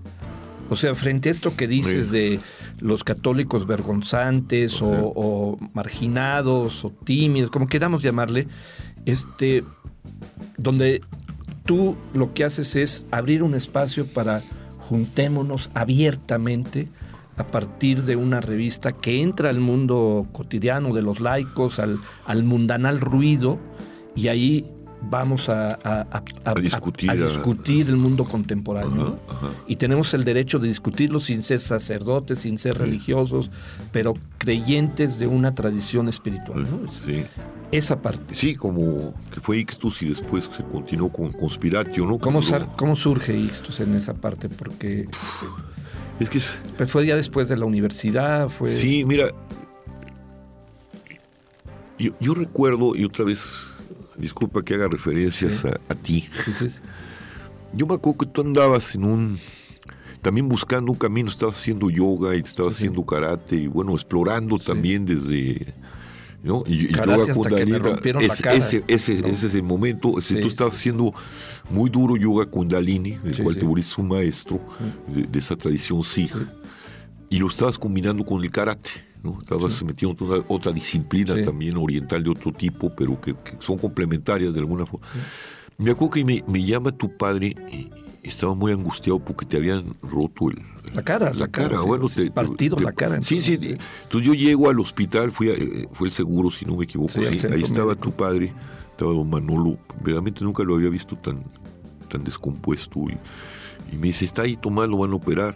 O 0.69 0.75
sea, 0.75 0.93
frente 0.95 1.29
a 1.29 1.31
esto 1.31 1.55
que 1.55 1.65
dices 1.67 2.07
Sí. 2.07 2.11
de 2.17 2.39
los 2.79 3.03
católicos 3.05 3.65
vergonzantes 3.65 4.81
o, 4.81 4.87
o 4.89 5.57
marginados 5.73 6.83
o 6.83 6.89
tímidos, 6.89 7.49
como 7.51 7.67
queramos 7.67 8.03
llamarle, 8.03 8.47
este, 9.05 9.63
donde 10.57 10.99
tú 11.67 11.95
lo 12.13 12.33
que 12.33 12.43
haces 12.43 12.75
es 12.75 13.05
abrir 13.11 13.43
un 13.43 13.53
espacio 13.53 14.07
para 14.07 14.41
juntémonos 14.79 15.69
abiertamente 15.75 16.87
a 17.35 17.45
partir 17.45 18.03
de 18.03 18.15
una 18.15 18.41
revista 18.41 18.93
que 18.93 19.21
entra 19.21 19.51
al 19.51 19.59
mundo 19.59 20.25
cotidiano 20.31 20.95
de 20.95 21.03
los 21.03 21.19
laicos, 21.19 21.77
al, 21.77 21.99
al 22.25 22.43
mundanal 22.43 22.99
ruido, 22.99 23.59
y 24.15 24.29
ahí 24.29 24.65
vamos 25.01 25.47
a, 25.49 25.77
a- 25.83 26.53
discutir, 26.59 27.09
a 27.09 27.13
a- 27.13 27.15
discutir 27.15 27.87
el 27.89 27.97
mundo 27.97 28.23
contemporáneo. 28.25 28.95
¿no? 28.95 29.19
Ajá, 29.27 29.47
ajá. 29.47 29.49
Y 29.67 29.75
tenemos 29.75 30.13
el 30.13 30.23
derecho 30.25 30.59
de 30.59 30.67
discutirlo 30.67 31.19
sin 31.19 31.41
ser 31.43 31.59
sacerdotes, 31.59 32.39
sin 32.39 32.57
ser 32.57 32.77
religiosos, 32.77 33.49
pero 33.91 34.13
creyentes 34.37 35.19
de 35.19 35.27
una 35.27 35.53
tradición 35.55 36.09
espiritual. 36.09 36.67
¿no? 36.69 36.89
Es- 36.89 37.01
Sí. 37.05 37.23
Esa 37.69 38.01
parte. 38.01 38.33
Sí, 38.33 38.55
como 38.55 39.13
que 39.29 39.41
fue 39.41 39.57
Ictus 39.57 40.01
y 40.01 40.07
después 40.09 40.49
se 40.55 40.63
continuó 40.63 41.11
con 41.11 41.33
Conspiratio, 41.33 42.05
¿no? 42.05 42.17
¿Cómo, 42.17 42.39
¿Cómo 42.77 42.95
surge 42.95 43.37
Ixtus 43.37 43.81
en 43.81 43.93
esa 43.93 44.13
parte? 44.13 44.47
Porque 44.47 45.05
Es 46.17 46.29
que 46.29 46.37
es, 46.37 46.57
pues, 46.77 46.89
fue 46.89 47.05
ya 47.05 47.17
después 47.17 47.49
de 47.49 47.57
la 47.57 47.65
universidad, 47.65 48.47
fue... 48.47 48.69
Sí, 48.71 49.03
mira, 49.03 49.25
yo, 51.99 52.11
yo 52.19 52.33
recuerdo, 52.33 52.95
y 52.95 53.03
otra 53.03 53.25
vez, 53.25 53.67
disculpa 54.17 54.63
que 54.63 54.73
haga 54.75 54.87
referencias 54.87 55.53
Sí. 55.61 55.67
a, 55.67 55.79
a 55.93 55.95
ti, 55.95 56.27
Sí, 56.45 56.51
sí, 56.53 56.67
yo 57.73 57.85
me 57.85 57.95
acuerdo 57.95 58.19
que 58.19 58.25
tú 58.27 58.41
andabas 58.41 58.95
en 58.95 59.03
un, 59.03 59.39
también 60.21 60.47
buscando 60.49 60.91
un 60.91 60.97
camino, 60.97 61.29
estabas 61.29 61.57
haciendo 61.59 61.89
yoga 61.89 62.35
y 62.35 62.39
estabas 62.39 62.75
haciendo 62.75 63.05
karate, 63.05 63.55
y 63.55 63.67
bueno, 63.67 63.93
explorando 63.93 64.57
también 64.59 65.05
desde... 65.05 65.73
¿no? 66.43 66.63
Y, 66.67 66.87
Karate 66.89 67.19
yoga 67.21 67.33
kundalini, 67.33 67.79
la 67.79 68.21
ese, 68.21 68.47
ese, 68.53 68.83
ese- 68.87 69.21
No. 69.21 69.27
ese 69.27 69.47
es 69.47 69.55
el 69.55 69.63
momento, 69.63 70.21
Sí. 70.21 70.39
tú 70.39 70.47
estabas 70.47 70.75
haciendo 70.75 71.13
muy 71.69 71.89
duro 71.89 72.15
yoga 72.15 72.45
kundalini, 72.45 73.17
del 73.23 73.43
cual 73.43 73.57
te 73.57 73.65
volviste 73.65 73.99
un 73.99 74.07
maestro 74.07 74.59
de, 75.07 75.23
de 75.23 75.39
esa 75.39 75.55
tradición 75.57 76.03
Sikh 76.03 76.33
y 77.29 77.39
lo 77.39 77.47
estabas 77.47 77.77
combinando 77.77 78.23
con 78.25 78.41
el 78.43 78.49
karate, 78.51 78.89
¿no? 79.23 79.39
Estabas 79.39 79.83
metiendo 79.83 80.25
otra, 80.25 80.45
otra 80.47 80.71
disciplina 80.71 81.35
Sí. 81.35 81.41
también 81.43 81.77
oriental 81.77 82.23
de 82.23 82.29
otro 82.29 82.51
tipo, 82.53 82.93
pero 82.95 83.19
que, 83.19 83.33
que 83.35 83.55
son 83.59 83.77
complementarias 83.77 84.53
de 84.53 84.59
alguna 84.59 84.85
forma. 84.85 85.05
Me 85.77 85.91
acuerdo 85.91 86.11
que 86.11 86.25
me, 86.25 86.43
me 86.47 86.63
llama 86.63 86.91
tu 86.91 87.15
padre 87.17 87.55
y 87.71 87.89
estaba 88.27 88.53
muy 88.55 88.71
angustiado 88.71 89.19
porque 89.19 89.45
te 89.45 89.57
habían 89.57 89.95
roto 90.01 90.49
el, 90.49 90.61
La 90.93 91.01
cara, 91.03 91.31
la, 91.33 91.47
cara. 91.47 91.77
sí, 91.79 91.85
bueno, 91.85 92.09
sí, 92.09 92.23
te- 92.25 92.31
partido 92.31 92.77
te- 92.77 92.83
la 92.83 92.91
cara. 92.93 93.21
Sí, 93.23 93.41
sí. 93.41 93.53
entonces, 93.53 93.79
Entonces 94.03 94.27
yo 94.27 94.33
llego 94.33 94.69
al 94.69 94.79
hospital, 94.79 95.31
fui 95.31 95.49
a- 95.49 95.53
eh, 95.53 95.87
fue 95.91 96.07
el 96.07 96.13
seguro, 96.13 96.49
si 96.49 96.65
no 96.65 96.75
me 96.75 96.85
equivoco. 96.85 97.09
Sí, 97.13 97.21
sí. 97.37 97.47
Ahí 97.51 97.61
estaba 97.63 97.95
tu 97.95 98.11
padre, 98.11 98.53
estaba 98.91 99.11
don 99.13 99.29
Manolo. 99.29 99.77
Verdaderamente 99.97 100.43
nunca 100.43 100.63
lo 100.63 100.75
había 100.75 100.89
visto 100.89 101.15
tan, 101.15 101.43
tan 102.09 102.23
descompuesto. 102.23 102.99
Y, 103.09 103.17
y 103.95 103.97
me 103.97 104.07
dice, 104.07 104.25
está 104.25 104.41
ahí 104.41 104.55
Tomás, 104.57 104.89
lo 104.89 104.97
van 104.97 105.11
a 105.11 105.15
operar. 105.15 105.55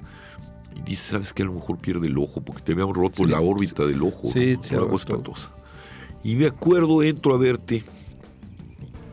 Y 0.75 0.81
dice, 0.81 1.11
¿sabes 1.11 1.33
qué? 1.33 1.43
A 1.43 1.45
lo 1.45 1.53
mejor 1.53 1.77
pierde 1.77 2.07
el 2.07 2.17
ojo 2.17 2.41
porque 2.41 2.61
te 2.63 2.71
habían 2.73 2.93
roto 2.93 3.23
Sí, 3.23 3.25
la 3.29 3.41
órbita 3.41 3.85
del 3.85 4.01
ojo. 4.03 4.27
sí, 4.31 4.55
¿no? 4.55 4.63
se 4.63 4.77
Una 4.77 4.87
cosa 4.87 5.05
espantosa. 5.07 5.51
Y 6.23 6.35
me 6.35 6.47
acuerdo, 6.47 7.01
entro 7.03 7.33
a 7.33 7.37
verte 7.37 7.83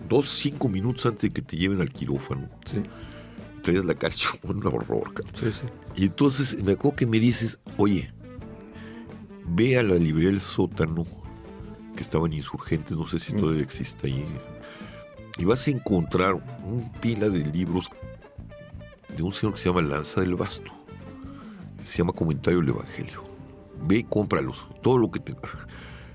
dos, 0.08 0.28
cinco 0.28 0.68
minutos 0.68 1.04
antes 1.06 1.22
de 1.22 1.30
que 1.30 1.42
te 1.42 1.56
lleven 1.56 1.80
al 1.80 1.90
quirófano. 1.90 2.48
Sí, 2.64 2.82
Traías 3.62 3.84
la 3.84 3.94
cara 3.94 4.14
un 4.44 4.64
horror, 4.66 5.12
sí, 5.32 5.46
sí. 5.52 5.66
Y 5.96 6.04
entonces 6.06 6.62
me 6.62 6.72
acuerdo 6.72 6.96
que 6.96 7.06
me 7.06 7.18
dices, 7.18 7.58
oye, 7.76 8.10
ve 9.46 9.76
a 9.78 9.82
la 9.82 9.96
librería 9.96 10.30
del 10.30 10.40
sótano, 10.40 11.04
que 11.96 12.02
estaban 12.02 12.32
insurgentes, 12.32 12.96
no 12.96 13.06
sé 13.08 13.18
si 13.18 13.32
Mm. 13.34 13.40
todavía 13.40 13.62
existe 13.62 14.06
ahí, 14.06 14.24
y 15.38 15.44
vas 15.44 15.66
a 15.66 15.70
encontrar 15.72 16.34
un 16.64 16.90
pila 17.00 17.28
de 17.28 17.44
libros 17.46 17.90
de 19.16 19.22
un 19.22 19.32
señor 19.32 19.54
que 19.54 19.60
se 19.60 19.68
llama 19.68 19.82
Lanza 19.82 20.20
del 20.20 20.36
Basto. 20.36 20.72
Se 21.84 21.98
llama 21.98 22.12
Comentario 22.12 22.60
del 22.60 22.70
Evangelio. 22.70 23.24
Ve 23.86 23.98
y 23.98 24.04
cómpralos, 24.04 24.66
todo 24.82 24.98
lo 24.98 25.10
que 25.10 25.20
te... 25.20 25.34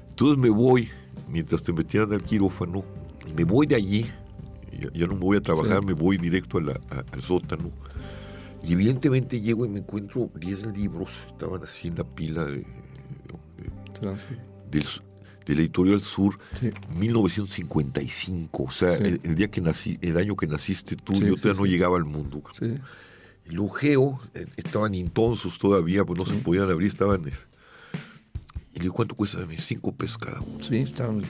Entonces 0.09 0.37
me 0.37 0.49
voy, 0.49 0.89
mientras 1.29 1.63
te 1.63 1.71
metieran 1.73 2.11
al 2.13 2.23
quirófano, 2.23 2.83
y 3.27 3.33
me 3.33 3.43
voy 3.45 3.65
de 3.65 3.75
allí, 3.75 4.05
ya, 4.79 4.89
ya 4.93 5.07
no 5.07 5.13
me 5.15 5.21
voy 5.21 5.37
a 5.37 5.41
trabajar, 5.41 5.79
Sí. 5.79 5.85
me 5.87 5.93
voy 5.93 6.17
directo 6.17 6.57
a 6.57 6.61
la- 6.61 6.79
a- 6.91 7.03
al 7.11 7.21
sótano. 7.21 7.71
Y 8.63 8.73
evidentemente 8.73 9.41
llego 9.41 9.65
y 9.65 9.69
me 9.69 9.79
encuentro 9.79 10.29
10 10.39 10.65
libros, 10.77 11.09
estaban 11.27 11.63
así 11.63 11.87
en 11.87 11.95
la 11.95 12.03
pila 12.03 12.45
de, 12.45 12.65
Trans- 13.99 14.23
del, 14.71 14.85
del 15.45 15.59
editorial 15.59 15.99
Sur, 16.01 16.37
Sí. 16.59 16.71
1955. 16.99 18.63
O 18.63 18.71
sea, 18.71 18.97
Sí. 18.97 19.03
el, 19.05 19.19
el 19.23 19.35
día 19.35 19.49
que 19.49 19.61
nací, 19.61 19.97
el 20.01 20.17
año 20.17 20.35
que 20.35 20.47
naciste 20.47 20.95
tú, 20.95 21.13
yo 21.13 21.35
todavía 21.35 21.59
no 21.61 21.65
llegaba 21.65 21.97
al 21.97 22.05
mundo. 22.05 22.41
Ojeo, 23.57 24.19
eh, 24.33 24.45
estaban 24.57 24.95
intonsos 24.95 25.57
todavía, 25.59 26.05
pues 26.05 26.17
no 26.17 26.25
se 26.25 26.33
podían 26.35 26.69
abrir, 26.69 26.87
estaban. 26.89 27.21
Y 27.21 28.77
le 28.77 28.81
digo, 28.83 28.93
¿cuánto 28.93 29.15
cuesta? 29.15 29.45
Me 29.45 29.57
Cinco 29.57 29.93
pesos 29.93 30.17
cada 30.17 30.41
uno. 30.41 30.63
Sí, 30.63 30.77
estaban 30.77 31.21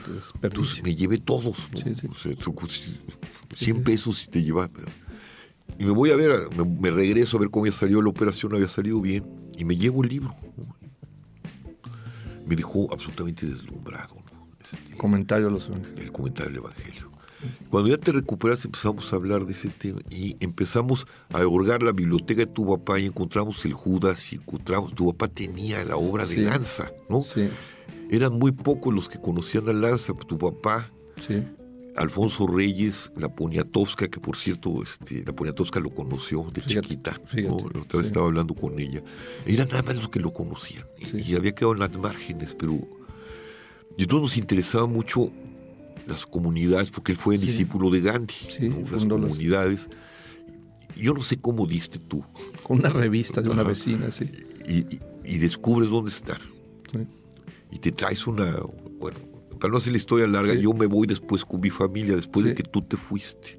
Entonces 0.42 0.82
me 0.82 0.94
llevé 0.94 1.18
todos, 1.18 1.68
¿no? 1.72 1.78
Sí, 1.78 1.94
sí. 1.94 2.06
O 2.10 2.14
sea, 2.14 2.36
son 2.40 2.54
100 3.54 3.84
pesos 3.84 4.24
y 4.24 4.28
te 4.28 4.42
llevaba. 4.42 4.70
Y 5.78 5.84
me 5.84 5.90
voy 5.90 6.10
a 6.10 6.16
ver, 6.16 6.32
me, 6.56 6.64
me 6.64 6.90
regreso 6.90 7.36
a 7.36 7.40
ver 7.40 7.50
cómo 7.50 7.64
había 7.64 7.76
salido 7.76 8.00
la 8.00 8.08
operación, 8.08 8.54
había 8.54 8.68
salido 8.68 9.00
bien, 9.00 9.24
y 9.58 9.64
me 9.64 9.76
llevo 9.76 10.02
el 10.02 10.08
libro. 10.08 10.34
Me 12.46 12.56
dejó 12.56 12.92
absolutamente 12.92 13.46
deslumbrado, 13.46 14.14
¿no? 14.32 14.48
Este, 14.60 14.96
Comentario 14.96 15.48
a 15.48 15.50
los 15.50 15.68
ángeles. 15.68 16.04
el 16.04 16.12
comentario 16.12 16.52
del 16.52 16.58
Evangelio. 16.60 17.10
Cuando 17.70 17.90
ya 17.90 17.96
te 17.98 18.12
recuperas 18.12 18.64
empezamos 18.64 19.12
a 19.12 19.16
hablar 19.16 19.44
de 19.46 19.52
ese 19.52 19.68
tema 19.68 20.00
y 20.10 20.36
empezamos 20.40 21.06
a 21.32 21.46
hurgar 21.46 21.82
la 21.82 21.92
biblioteca 21.92 22.40
de 22.40 22.46
tu 22.46 22.66
papá 22.66 22.98
y 22.98 23.06
encontramos 23.06 23.64
el 23.64 23.72
Judas 23.72 24.32
y 24.32 24.36
encontramos, 24.36 24.94
tu 24.94 25.12
papá 25.12 25.28
tenía 25.28 25.84
la 25.84 25.96
obra 25.96 26.26
de. 26.26 26.38
Lanza, 26.38 26.90
¿no? 27.08 27.22
Sí, 27.22 27.48
Eran 28.10 28.38
muy 28.38 28.52
pocos 28.52 28.94
los 28.94 29.08
que 29.08 29.20
conocían 29.20 29.68
a 29.68 29.72
Lanza, 29.72 30.12
tu 30.14 30.38
papá, 30.38 30.90
sí. 31.16 31.42
Alfonso 31.96 32.46
Reyes, 32.46 33.12
la 33.16 33.28
Poniatowska, 33.28 34.08
que 34.08 34.18
por 34.18 34.36
cierto, 34.36 34.82
este, 34.82 35.22
la 35.24 35.32
Poniatowska 35.32 35.78
lo 35.78 35.90
conoció 35.90 36.44
de 36.52 36.60
Fíjate, 36.60 36.88
chiquita. 36.88 37.12
¿no? 37.12 37.26
fíjate, 37.26 37.64
La 37.74 37.80
otra 37.82 37.98
vez 37.98 38.06
sí. 38.06 38.06
estaba 38.08 38.26
hablando 38.26 38.54
con 38.54 38.78
ella. 38.80 39.00
Eran 39.46 39.68
nada 39.68 39.82
más 39.82 39.96
los 39.96 40.08
que 40.08 40.18
lo 40.18 40.32
conocían. 40.32 40.84
y-. 40.98 41.32
Y, 41.32 41.36
había 41.36 41.54
quedado 41.54 41.74
en 41.74 41.80
las 41.80 41.96
márgenes, 41.96 42.56
pero. 42.58 42.78
Y 43.96 44.02
entonces 44.02 44.22
nos 44.22 44.36
interesaba 44.36 44.86
mucho 44.86 45.30
las 46.06 46.26
comunidades, 46.26 46.90
porque 46.90 47.12
él 47.12 47.18
fue 47.18 47.38
Sí. 47.38 47.46
discípulo 47.46 47.90
de 47.90 48.00
Gandhi. 48.00 48.34
Sí, 48.34 48.68
¿no? 48.68 48.80
Las 48.90 49.04
comunidades. 49.04 49.88
Yo 50.96 51.12
no 51.14 51.22
sé 51.22 51.38
cómo 51.38 51.66
diste 51.66 51.98
tú. 51.98 52.24
Con 52.62 52.78
una 52.78 52.88
revista 52.90 53.40
de 53.40 53.48
una 53.50 53.62
vecina, 53.64 54.10
sí. 54.10 54.30
Y, 54.68 54.78
y- 54.96 55.00
y 55.24 55.38
descubres 55.38 55.88
dónde 55.90 56.10
estar. 56.10 56.38
Sí. 56.92 56.98
y 57.72 57.78
te 57.78 57.90
traes 57.90 58.24
una, 58.28 58.56
bueno, 59.00 59.18
para 59.58 59.72
no 59.72 59.78
hacer 59.78 59.90
la 59.90 59.98
historia 59.98 60.28
larga, 60.28 60.54
yo 60.54 60.72
me 60.74 60.86
voy 60.86 61.08
después 61.08 61.44
con 61.44 61.60
mi 61.60 61.70
familia, 61.70 62.14
después 62.14 62.44
de 62.46 62.54
que 62.54 62.62
tú 62.62 62.82
te 62.82 62.96
fuiste. 62.96 63.58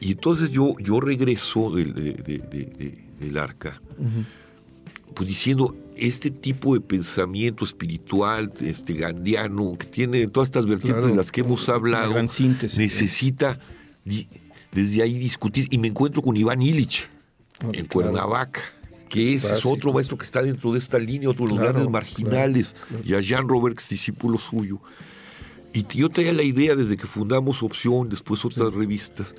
Y 0.00 0.12
entonces 0.12 0.50
yo, 0.52 0.74
yo 0.78 1.00
regreso 1.00 1.70
del, 1.74 1.92
de- 1.94 2.12
de- 2.14 2.38
de- 2.38 3.04
del 3.18 3.36
arca, 3.36 3.82
pues 5.14 5.28
diciendo, 5.28 5.74
este 5.98 6.30
tipo 6.30 6.74
de 6.74 6.80
pensamiento 6.80 7.64
espiritual, 7.64 8.52
este 8.60 8.94
gandiano, 8.94 9.76
que 9.78 9.86
tiene 9.86 10.26
todas 10.28 10.48
estas 10.48 10.66
vertientes 10.66 10.94
Claro. 11.02 11.08
de 11.08 11.16
las 11.16 11.30
que 11.32 11.40
hemos 11.42 11.68
hablado, 11.68 12.12
gran 12.12 12.28
síntesis. 12.28 12.78
necesita 12.78 13.58
desde 14.72 15.02
ahí 15.02 15.18
discutir. 15.18 15.68
Y 15.70 15.78
me 15.78 15.88
encuentro 15.88 16.22
con 16.22 16.36
Iván 16.36 16.62
Illich 16.62 17.08
en 17.60 17.70
claro. 17.70 17.88
Cuernavaca, 17.88 18.60
que 19.08 19.34
ese 19.34 19.56
es 19.56 19.66
otro 19.66 19.92
maestro 19.92 20.16
que 20.18 20.24
está 20.24 20.42
dentro 20.42 20.72
de 20.72 20.78
esta 20.78 20.98
línea, 20.98 21.28
otro 21.30 21.44
de 21.46 21.50
los 21.50 21.58
Claro, 21.58 21.72
grandes 21.72 21.90
marginales, 21.92 22.76
claro, 22.88 23.02
y 23.04 23.14
a 23.14 23.20
Jean 23.20 23.48
Robert, 23.48 23.76
que 23.76 23.82
es 23.82 23.88
discípulo 23.88 24.38
suyo. 24.38 24.80
Y 25.72 25.84
yo 25.96 26.08
traía 26.08 26.32
la 26.32 26.42
idea 26.42 26.74
desde 26.74 26.96
que 26.96 27.06
fundamos 27.06 27.62
Opción, 27.62 28.08
después 28.08 28.44
otras 28.44 28.72
revistas, 28.74 29.34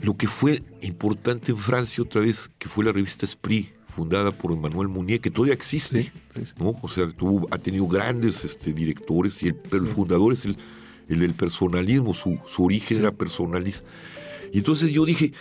lo 0.00 0.16
que 0.16 0.28
fue 0.28 0.62
importante 0.80 1.52
en 1.52 1.58
Francia 1.58 2.02
otra 2.02 2.22
vez, 2.22 2.50
que 2.58 2.68
fue 2.68 2.84
la 2.84 2.92
revista 2.92 3.26
Esprit, 3.26 3.68
fundada 3.90 4.30
por 4.30 4.52
Emmanuel 4.52 4.88
Mounier, 4.88 5.20
que 5.20 5.30
todavía 5.30 5.54
existe, 5.54 6.04
Sí, 6.04 6.12
sí, 6.34 6.46
sí. 6.46 6.52
¿no? 6.58 6.76
O 6.82 6.88
sea, 6.88 7.10
tuvo, 7.12 7.46
ha 7.50 7.58
tenido 7.58 7.86
grandes 7.86 8.44
este, 8.44 8.72
directores, 8.72 9.42
y 9.42 9.48
el, 9.48 9.56
el 9.72 9.86
fundador 9.88 10.32
es 10.32 10.44
el, 10.44 10.56
el 11.08 11.20
del 11.20 11.34
personalismo, 11.34 12.14
su, 12.14 12.38
su 12.46 12.64
origen 12.64 12.98
era 12.98 13.12
personalista. 13.12 13.84
Y 14.52 14.58
entonces 14.58 14.90
yo 14.90 15.04
dije, 15.04 15.32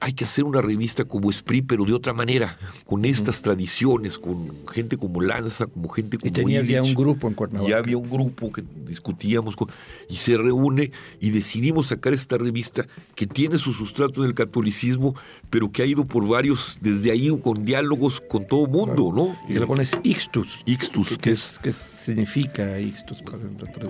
hay 0.00 0.14
que 0.14 0.24
hacer 0.24 0.44
una 0.44 0.62
revista 0.62 1.04
como 1.04 1.30
Esprit, 1.30 1.64
pero 1.68 1.84
de 1.84 1.92
otra 1.92 2.14
manera, 2.14 2.58
con 2.86 3.04
estas 3.04 3.42
tradiciones, 3.42 4.18
con 4.18 4.66
gente 4.72 4.96
como 4.96 5.20
Lanza, 5.20 5.66
como 5.66 5.88
gente 5.90 6.16
como 6.16 6.28
Y 6.28 6.32
tenías 6.32 6.66
ya 6.66 6.82
un 6.82 6.94
grupo 6.94 7.28
en 7.28 7.34
Cuernavaca. 7.34 7.70
Ya 7.70 7.76
había 7.78 7.98
un 7.98 8.08
grupo 8.08 8.50
que 8.50 8.64
discutíamos 8.86 9.56
con- 9.56 9.68
y 10.08 10.16
se 10.16 10.38
reúne 10.38 10.90
y 11.20 11.30
decidimos 11.30 11.88
sacar 11.88 12.14
esta 12.14 12.38
revista 12.38 12.86
que 13.14 13.26
tiene 13.26 13.58
su 13.58 13.72
sustrato 13.74 14.22
en 14.22 14.28
el 14.30 14.34
catolicismo, 14.34 15.14
pero 15.50 15.70
que 15.70 15.82
ha 15.82 15.86
ido 15.86 16.06
por 16.06 16.26
varios, 16.26 16.78
desde 16.80 17.10
ahí 17.10 17.28
con 17.42 17.64
diálogos 17.64 18.20
con 18.20 18.46
todo 18.46 18.66
mundo, 18.66 19.12
¿no? 19.14 19.36
Y 19.48 19.54
que 19.54 19.60
le 19.60 19.66
pones 19.66 19.92
Ixtus. 20.02 20.62
Ixtus, 20.64 21.08
¿Qué, 21.10 21.16
que 21.18 21.30
es, 21.32 21.60
qué 21.62 21.72
significa 21.72 22.80
Ixtus? 22.80 23.22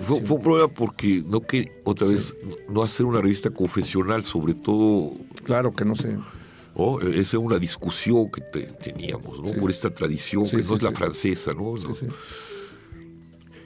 Fue, 0.01 0.21
fue 0.21 0.37
un 0.37 0.43
problema 0.43 0.67
porque 0.67 1.23
no 1.25 1.41
que 1.41 1.71
otra 1.85 2.07
vez 2.07 2.35
no 2.69 2.83
hacer 2.83 3.05
una 3.05 3.21
revista 3.21 3.49
confesional, 3.49 4.23
sobre 4.23 4.53
todo, 4.53 5.13
Claro 5.43 5.73
que 5.73 5.85
no 5.85 5.95
sé. 5.95 6.13
¿no? 6.75 6.99
esa 7.01 7.19
es 7.19 7.33
una 7.33 7.59
discusión 7.59 8.31
que 8.31 8.41
te- 8.41 8.71
teníamos, 8.81 9.39
¿no? 9.41 9.47
Sí. 9.49 9.53
Por 9.59 9.69
esta 9.71 9.93
tradición 9.93 10.45
Sí, 10.47 10.55
que 10.57 10.63
sí, 10.63 10.69
no 10.69 10.75
es 10.77 10.83
la 10.83 10.91
francesa, 10.91 11.53
¿no? 11.53 11.75
Sí, 11.77 11.87
No. 11.87 11.95
sí. 11.95 12.05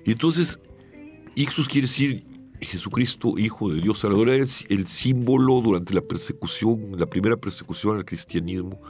Y 0.06 0.12
entonces, 0.12 0.60
Ixtus 1.36 1.68
quiere 1.68 1.88
decir 1.88 2.26
Jesucristo, 2.62 3.38
Hijo 3.38 3.70
de 3.72 3.82
Dios 3.82 4.00
Salvador, 4.00 4.30
era 4.30 4.44
el, 4.44 4.50
el 4.70 4.88
símbolo 4.88 5.62
durante 5.62 5.94
la 5.94 6.02
persecución, 6.02 6.98
la 6.98 7.06
primera 7.06 7.38
persecución 7.38 7.98
al 7.98 8.06
cristianismo, 8.06 8.82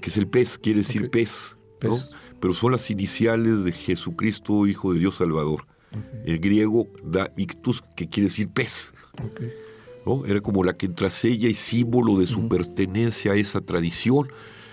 que 0.00 0.10
es 0.10 0.16
el 0.16 0.26
pez, 0.26 0.58
quiere 0.58 0.80
decir 0.80 1.10
pez, 1.10 1.56
¿no? 1.82 1.90
Pez. 1.94 2.10
Pero 2.40 2.54
son 2.54 2.72
las 2.72 2.88
iniciales 2.90 3.64
de 3.64 3.72
Jesucristo, 3.72 4.66
Hijo 4.66 4.92
de 4.92 5.00
Dios 5.00 5.16
Salvador. 5.16 5.66
El 6.24 6.38
griego 6.38 6.86
da 7.04 7.32
ictus, 7.36 7.82
que 7.96 8.08
quiere 8.08 8.28
decir 8.28 8.48
pez. 8.48 8.92
Ok. 9.22 9.40
¿No? 10.08 10.24
Era 10.26 10.40
como 10.40 10.64
la 10.64 10.72
que 10.76 10.86
contrasella 10.86 11.48
y 11.48 11.54
símbolo 11.54 12.18
de 12.18 12.26
su 12.26 12.48
pertenencia 12.48 13.32
a 13.32 13.34
esa 13.36 13.60
tradición 13.60 14.28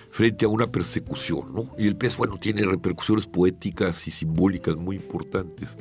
frente 0.10 0.46
a 0.46 0.48
una 0.48 0.68
persecución. 0.68 1.54
¿no? 1.54 1.70
Y 1.78 1.88
el 1.88 1.96
pez, 1.96 2.16
bueno, 2.18 2.38
tiene 2.40 2.62
repercusiones 2.62 3.28
poéticas 3.28 4.08
y 4.08 4.12
simbólicas 4.12 4.76
muy 4.78 4.96
importantes. 4.96 5.76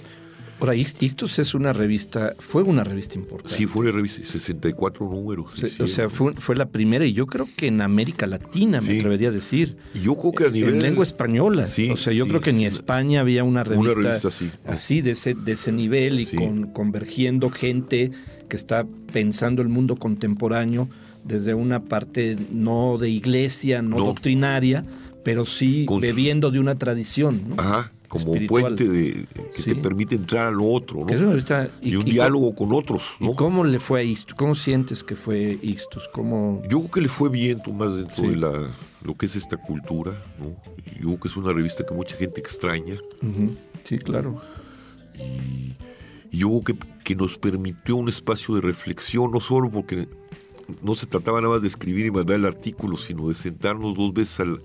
Ahora, 0.60 0.76
Ixtus 0.76 1.38
es 1.40 1.54
una 1.54 1.72
revista, 1.72 2.34
fue 2.38 2.62
una 2.62 2.84
revista 2.84 3.16
importante. 3.16 3.54
Sí, 3.56 3.66
fue 3.66 3.82
una 3.82 3.92
revista, 3.92 4.22
64 4.26 5.06
números. 5.10 5.52
sí, 5.54 5.82
o 5.82 5.86
sea, 5.86 6.08
fue, 6.08 6.32
fue 6.32 6.56
la 6.56 6.66
primera 6.66 7.04
y 7.04 7.12
yo 7.12 7.26
creo 7.26 7.46
que 7.56 7.66
en 7.66 7.80
América 7.82 8.26
Latina, 8.26 8.80
me 8.80 8.86
Sí. 8.92 8.98
atrevería 8.98 9.28
a 9.28 9.32
decir. 9.32 9.76
Yo 10.02 10.14
creo 10.14 10.32
que 10.32 10.44
a 10.44 10.50
nivel... 10.50 10.74
En 10.74 10.82
lengua 10.82 11.04
española. 11.04 11.66
Sí, 11.66 11.90
o 11.90 11.96
sea, 11.96 12.12
yo 12.12 12.26
creo 12.26 12.40
que 12.40 12.52
ni. 12.52 12.66
España 12.66 13.20
había 13.20 13.44
una 13.44 13.62
revista, 13.62 14.00
revista 14.00 14.28
así. 14.28 14.50
así, 14.64 15.00
de 15.02 15.10
ese, 15.10 15.34
de 15.34 15.52
ese 15.52 15.70
nivel 15.70 16.20
y 16.20 16.26
con, 16.26 16.72
convergiendo 16.72 17.50
gente 17.50 18.10
que 18.48 18.56
está 18.56 18.86
pensando 19.12 19.62
el 19.62 19.68
mundo 19.68 19.96
contemporáneo 19.96 20.88
desde 21.24 21.54
una 21.54 21.84
parte 21.84 22.36
no 22.52 22.98
de 22.98 23.08
iglesia, 23.10 23.80
no, 23.82 23.96
No. 23.98 24.04
doctrinaria, 24.06 24.84
pero 25.24 25.44
sí 25.44 25.86
Con 25.86 26.00
bebiendo 26.00 26.50
de 26.50 26.58
una 26.60 26.76
tradición. 26.76 27.40
¿no? 27.48 27.54
Ajá, 27.62 27.92
como 28.08 28.26
Espiritual. 28.34 28.62
puente 28.62 28.88
de, 28.88 29.26
que 29.54 29.62
Sí. 29.62 29.70
te 29.70 29.76
permite 29.76 30.14
entrar 30.16 30.48
a 30.48 30.50
lo 30.50 30.66
otro, 30.70 31.00
¿no? 31.00 31.06
Que 31.06 31.14
es 31.14 31.20
una 31.20 31.30
revista- 31.32 31.70
y, 31.80 31.96
un 31.96 32.04
diálogo 32.04 32.54
con 32.54 32.72
otros, 32.72 33.02
¿Y 33.18 33.32
cómo 33.34 33.64
le 33.64 33.78
fue 33.80 34.00
a 34.00 34.02
Ixtus? 34.04 34.34
¿Cómo 34.34 34.54
sientes 34.54 35.02
que 35.02 35.16
fue 35.16 35.58
Ixtus? 35.62 36.08
¿Cómo... 36.12 36.60
Yo 36.68 36.78
creo 36.80 36.90
que 36.90 37.00
le 37.00 37.08
fue 37.08 37.30
bien, 37.30 37.60
Tomás, 37.62 37.96
dentro 37.96 38.16
Sí. 38.22 38.28
de 38.28 38.36
la, 38.36 38.52
lo 39.02 39.14
que 39.16 39.26
es 39.26 39.34
esta 39.34 39.56
cultura, 39.56 40.12
¿no? 40.38 40.54
Yo 41.00 41.00
creo 41.08 41.20
que 41.20 41.28
es 41.28 41.36
una 41.36 41.52
revista 41.52 41.84
que 41.86 41.94
mucha 41.94 42.14
gente 42.16 42.40
extraña. 42.40 42.96
Sí, 43.82 43.98
claro. 43.98 44.40
Y 45.18 45.72
yo 46.36 46.60
que, 46.64 46.76
que 47.04 47.14
nos 47.14 47.38
permitió 47.38 47.96
un 47.96 48.08
espacio 48.08 48.54
de 48.54 48.60
reflexión, 48.60 49.30
no 49.30 49.40
solo 49.40 49.70
porque 49.70 50.08
no 50.82 50.94
se 50.94 51.06
trataba 51.06 51.40
nada 51.40 51.54
más 51.54 51.62
de 51.62 51.68
escribir 51.68 52.06
y 52.06 52.10
mandar 52.10 52.36
el 52.36 52.46
artículo, 52.46 52.96
sino 52.96 53.28
de 53.28 53.34
sentarnos 53.34 53.94
dos 53.96 54.12
veces 54.14 54.40
al, 54.40 54.62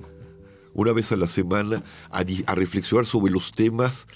una 0.74 0.94
vez 0.94 1.12
a 1.12 1.18
la 1.18 1.28
semana 1.28 1.84
a, 2.10 2.24
reflexionar 2.56 3.06
sobre 3.06 3.32
los 3.32 3.52
temas 3.52 4.08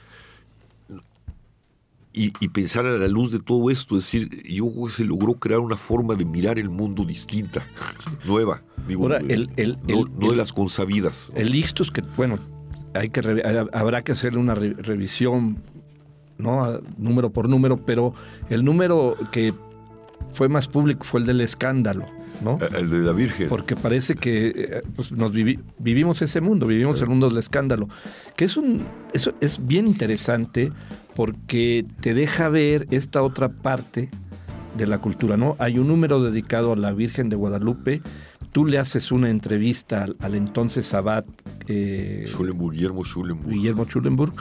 y, 2.16 2.32
y 2.40 2.50
pensar 2.50 2.86
a 2.86 2.92
la 2.98 3.08
luz 3.08 3.32
de 3.32 3.40
todo 3.40 3.70
esto. 3.70 3.98
Es 3.98 4.04
decir, 4.06 4.30
yo 4.48 4.72
se 4.90 5.04
logró 5.04 5.34
crear 5.34 5.60
una 5.60 5.78
forma 5.78 6.16
de 6.16 6.26
mirar 6.26 6.60
el 6.60 6.70
mundo 6.70 7.04
distinta, 7.06 7.66
nueva. 8.26 8.62
Digo, 8.88 9.04
Ahora, 9.04 9.20
eh, 9.20 9.26
el- 9.30 9.50
el- 9.58 9.78
no, 9.88 10.00
el- 10.06 10.20
no 10.20 10.32
de 10.32 10.38
las 10.38 10.54
consabidas. 10.54 11.32
El 11.36 11.54
Ixtus, 11.56 11.92
que 11.92 12.02
bueno, 12.16 12.40
hay 12.94 13.10
que 13.10 13.22
habrá 13.74 14.04
que 14.04 14.12
hacerle 14.12 14.40
una 14.40 14.54
re- 14.56 14.76
revisión, 14.76 15.58
¿no? 16.38 16.80
Número 16.98 17.32
por 17.32 17.48
número, 17.50 17.78
pero 17.86 18.14
el 18.50 18.64
número 18.64 19.16
que 19.32 19.54
fue 20.34 20.50
más 20.50 20.68
público 20.68 21.04
fue 21.04 21.20
el 21.20 21.26
del 21.28 21.42
escándalo, 21.42 22.06
¿no? 22.44 22.58
El 22.76 22.90
de 22.90 23.00
la 23.00 23.12
Virgen. 23.12 23.50
Porque 23.50 23.76
parece 23.76 24.16
que 24.16 24.48
eh, 24.56 24.82
pues, 24.96 25.12
nos 25.12 25.32
vivi- 25.32 25.60
vivimos 25.80 26.22
ese 26.22 26.42
mundo, 26.42 26.66
vivimos 26.66 27.02
el 27.02 27.10
mundo 27.10 27.30
del 27.30 27.38
escándalo, 27.38 27.88
que 28.36 28.46
es 28.46 28.58
un 28.58 28.82
eso 29.14 29.34
es 29.42 29.66
bien 29.68 29.86
interesante 29.88 30.72
porque 31.16 31.86
te 32.00 32.14
deja 32.16 32.50
ver 32.50 32.88
esta 32.90 33.22
otra 33.22 33.50
parte 33.50 34.10
de 34.76 34.88
la 34.88 34.98
cultura, 35.00 35.38
¿no? 35.38 35.56
Hay 35.60 35.78
un 35.78 35.88
número 35.88 36.24
dedicado 36.24 36.74
a 36.74 36.76
la 36.76 36.92
Virgen 36.94 37.30
de 37.30 37.36
Guadalupe. 37.36 38.02
Tú 38.52 38.66
le 38.66 38.78
haces 38.80 39.12
una 39.12 39.30
entrevista 39.30 40.04
al, 40.04 40.16
al 40.20 40.34
entonces 40.36 40.94
abad 40.96 41.26
eh, 41.68 42.24
Schulenburg, 42.28 42.74
Guillermo 42.74 43.04
Schulenburg. 43.04 43.50
Guillermo 43.54 43.86
Schulenburg. 43.86 44.34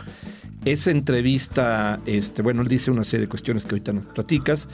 Esa 0.64 0.90
entrevista, 0.92 2.00
este, 2.06 2.42
bueno, 2.42 2.62
él 2.62 2.68
dice 2.68 2.90
una 2.90 3.04
serie 3.04 3.26
de 3.26 3.28
cuestiones 3.28 3.64
que 3.64 3.70
ahorita 3.70 3.92
nos 3.92 4.06
platicas, 4.06 4.68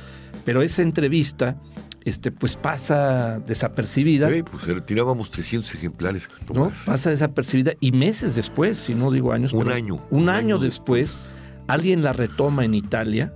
pero 0.45 0.61
esa 0.61 0.83
entrevista, 0.83 1.57
este, 2.05 2.31
pues 2.31 2.57
pasa 2.57 3.39
desapercibida, 3.41 4.31
Eh, 4.31 4.45
pues 4.45 4.69
eh, 4.69 4.81
tirábamos 4.83 5.31
300 5.31 5.75
ejemplares. 5.75 6.29
¿no? 6.41 6.47
Tomás. 6.47 6.83
Pasa 6.85 7.09
desapercibida 7.11 7.73
y 7.81 7.93
meses 7.93 8.37
después, 8.37 8.77
si 8.77 8.95
no 8.95 9.11
digo 9.11 9.33
años, 9.33 9.53
Un 9.55 9.65
pero 9.65 9.75
año, 9.75 9.95
un, 10.11 10.23
un 10.25 10.29
año, 10.29 10.57
año 10.57 10.59
después, 10.59 11.27
alguien 11.69 12.03
la 12.03 12.13
retoma 12.13 12.65
en 12.67 12.75
Italia, 12.75 13.33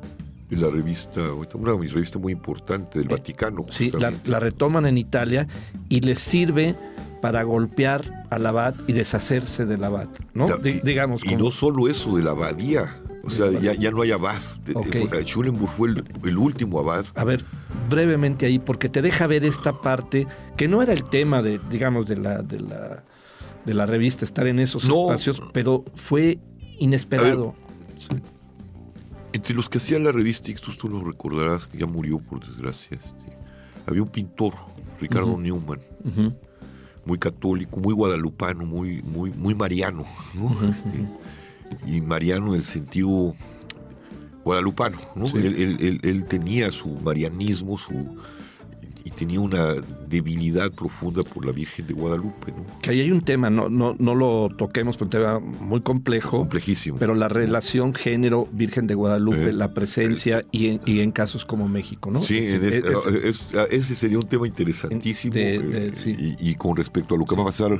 Y 0.50 0.56
la 0.56 0.68
revista, 0.68 1.20
una 1.54 1.72
revistas 1.72 2.20
muy 2.20 2.32
importante 2.34 2.98
del 2.98 3.08
Vaticano. 3.08 3.64
sí, 3.70 3.90
la 4.26 4.38
retoman 4.40 4.84
en 4.84 4.98
Italia 4.98 5.46
y 5.88 6.00
les 6.00 6.20
sirve 6.20 6.76
para 7.22 7.42
golpear 7.44 8.26
al 8.30 8.44
abad 8.44 8.74
y 8.86 8.92
deshacerse 8.92 9.64
del 9.64 9.82
abad, 9.84 10.08
¿no? 10.34 10.46
Ya, 10.48 10.68
y, 10.68 10.80
digamos, 10.80 11.22
y 11.24 11.30
como- 11.30 11.44
no 11.44 11.50
solo 11.52 11.88
eso, 11.88 12.14
de 12.16 12.22
la 12.22 12.32
abadía. 12.32 12.98
O 13.24 13.30
sea, 13.30 13.50
ya, 13.52 13.72
ya 13.74 13.92
no 13.92 14.02
hay 14.02 14.10
abad. 14.10 14.40
De- 14.66 14.72
Ok. 14.74 15.08
fue- 15.08 15.24
Schulenburg 15.24 15.70
fue 15.70 15.88
el, 15.90 16.04
el 16.24 16.36
último 16.36 16.80
abad. 16.80 17.06
A 17.14 17.22
ver, 17.24 17.44
brevemente 17.88 18.46
ahí, 18.46 18.58
porque 18.58 18.88
te 18.88 19.00
deja 19.00 19.28
ver 19.28 19.44
esta 19.44 19.80
parte 19.80 20.26
que 20.56 20.66
no 20.66 20.82
era 20.82 20.92
el 20.92 21.04
tema 21.04 21.40
de, 21.40 21.60
digamos, 21.70 22.08
de 22.08 22.16
la, 22.16 22.42
de 22.42 22.58
la, 22.58 23.04
de 23.64 23.74
la 23.74 23.86
revista, 23.86 24.24
estar 24.24 24.48
en 24.48 24.58
esos 24.58 24.84
No. 24.84 25.04
espacios, 25.04 25.40
pero 25.52 25.84
fue 25.94 26.40
inesperado. 26.80 27.54
Entre 29.32 29.54
los 29.54 29.68
que 29.68 29.78
hacían 29.78 30.04
la 30.04 30.12
revista 30.12 30.50
Ixtus, 30.50 30.76
tú 30.76 30.88
lo 30.88 31.02
recordarás, 31.04 31.66
que 31.68 31.78
ya 31.78 31.86
murió 31.86 32.18
por 32.18 32.44
desgracia. 32.44 32.98
este, 33.02 33.38
había 33.86 34.02
un 34.02 34.08
pintor, 34.08 34.52
Ricardo 35.00 35.38
Newman, 35.38 35.78
Ujú. 36.04 36.34
Muy 37.04 37.18
católico, 37.18 37.80
muy 37.80 37.94
guadalupano, 37.94 38.64
muy, 38.64 39.02
muy, 39.02 39.30
muy 39.32 39.54
mariano. 39.54 40.04
¿no? 40.34 40.68
Este, 40.68 41.06
y 41.86 42.00
mariano 42.00 42.48
en 42.48 42.54
el 42.54 42.62
sentido 42.64 43.34
guadalupano. 44.44 44.98
¿no? 45.14 45.26
Sí. 45.26 45.38
Él, 45.38 45.56
él- 45.56 45.76
él- 45.80 46.00
él 46.02 46.26
tenía 46.26 46.70
su 46.70 46.88
marianismo, 46.88 47.78
su, 47.78 48.16
tenía 49.10 49.40
una 49.40 49.74
debilidad 50.08 50.70
profunda 50.72 51.22
por 51.22 51.44
la 51.44 51.52
Virgen 51.52 51.86
de 51.86 51.94
Guadalupe. 51.94 52.52
¿no? 52.52 52.64
Que 52.80 52.90
ahí 52.90 53.00
hay 53.00 53.10
un 53.12 53.22
tema, 53.22 53.50
no, 53.50 53.68
no, 53.68 53.94
no 53.98 54.14
lo 54.14 54.48
toquemos, 54.56 54.96
pero 54.96 55.06
un 55.06 55.10
tema 55.10 55.38
muy 55.40 55.80
complejo. 55.80 56.38
Complejísimo. 56.38 56.98
Pero 56.98 57.14
la 57.14 57.28
relación 57.28 57.94
género-Virgen 57.94 58.86
de 58.86 58.94
Guadalupe, 58.94 59.48
Eh, 59.48 59.52
la 59.52 59.74
presencia 59.74 60.42
y, 60.52 60.68
en, 60.68 60.80
y 60.86 61.00
en 61.00 61.10
casos 61.12 61.44
como 61.44 61.68
México, 61.68 62.10
¿no? 62.10 62.22
Sí, 62.22 62.38
Es- 62.38 62.54
en 62.54 62.64
es- 62.64 62.74
es- 62.84 63.24
es- 63.24 63.42
ese 63.70 63.94
sería 63.96 64.18
un 64.18 64.26
tema 64.28 64.46
interesantísimo. 64.46 65.34
De- 65.34 65.54
eh, 65.56 65.58
de- 65.60 65.94
sí. 65.94 66.14
y, 66.38 66.50
y 66.50 66.54
con 66.54 66.76
respecto 66.76 67.14
a 67.14 67.18
lo 67.18 67.24
que 67.24 67.34
va 67.34 67.42
a 67.42 67.46
pasar, 67.46 67.70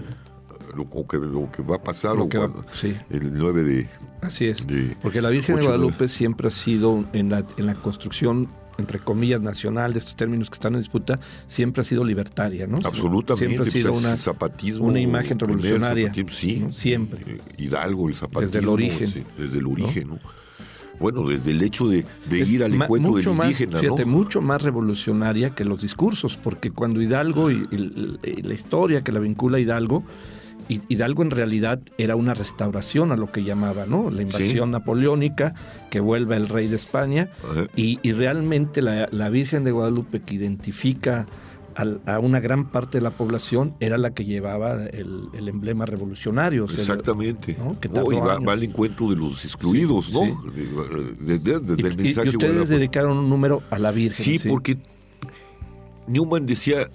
lo, 0.74 0.82
o 0.84 1.06
que, 1.06 1.18
lo 1.18 1.50
que 1.52 1.62
va 1.62 1.76
a 1.76 1.82
pasar 1.82 2.16
o 2.16 2.26
va- 2.28 2.64
sí. 2.74 2.94
el 3.10 3.34
9 3.34 3.62
de... 3.64 3.88
Así 4.22 4.46
es. 4.46 4.66
de 4.66 4.96
Porque 5.02 5.20
la 5.20 5.28
Virgen 5.30 5.56
de 5.56 5.62
Guadalupe 5.62 6.08
siempre 6.08 6.46
ha 6.48 6.50
sido, 6.50 7.04
en 7.12 7.28
la, 7.30 7.44
en 7.56 7.66
la 7.66 7.74
construcción, 7.74 8.48
entre 8.78 8.98
comillas, 8.98 9.40
nacional 9.40 9.92
de 9.92 9.98
estos 9.98 10.16
términos 10.16 10.48
que 10.50 10.54
están 10.54 10.74
en 10.74 10.80
disputa, 10.80 11.20
siempre 11.46 11.82
ha 11.82 11.84
sido 11.84 12.04
libertaria, 12.04 12.66
¿no? 12.66 12.78
Absolutamente. 12.84 13.36
Siempre 13.46 13.56
ha 13.56 13.58
pues, 13.64 13.72
sido 13.72 13.92
es 13.92 13.98
una, 13.98 14.16
zapatismo. 14.16 14.86
una 14.86 15.00
imagen 15.00 15.38
revolucionaria. 15.38 16.12
sí. 16.28 16.60
¿no? 16.60 16.72
Siempre. 16.72 17.20
Eh, 17.26 17.38
Hidalgo, 17.58 18.08
el 18.08 18.14
zapatismo. 18.14 18.40
Desde 18.42 18.58
el 18.60 18.68
origen. 18.68 19.08
sí, 19.08 19.22
desde 19.38 19.58
el 19.58 19.66
origen, 19.66 20.08
¿no? 20.08 20.18
Bueno, 21.00 21.26
desde 21.26 21.50
el 21.50 21.62
hecho 21.62 21.88
de, 21.88 22.04
de 22.28 22.38
ir 22.38 22.62
al 22.62 22.74
encuentro 22.74 23.14
del 23.14 23.24
mucho 23.26 23.34
más, 23.34 23.46
indígena, 23.46 23.78
fíjate, 23.80 24.04
¿no? 24.04 24.10
mucho 24.12 24.40
más 24.40 24.62
revolucionaria 24.62 25.50
que 25.50 25.64
los 25.64 25.82
discursos, 25.82 26.36
porque 26.36 26.70
cuando 26.70 27.00
Hidalgo 27.02 27.50
y, 27.50 27.66
y- 27.72 28.18
y 28.22 28.42
la 28.42 28.54
historia 28.54 29.02
que 29.02 29.10
la 29.10 29.18
vincula 29.18 29.56
a 29.56 29.60
Hidalgo, 29.60 30.04
Hi- 30.04 30.04
Hidalgo 30.68 31.22
en 31.22 31.30
realidad 31.30 31.80
era 31.98 32.16
una 32.16 32.34
restauración 32.34 33.12
a 33.12 33.16
lo 33.16 33.30
que 33.32 33.44
llamaba, 33.44 33.86
¿no? 33.86 34.10
La 34.10 34.22
invasión 34.22 34.70
napoleónica, 34.70 35.54
que 35.90 36.00
vuelve 36.00 36.36
el 36.36 36.48
rey 36.48 36.68
de 36.68 36.76
España, 36.76 37.28
y, 37.76 37.98
y 38.02 38.12
realmente 38.12 38.82
la, 38.82 39.08
la 39.10 39.30
Virgen 39.30 39.64
de 39.64 39.70
Guadalupe 39.72 40.20
que 40.20 40.34
identifica 40.34 41.26
al- 41.74 42.00
a 42.04 42.18
una 42.18 42.38
gran 42.40 42.66
parte 42.70 42.98
de 42.98 43.02
la 43.02 43.10
población 43.10 43.74
era 43.80 43.96
la 43.96 44.10
que 44.10 44.24
llevaba 44.26 44.84
el, 44.84 45.28
el 45.32 45.48
emblema 45.48 45.86
revolucionario. 45.86 46.64
o 46.64 46.68
sea, 46.68 46.80
Exactamente. 46.80 47.56
¿no? 47.58 47.80
Que 47.80 47.88
y 47.88 48.20
va, 48.20 48.34
al 48.52 48.62
encuentro 48.62 49.08
de 49.08 49.16
los 49.16 49.44
excluidos, 49.44 50.06
Sí, 50.06 50.12
¿no? 50.12 50.42
sí. 50.54 50.62
De- 51.20 51.38
de- 51.38 51.60
de- 51.60 51.76
desde 51.76 52.08
Y, 52.08 52.12
el 52.28 52.28
ustedes 52.36 52.68
dedicaron 52.68 53.16
un 53.16 53.30
número 53.30 53.62
a 53.70 53.78
la 53.78 53.90
Virgen. 53.90 54.38
Sí, 54.38 54.48
porque 54.48 54.76
Newman 56.06 56.46
decía 56.46 56.88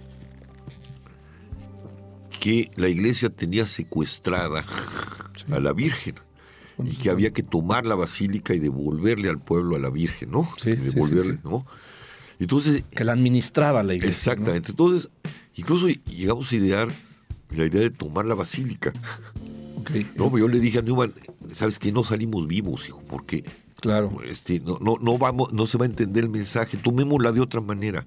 que 2.47 2.71
la 2.77 2.87
iglesia 2.87 3.27
tenía 3.29 3.65
secuestrada 3.65 4.63
a 5.51 5.59
la 5.59 5.73
Virgen 5.73 6.15
y 6.81 6.95
que 6.95 7.09
había 7.09 7.31
que 7.33 7.43
tomar 7.43 7.85
la 7.85 7.95
basílica 7.95 8.53
y 8.53 8.59
devolverle 8.59 9.27
al 9.29 9.39
pueblo 9.39 9.75
a 9.75 9.79
la 9.79 9.89
Virgen, 9.89 10.31
¿no? 10.31 10.47
Sí, 10.57 10.69
Y 10.71 10.77
sí, 10.77 10.83
sí, 10.83 10.89
devolverle, 10.91 11.33
sí. 11.33 11.39
¿no? 11.43 11.65
Entonces, 12.39 12.85
que 12.89 13.03
la 13.03 13.11
administraba 13.11 13.83
la 13.83 13.95
iglesia. 13.95 14.31
¿no? 14.31 14.31
exactamente. 14.39 14.71
Entonces, 14.71 15.09
incluso 15.55 15.89
llegamos 15.89 16.49
a 16.49 16.55
idear 16.55 16.87
la 17.49 17.65
idea 17.65 17.81
de 17.81 17.89
tomar 17.89 18.25
la 18.25 18.35
basílica. 18.35 18.93
Ok, 19.79 19.91
No, 20.15 20.31
pero 20.31 20.37
yo 20.37 20.47
le 20.47 20.61
dije 20.61 20.77
a 20.79 20.81
Newman, 20.83 21.13
sabes 21.51 21.77
que 21.79 21.91
no 21.91 22.05
salimos 22.05 22.47
vivos, 22.47 22.87
hijo, 22.87 23.03
porque 23.09 23.43
Claro. 23.81 24.19
este, 24.23 24.61
no, 24.61 24.77
no, 24.79 24.95
no 25.01 25.17
vamos, 25.17 25.51
no 25.51 25.67
se 25.67 25.77
va 25.77 25.83
a 25.83 25.89
entender 25.89 26.23
el 26.23 26.29
mensaje, 26.29 26.77
tomémosla 26.77 27.33
de 27.33 27.41
otra 27.41 27.59
manera. 27.59 28.05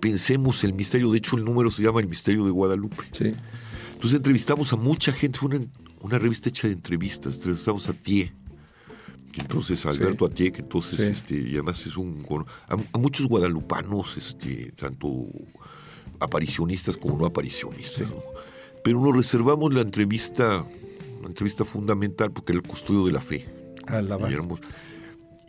Pensemos 0.00 0.64
el 0.64 0.72
misterio, 0.74 1.10
de 1.12 1.18
hecho 1.18 1.36
el 1.36 1.44
número 1.44 1.70
se 1.70 1.82
llama 1.82 2.00
El 2.00 2.08
Misterio 2.08 2.44
de 2.44 2.50
Guadalupe. 2.50 3.04
Sí. 3.12 3.32
Entonces 3.92 4.16
entrevistamos 4.16 4.72
a 4.72 4.76
mucha 4.76 5.12
gente, 5.12 5.38
fue 5.38 5.48
una, 5.56 5.66
una 6.00 6.18
revista 6.18 6.48
hecha 6.48 6.66
de 6.68 6.72
entrevistas, 6.74 7.34
entrevistamos 7.36 7.88
a 7.88 7.92
Tie, 7.92 8.32
entonces 9.36 9.84
Alberto 9.86 10.24
Atié, 10.26 10.50
que 10.52 10.60
entonces, 10.62 10.96
Sí. 10.98 11.02
este, 11.04 11.34
y 11.50 11.52
además 11.54 11.86
es 11.86 11.96
un, 11.96 12.24
a, 12.68 12.74
a 12.74 12.98
muchos 12.98 13.26
guadalupanos, 13.28 14.16
este, 14.16 14.72
tanto 14.72 15.26
aparicionistas 16.18 16.96
como 16.96 17.16
no 17.18 17.26
aparicionistas, 17.26 18.08
¿no? 18.10 18.16
pero 18.84 19.00
nos 19.00 19.14
reservamos 19.16 19.72
la 19.74 19.82
entrevista, 19.82 20.64
una 21.18 21.28
entrevista 21.28 21.64
fundamental 21.64 22.30
porque 22.32 22.52
era 22.52 22.60
el 22.62 22.66
custodio 22.66 23.04
de 23.06 23.12
la 23.12 23.20
fe. 23.20 23.46
A 23.86 24.00
la 24.02 24.18
Y, 24.28 24.32
éramos- 24.32 24.60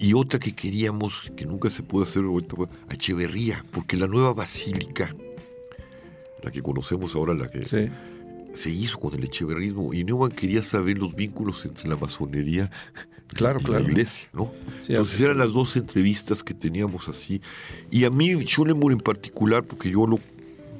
y 0.01 0.13
otra 0.15 0.39
que 0.39 0.53
queríamos, 0.53 1.31
que 1.37 1.45
nunca 1.45 1.69
se 1.69 1.83
pudo 1.83 2.03
hacer 2.03 2.23
a 2.89 2.93
Echeverría, 2.93 3.63
porque 3.71 3.95
la 3.95 4.07
nueva 4.07 4.33
basílica, 4.33 5.15
la 6.43 6.49
que 6.51 6.61
conocemos 6.63 7.13
ahora, 7.15 7.35
la 7.35 7.47
que 7.49 7.65
Sí. 7.65 7.87
se 8.55 8.69
hizo 8.71 8.99
con 8.99 9.13
el 9.13 9.23
echeverrismo, 9.23 9.93
y 9.93 10.03
Newman 10.03 10.31
quería 10.31 10.63
saber 10.63 10.97
los 10.97 11.15
vínculos 11.15 11.63
entre 11.65 11.87
la 11.87 11.95
masonería 11.97 12.71
Claro, 13.27 13.59
y 13.61 13.63
claro. 13.63 13.83
la 13.85 13.89
iglesia, 13.91 14.27
¿no? 14.33 14.51
Sí, 14.81 14.93
Entonces 14.93 15.21
eran 15.21 15.37
las 15.37 15.53
dos 15.53 15.77
entrevistas 15.77 16.43
que 16.43 16.53
teníamos 16.55 17.07
así. 17.07 17.39
Y 17.91 18.03
a 18.03 18.09
mí, 18.09 18.33
Schulenburg 18.45 18.93
en 18.93 18.99
particular, 18.99 19.63
porque 19.63 19.89
yo 19.91 20.05
lo, 20.07 20.19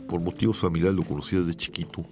por 0.09 0.19
motivos 0.19 0.57
familiares 0.57 0.95
lo 0.97 1.03
conocía 1.05 1.39
desde 1.39 1.55
chiquito, 1.55 2.05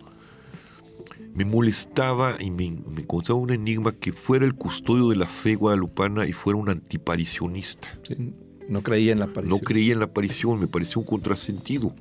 me 1.34 1.46
molestaba 1.46 2.36
y 2.40 2.50
me, 2.52 2.72
me 2.90 3.06
causaba 3.06 3.40
un 3.40 3.52
enigma 3.52 3.92
que 3.94 4.12
fuera 4.14 4.46
el 4.46 4.56
custodio 4.56 5.10
de 5.10 5.16
la 5.16 5.28
fe 5.28 5.56
guadalupana 5.56 6.26
y 6.28 6.34
fuera 6.34 6.58
un 6.58 6.70
antiparicionista. 6.70 7.88
Sí, 8.04 8.34
No 8.68 8.82
creía 8.84 9.12
en 9.14 9.20
la 9.20 9.26
aparición. 9.26 9.50
No 9.60 9.64
creía 9.64 9.94
en 9.94 10.00
la 10.00 10.06
aparición, 10.06 10.60
me 10.60 10.68
parecía 10.68 10.98
un 10.98 11.06
contrasentido. 11.06 11.94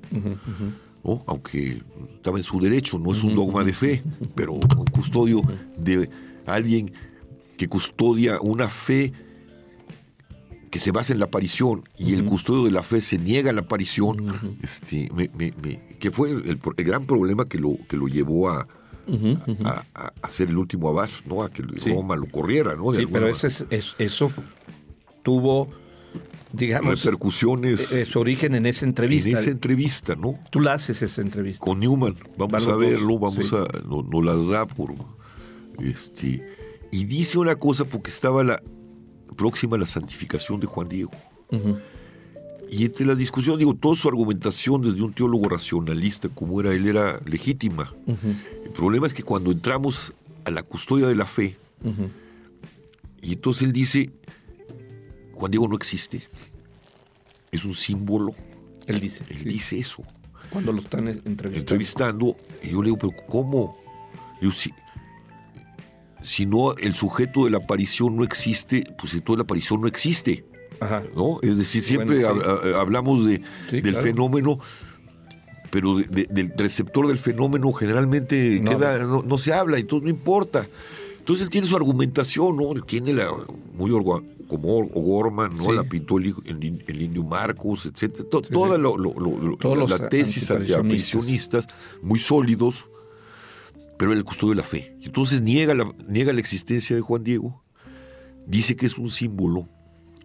Aunque 1.26 1.82
estaba 2.16 2.36
en 2.38 2.44
su 2.44 2.60
derecho, 2.60 2.98
no 2.98 3.12
es 3.12 3.22
un 3.22 3.34
dogma 3.34 3.64
de 3.64 3.72
fe, 3.72 4.02
pero 4.34 4.52
un 4.54 4.60
custodio 4.92 5.40
de 5.78 6.08
alguien 6.44 6.92
que 7.56 7.68
custodia 7.68 8.40
una 8.40 8.68
fe 8.68 9.12
que 10.70 10.80
se 10.80 10.90
basa 10.92 11.14
en 11.14 11.18
la 11.20 11.24
aparición 11.26 11.84
y 11.96 12.12
el 12.12 12.24
custodio 12.26 12.64
de 12.64 12.70
la 12.72 12.82
fe 12.82 13.00
se 13.00 13.16
niega 13.18 13.50
a 13.50 13.52
la 13.54 13.62
aparición, 13.62 14.26
este, 14.62 15.08
me- 15.14 15.30
me- 15.34 15.54
me- 15.62 15.96
que 15.98 16.10
fue 16.10 16.30
el, 16.30 16.58
el 16.76 16.84
gran 16.84 17.06
problema 17.06 17.48
que 17.48 17.58
lo, 17.58 17.78
que 17.88 17.96
lo 17.96 18.06
llevó 18.06 18.50
a, 18.50 18.68
Ujú. 19.08 19.38
a, 19.64 19.84
a- 19.94 20.12
a 20.22 20.30
ser 20.30 20.48
el 20.50 20.58
último 20.58 20.88
abad, 20.90 21.08
¿no? 21.26 21.42
a 21.42 21.50
que 21.50 21.62
Sí. 21.78 21.90
Roma 21.92 22.14
lo 22.16 22.26
corriera. 22.26 22.76
¿no? 22.76 22.92
De 22.92 23.00
Sí, 23.00 23.06
pero 23.10 23.28
ese 23.28 23.46
es- 23.48 23.66
es- 23.70 23.94
eso 23.98 24.30
tuvo, 25.22 25.68
digamos, 26.52 27.02
repercusiones 27.04 27.90
eh, 27.92 28.04
su 28.04 28.20
origen 28.20 28.54
en 28.54 28.66
esa 28.66 28.84
en 28.84 28.90
entrevista. 28.90 29.30
esa 29.40 29.50
entrevista, 29.50 30.14
¿no? 30.14 30.38
Tú 30.50 30.60
la 30.60 30.74
haces 30.74 31.02
esa 31.02 31.20
entrevista. 31.22 31.64
con 31.64 31.80
Newman. 31.80 32.16
Vamos 32.36 32.66
a 32.66 32.76
verlo, 32.76 33.18
vamos 33.18 33.48
sí. 33.48 33.56
a. 33.56 33.66
Nos 33.88 34.06
no 34.06 34.22
las 34.22 34.46
da 34.48 34.66
por. 34.66 34.94
Este, 35.78 36.44
y 36.90 37.04
dice 37.04 37.38
una 37.38 37.54
cosa 37.56 37.84
porque 37.84 38.10
estaba 38.10 38.42
la 38.44 38.62
próxima 39.36 39.76
a 39.76 39.80
la 39.80 39.86
santificación 39.86 40.58
de 40.60 40.66
Juan 40.66 40.88
Diego. 40.88 41.10
Ujú. 41.50 41.78
Y 42.70 42.84
entre 42.84 43.06
la 43.06 43.14
discusión, 43.14 43.58
digo, 43.58 43.74
toda 43.74 43.96
su 43.96 44.08
argumentación 44.08 44.82
desde 44.82 45.02
un 45.02 45.12
teólogo 45.12 45.48
racionalista 45.48 46.28
como 46.28 46.60
era 46.60 46.72
él 46.72 46.86
era 46.86 47.20
legítima. 47.24 47.94
El 48.06 48.70
problema 48.72 49.06
es 49.06 49.14
que 49.14 49.22
cuando 49.22 49.50
entramos 49.52 50.12
a 50.44 50.50
la 50.50 50.62
custodia 50.62 51.06
de 51.06 51.14
la 51.14 51.26
fe, 51.26 51.56
y 53.22 53.32
entonces 53.32 53.62
él 53.64 53.72
dice, 53.72 54.10
Juan 55.32 55.50
Diego 55.50 55.66
no 55.68 55.76
existe, 55.76 56.22
es 57.50 57.64
un 57.64 57.74
símbolo, 57.74 58.34
Él 58.86 59.00
dice. 59.00 59.24
él 59.28 59.36
sí, 59.36 59.44
dice 59.44 59.78
eso. 59.78 60.02
Cuando 60.50 60.72
lo 60.72 60.80
están 60.80 61.08
entrevistando. 61.08 61.58
entrevistando, 61.58 62.36
y 62.62 62.70
yo 62.70 62.82
le 62.82 62.86
digo, 62.86 62.98
pero 62.98 63.12
¿cómo? 63.26 63.78
Le 64.34 64.40
digo, 64.42 64.52
si, 64.52 64.70
si 66.22 66.46
no, 66.46 66.74
el 66.76 66.94
sujeto 66.94 67.44
de 67.44 67.50
la 67.50 67.58
aparición 67.58 68.16
no 68.16 68.24
existe, 68.24 68.84
pues 68.98 69.14
entonces 69.14 69.38
la 69.38 69.44
aparición 69.44 69.80
no 69.80 69.88
existe, 69.88 70.44
Ajá. 70.80 71.02
¿no? 71.14 71.38
Es 71.42 71.58
decir, 71.58 71.82
siempre 71.82 72.20
Bueno, 72.24 72.40
sí. 72.42 72.46
hab- 72.48 72.62
hab- 72.62 72.74
hablamos 72.80 73.26
de, 73.26 73.42
Sí, 73.70 73.80
del 73.80 73.92
claro. 73.94 74.02
fenómeno, 74.02 74.58
pero 75.70 75.96
de- 75.98 76.04
de- 76.04 76.28
del 76.30 76.52
receptor 76.56 77.06
del 77.08 77.18
fenómeno 77.18 77.72
generalmente 77.72 78.60
No 78.60 78.70
queda- 78.78 78.94
habla. 78.94 79.04
no, 79.06 79.22
no 79.22 79.38
se 79.38 79.52
habla, 79.52 79.78
entonces 79.78 80.04
no 80.04 80.10
importa. 80.10 80.66
Entonces 81.18 81.44
él 81.44 81.50
tiene 81.50 81.66
su 81.66 81.76
argumentación, 81.76 82.56
¿no? 82.56 82.72
Tiene 82.86 83.12
la, 83.12 83.28
muy 83.74 83.90
orga- 83.90 84.24
como 84.48 84.78
Or- 84.78 84.88
O'Gorman, 84.94 85.54
¿no? 85.56 85.64
Sí. 85.64 85.72
La 85.72 85.84
pintó 85.84 86.16
el, 86.16 86.34
indio 87.02 87.22
Marcos. 87.22 87.82
To- 87.82 87.90
Sí, 87.94 88.08
toda 88.50 88.78
lo- 88.78 88.96
lo- 88.96 89.12
lo- 89.12 89.38
lo- 89.38 89.56
Todos 89.58 89.76
los 89.76 89.90
la 89.90 90.08
tesis 90.08 90.50
antiaparicionistas. 90.50 91.66
muy 92.00 92.18
sólidos, 92.18 92.86
pero 93.98 94.14
el 94.14 94.24
custodio 94.24 94.54
de 94.54 94.56
la 94.62 94.64
fe. 94.66 94.96
Entonces 95.02 95.42
niega 95.42 95.74
la, 95.74 95.92
niega 96.08 96.32
la 96.32 96.40
existencia 96.40 96.96
de 96.96 97.02
Juan 97.02 97.24
Diego, 97.24 97.62
dice 98.46 98.74
que 98.74 98.86
es 98.86 98.96
un 98.96 99.10
símbolo. 99.10 99.68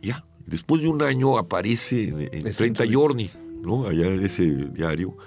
Ya, 0.01 0.23
después 0.45 0.81
de 0.81 0.87
un 0.87 1.01
año 1.01 1.37
aparece 1.37 2.09
en, 2.09 2.19
en 2.21 2.47
Esa 2.47 2.57
30 2.59 2.83
entrevista. 2.83 2.85
Yorni, 2.85 3.29
¿no? 3.61 3.85
Allá 3.87 4.07
en 4.07 4.25
ese 4.25 4.45
diario, 4.73 5.17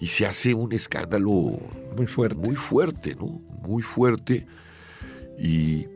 y 0.00 0.06
se 0.06 0.26
hace 0.26 0.54
un 0.54 0.72
escándalo 0.72 1.58
Muy 1.96 2.06
fuerte. 2.06 2.36
muy 2.36 2.56
fuerte, 2.56 3.14
¿no? 3.16 3.40
Muy 3.66 3.82
fuerte. 3.82 4.46
Y, 5.38 5.86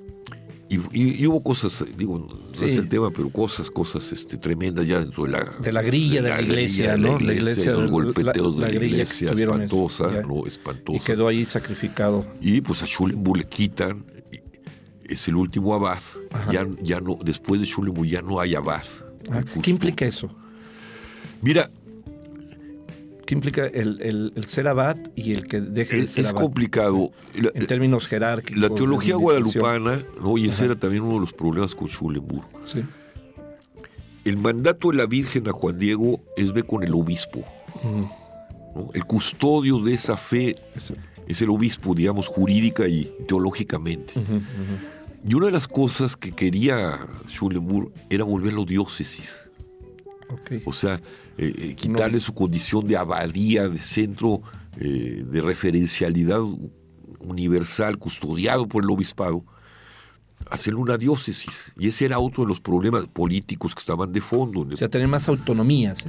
y, 0.68 0.76
y- 0.92 1.22
y 1.22 1.26
hubo 1.26 1.42
cosas, 1.42 1.84
digo, 1.96 2.18
no 2.18 2.54
Sí. 2.54 2.64
es 2.66 2.76
el 2.76 2.88
tema, 2.88 3.10
pero 3.10 3.28
cosas, 3.30 3.70
cosas 3.70 4.10
este, 4.12 4.36
tremendas 4.38 4.86
ya 4.86 5.00
dentro 5.00 5.24
de 5.24 5.32
la... 5.32 5.44
De 5.60 5.72
la 5.72 5.82
grilla 5.82 6.22
de 6.22 6.28
la 6.30 6.40
iglesia, 6.42 6.96
¿no? 6.96 7.18
de 7.18 7.24
La 7.24 7.32
iglesia, 7.34 7.72
los 7.72 7.84
la- 7.84 7.90
golpeteos 7.90 8.56
la 8.58 8.66
de 8.68 8.72
la 8.80 8.84
iglesia, 8.86 9.30
eso, 9.30 9.38
espantosa. 9.40 10.22
¿no? 10.22 10.42
Y 10.44 10.48
Espantosa. 10.48 11.04
quedó 11.04 11.28
ahí 11.28 11.44
sacrificado. 11.44 12.24
Y 12.40 12.60
pues 12.62 12.82
a 12.82 12.86
Schulenburg 12.86 13.38
le 13.38 13.44
quitan, 13.44 14.04
y 14.13 14.13
es 15.08 15.28
el 15.28 15.36
último 15.36 15.74
abad, 15.74 16.02
ya, 16.50 16.66
ya 16.82 17.00
no, 17.00 17.18
después 17.22 17.60
de 17.60 17.66
Schulenburg 17.66 18.08
ya 18.08 18.22
no 18.22 18.40
hay 18.40 18.54
abad. 18.54 18.84
Ah. 19.30 19.42
¿Qué 19.62 19.70
implica 19.70 20.04
eso? 20.04 20.30
Mira, 21.40 21.68
¿Qué 23.26 23.34
implica 23.34 23.66
el, 23.66 24.32
ser 24.46 24.68
abad 24.68 24.98
y 25.16 25.32
el 25.32 25.46
que 25.48 25.60
deje 25.60 25.96
de 25.96 26.06
ser 26.06 26.24
es 26.24 26.32
complicado. 26.32 27.10
en 27.34 27.66
términos 27.66 28.06
jerárquicos. 28.06 28.60
La 28.60 28.68
teología 28.68 29.16
guadalupana, 29.16 30.02
¿no? 30.20 30.36
y 30.36 30.48
ese 30.48 30.66
era 30.66 30.78
también 30.78 31.04
uno 31.04 31.14
de 31.14 31.20
los 31.20 31.32
problemas 31.32 31.74
con 31.74 31.88
Schulenburg. 31.88 32.46
Sí. 32.64 32.84
El 34.24 34.36
mandato 34.36 34.90
de 34.90 34.96
la 34.96 35.06
Virgen 35.06 35.48
a 35.48 35.52
Juan 35.52 35.78
Diego 35.78 36.20
es 36.36 36.52
ver 36.52 36.66
con 36.66 36.82
el 36.82 36.94
obispo. 36.94 37.44
El 38.92 39.04
custodio 39.04 39.78
de 39.78 39.94
esa 39.94 40.16
fe 40.16 40.56
es 41.26 41.40
el 41.40 41.50
obispo, 41.50 41.94
digamos, 41.94 42.28
jurídica 42.28 42.86
y 42.88 43.10
teológicamente. 43.26 44.14
Y 45.26 45.34
una 45.34 45.46
de 45.46 45.52
las 45.52 45.66
cosas 45.66 46.16
que 46.16 46.32
quería 46.32 46.98
Schulenburg 47.28 47.92
era 48.10 48.24
volverlo 48.24 48.64
diócesis. 48.66 49.40
O 50.66 50.72
sea, 50.72 51.00
eh, 51.38 51.54
eh, 51.56 51.74
quitarle 51.74 52.20
su 52.20 52.34
condición 52.34 52.86
de 52.86 52.96
abadía, 52.96 53.68
de 53.68 53.78
centro 53.78 54.42
eh, 54.78 55.24
de 55.26 55.40
referencialidad 55.40 56.40
universal, 57.20 57.98
custodiado 57.98 58.68
por 58.68 58.84
el 58.84 58.90
obispado, 58.90 59.44
hacerlo 60.50 60.80
una 60.80 60.98
diócesis. 60.98 61.72
Y 61.78 61.88
ese 61.88 62.04
era 62.04 62.18
otro 62.18 62.42
de 62.44 62.48
los 62.48 62.60
problemas 62.60 63.06
políticos 63.06 63.74
que 63.74 63.80
estaban 63.80 64.12
de 64.12 64.20
fondo. 64.20 64.66
O 64.70 64.76
sea, 64.76 64.88
tener 64.88 65.08
más 65.08 65.28
autonomías. 65.28 66.04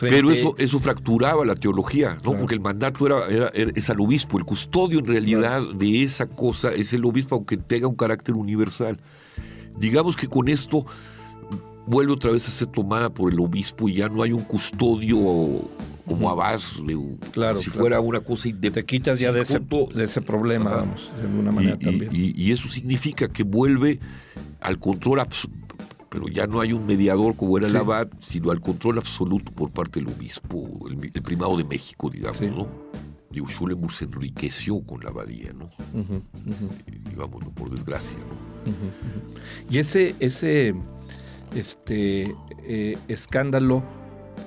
Pero 0.00 0.30
eso, 0.30 0.54
eso 0.58 0.80
fracturaba 0.80 1.44
la 1.44 1.54
teología, 1.54 2.18
¿no? 2.24 2.36
Porque 2.36 2.54
el 2.54 2.60
mandato 2.60 3.06
era, 3.06 3.26
era, 3.28 3.52
es 3.54 3.90
al 3.90 4.00
obispo. 4.00 4.38
El 4.38 4.44
custodio 4.44 4.98
en 4.98 5.06
realidad 5.06 5.62
de 5.74 6.02
esa 6.02 6.26
cosa 6.26 6.72
es 6.72 6.92
el 6.92 7.04
obispo, 7.04 7.36
aunque 7.36 7.56
tenga 7.56 7.86
un 7.86 7.94
carácter 7.94 8.34
universal. 8.34 8.98
Digamos 9.78 10.16
que 10.16 10.28
con 10.28 10.48
esto 10.48 10.86
vuelve 11.86 12.12
otra 12.12 12.32
vez 12.32 12.48
a 12.48 12.50
ser 12.50 12.68
tomada 12.68 13.10
por 13.10 13.32
el 13.32 13.40
obispo 13.40 13.88
y 13.88 13.94
ya 13.94 14.08
no 14.08 14.22
hay 14.22 14.32
un 14.32 14.42
custodio 14.42 15.68
como 16.06 16.28
abad, 16.28 16.60
claro, 17.32 17.56
si 17.56 17.70
fuera 17.70 18.00
una 18.00 18.20
cosa 18.20 18.48
independiente. 18.48 18.82
Te 18.82 18.86
quitas 18.86 19.18
ya 19.18 19.32
de 19.32 19.40
ese, 19.40 19.58
de 19.58 20.04
ese 20.04 20.20
problema, 20.20 20.70
vamos, 20.70 21.10
de 21.16 21.22
alguna 21.22 21.50
manera 21.50 21.78
también. 21.78 22.10
Y, 22.12 22.52
eso 22.52 22.68
significa 22.68 23.28
que 23.28 23.42
vuelve 23.42 24.00
al 24.60 24.78
control 24.78 25.20
pero 26.14 26.28
ya 26.28 26.46
no 26.46 26.60
hay 26.60 26.72
un 26.72 26.86
mediador 26.86 27.34
como 27.34 27.58
era 27.58 27.66
el 27.66 27.74
abad, 27.74 28.06
sino 28.20 28.52
al 28.52 28.60
control 28.60 28.98
absoluto 28.98 29.50
por 29.50 29.72
parte 29.72 29.98
del 29.98 30.08
obispo, 30.10 30.86
el, 30.88 30.96
primado 31.22 31.56
de 31.56 31.64
México, 31.64 32.08
digamos, 32.08 32.40
¿no? 32.40 32.68
Digo, 33.32 33.48
Schulenburg 33.48 33.92
se 33.92 34.04
enriqueció 34.04 34.80
con 34.86 35.02
la 35.02 35.10
abadía, 35.10 35.52
¿no? 35.52 35.70
Digámoslo, 37.10 37.50
por 37.50 37.68
desgracia, 37.68 38.16
¿no? 38.16 38.70
Y 39.68 39.78
ese, 39.78 40.14
ese 40.20 40.76
este 41.56 42.36
eh, 42.62 42.96
escándalo 43.08 43.82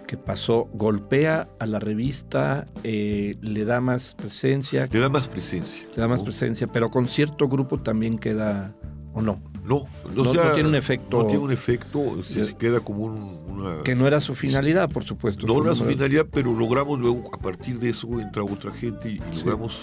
que 0.07 0.15
pasó 0.15 0.70
golpea 0.74 1.49
a 1.59 1.65
la 1.65 1.80
revista, 1.80 2.65
eh, 2.86 3.36
le 3.41 3.65
da 3.65 3.82
más 3.82 4.15
presencia. 4.15 4.88
Le 4.89 4.99
da 5.01 5.09
más 5.09 5.28
presencia. 5.28 5.86
Le 5.93 6.01
da 6.01 6.07
más 6.07 6.24
presencia, 6.24 6.68
pero 6.68 6.89
con 6.89 7.07
cierto 7.07 7.49
grupo 7.49 7.78
también 7.82 8.18
queda, 8.18 8.74
¿o 9.13 9.22
no? 9.22 9.41
No, 9.68 9.86
no, 10.15 10.32
tiene 10.53 10.70
un 10.70 10.76
efecto. 10.76 11.24
No 11.24 11.28
tiene 11.28 11.43
un 11.43 11.51
efecto, 11.51 12.24
se, 12.24 12.55
queda 12.55 12.80
como 12.80 13.05
una. 13.05 13.84
Que 13.84 13.95
no 13.95 14.07
era 14.07 14.22
su 14.22 14.34
finalidad, 14.34 14.89
por 14.89 15.03
supuesto. 15.03 15.45
No 15.45 15.61
era 15.61 15.76
su 15.76 15.84
finalidad, 15.84 16.26
pero 16.32 16.53
logramos 16.53 16.99
luego, 16.99 17.30
a 17.34 17.38
partir 17.38 17.78
de 17.80 17.89
eso, 17.89 18.07
entra 18.20 18.43
otra 18.43 18.72
gente 18.72 19.09
y, 19.09 19.22
logramos 19.36 19.82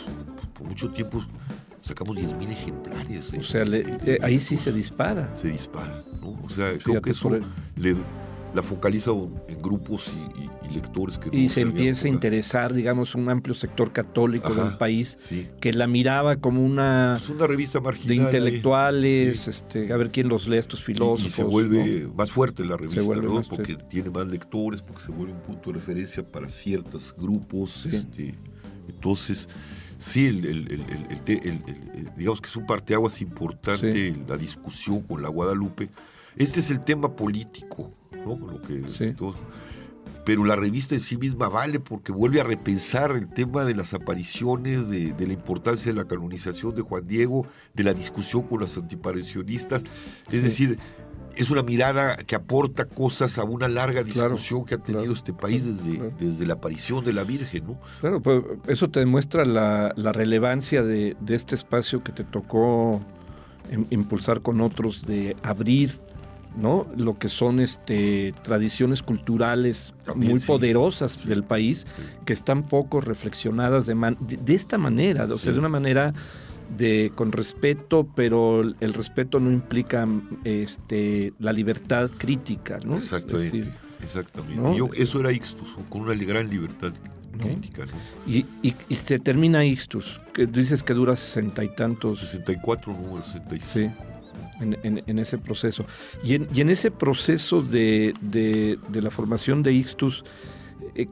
por 0.55 0.67
mucho 0.67 0.89
tiempo 0.91 1.23
sacamos 1.83 2.17
10.000 2.17 2.51
ejemplares. 2.51 3.33
O 3.39 3.43
sea, 3.43 3.63
eh, 3.67 4.19
ahí 4.23 4.39
sí 4.39 4.57
se 4.57 4.73
dispara. 4.73 5.37
Se 5.37 5.49
dispara, 5.49 6.03
¿no? 6.23 6.41
O 6.43 6.49
sea, 6.49 6.79
creo 6.79 7.03
que 7.03 7.11
eso 7.11 7.31
le, 7.77 7.95
la 8.55 8.63
focaliza 8.63 9.11
en 9.11 9.61
grupos 9.61 10.11
y, 10.11 10.73
lectores 10.73 11.19
que... 11.19 11.37
Y 11.37 11.49
se 11.49 11.61
empieza 11.61 12.07
a 12.07 12.11
interesar, 12.11 12.73
digamos, 12.73 13.15
un 13.15 13.29
amplio 13.29 13.55
sector 13.55 13.93
católico 13.93 14.55
del 14.55 14.77
país 14.77 15.19
que 15.61 15.73
la 15.73 15.87
miraba 15.87 16.37
como 16.37 16.65
una... 16.65 17.15
Es 17.15 17.29
una 17.29 17.47
revista 17.47 17.81
marginal. 17.81 18.09
De 18.09 18.15
intelectuales, 18.39 19.47
este, 19.47 19.93
a 19.93 19.97
ver 19.97 20.11
quién 20.11 20.29
los 20.29 20.49
lee, 20.49 20.57
estos 20.57 20.83
filósofos. 20.83 21.27
Y, 21.27 21.31
se 21.31 21.45
vuelve 21.45 22.09
más 22.15 22.31
fuerte 22.31 22.65
la 22.65 22.77
revista, 22.77 23.03
¿no? 23.03 23.43
Porque 23.43 23.77
tiene 23.89 24.11
más 24.11 24.27
lectores, 24.29 24.83
porque 24.83 25.03
se 25.03 25.13
vuelve 25.13 25.33
un 25.33 25.43
punto 25.43 25.71
de 25.71 25.79
referencia 25.79 26.25
para 26.25 26.49
ciertos 26.49 27.15
grupos. 27.17 27.87
Este, 27.87 28.35
entonces 28.89 29.49
sí, 29.99 30.27
el, 30.27 30.85
digamos 32.17 32.41
que 32.41 32.49
es 32.49 32.57
un 32.57 32.67
parteaguas 32.67 33.21
importante 33.21 34.15
la 34.29 34.37
discusión 34.37 35.01
con 35.03 35.23
la 35.23 35.29
Guadalupe. 35.29 35.89
Este 36.37 36.61
es 36.61 36.71
el 36.71 36.81
tema 36.81 37.15
político, 37.15 37.93
¿no? 38.27 38.37
Lo 38.37 38.61
que, 38.63 38.83
pero 40.25 40.45
la 40.45 40.57
revista 40.57 40.95
en 40.95 41.01
sí 41.01 41.17
misma 41.17 41.49
vale 41.49 41.81
porque 41.81 42.11
vuelve 42.11 42.41
a 42.41 42.45
repensar 42.45 43.11
el 43.13 43.29
tema 43.29 43.65
de 43.65 43.75
las 43.75 43.93
apariciones, 43.95 44.89
de, 44.89 45.15
la 45.19 45.33
importancia 45.33 45.93
de 45.93 45.99
la 45.99 46.07
canonización 46.07 46.75
de 46.75 46.83
Juan 46.83 47.07
Diego, 47.07 47.47
de 47.75 47.85
la 47.85 47.93
discusión 47.93 48.43
con 48.45 48.61
los 48.61 48.77
antiparicionistas. 48.77 49.83
Es 50.31 50.43
decir, 50.43 50.79
es 51.37 51.51
una 51.51 51.63
mirada 51.63 52.17
que 52.17 52.37
aporta 52.37 52.87
cosas 52.87 53.39
a 53.39 53.45
una 53.45 53.69
larga 53.69 54.03
discusión 54.03 54.65
que 54.65 54.77
ha 54.77 54.79
tenido 54.79 55.13
este 55.13 55.33
país 55.33 55.63
desde, 55.65 56.11
desde, 56.19 56.47
la 56.47 56.55
aparición 56.55 57.05
de 57.05 57.13
la 57.13 57.25
Virgen, 57.25 57.67
¿no? 57.67 57.81
Claro, 58.01 58.23
pues 58.23 58.43
eso 58.67 58.89
te 58.89 59.01
demuestra 59.01 59.45
la, 59.45 59.93
relevancia 60.13 60.83
de, 60.83 61.17
este 61.29 61.55
espacio 61.55 62.03
que 62.03 62.13
te 62.13 62.25
tocó 62.25 63.03
impulsar 63.91 64.41
con 64.41 64.61
otros, 64.61 65.07
de 65.07 65.37
abrir 65.43 65.99
¿no? 66.57 66.87
lo 66.97 67.19
que 67.19 67.29
son 67.29 67.61
este, 67.61 68.35
tradiciones 68.43 69.03
culturales 69.03 69.95
muy 70.15 70.41
poderosas 70.41 71.27
del 71.27 71.45
país 71.45 71.87
que 72.25 72.33
están 72.33 72.65
poco 72.65 73.01
reflexionadas 73.01 73.87
de, 73.87 74.17
de, 74.21 74.55
esta 74.55 74.79
manera, 74.79 75.25
o 75.25 75.39
sea, 75.39 75.53
de 75.53 75.59
una 75.59 75.69
manera 75.69 76.15
de 76.77 77.13
con 77.15 77.33
respeto, 77.33 78.09
pero 78.15 78.63
el 78.63 78.95
respeto 78.95 79.41
no 79.41 79.51
implica 79.51 80.07
este, 80.45 81.33
la 81.39 81.53
libertad 81.53 82.11
crítica, 82.17 82.79
¿no? 82.85 82.97
Exactamente. 82.97 83.73
exactamente. 84.03 85.03
eso 85.03 85.21
era 85.21 85.33
Ixtus, 85.33 85.77
con 85.89 86.03
una 86.03 86.15
gran 86.15 86.49
libertad 86.49 86.93
crítica. 87.39 87.85
¿no? 87.87 88.33
Y, 88.33 88.47
y, 88.63 88.95
se 88.95 89.19
termina 89.19 89.65
Ixtus, 89.65 90.21
que 90.33 90.47
dices 90.47 90.83
que 90.83 90.95
dura 90.95 91.17
sesenta 91.17 91.65
y 91.65 91.75
tantos. 91.75 92.21
64 92.21 92.93
números, 92.93 93.27
65. 93.27 93.67
Sí. 93.73 94.14
En, 94.65 95.03
en, 95.07 95.19
ese 95.19 95.39
proceso. 95.39 95.85
Y 96.23 96.35
en, 96.35 96.49
y 96.55 96.61
en 96.63 96.71
ese 96.71 96.91
proceso 96.91 97.63
de, 97.63 98.15
de, 98.21 98.79
de, 98.89 99.03
la 99.03 99.11
formación 99.11 99.63
de 99.63 99.73
Ixtus, 99.73 100.25
eh, 100.95 101.07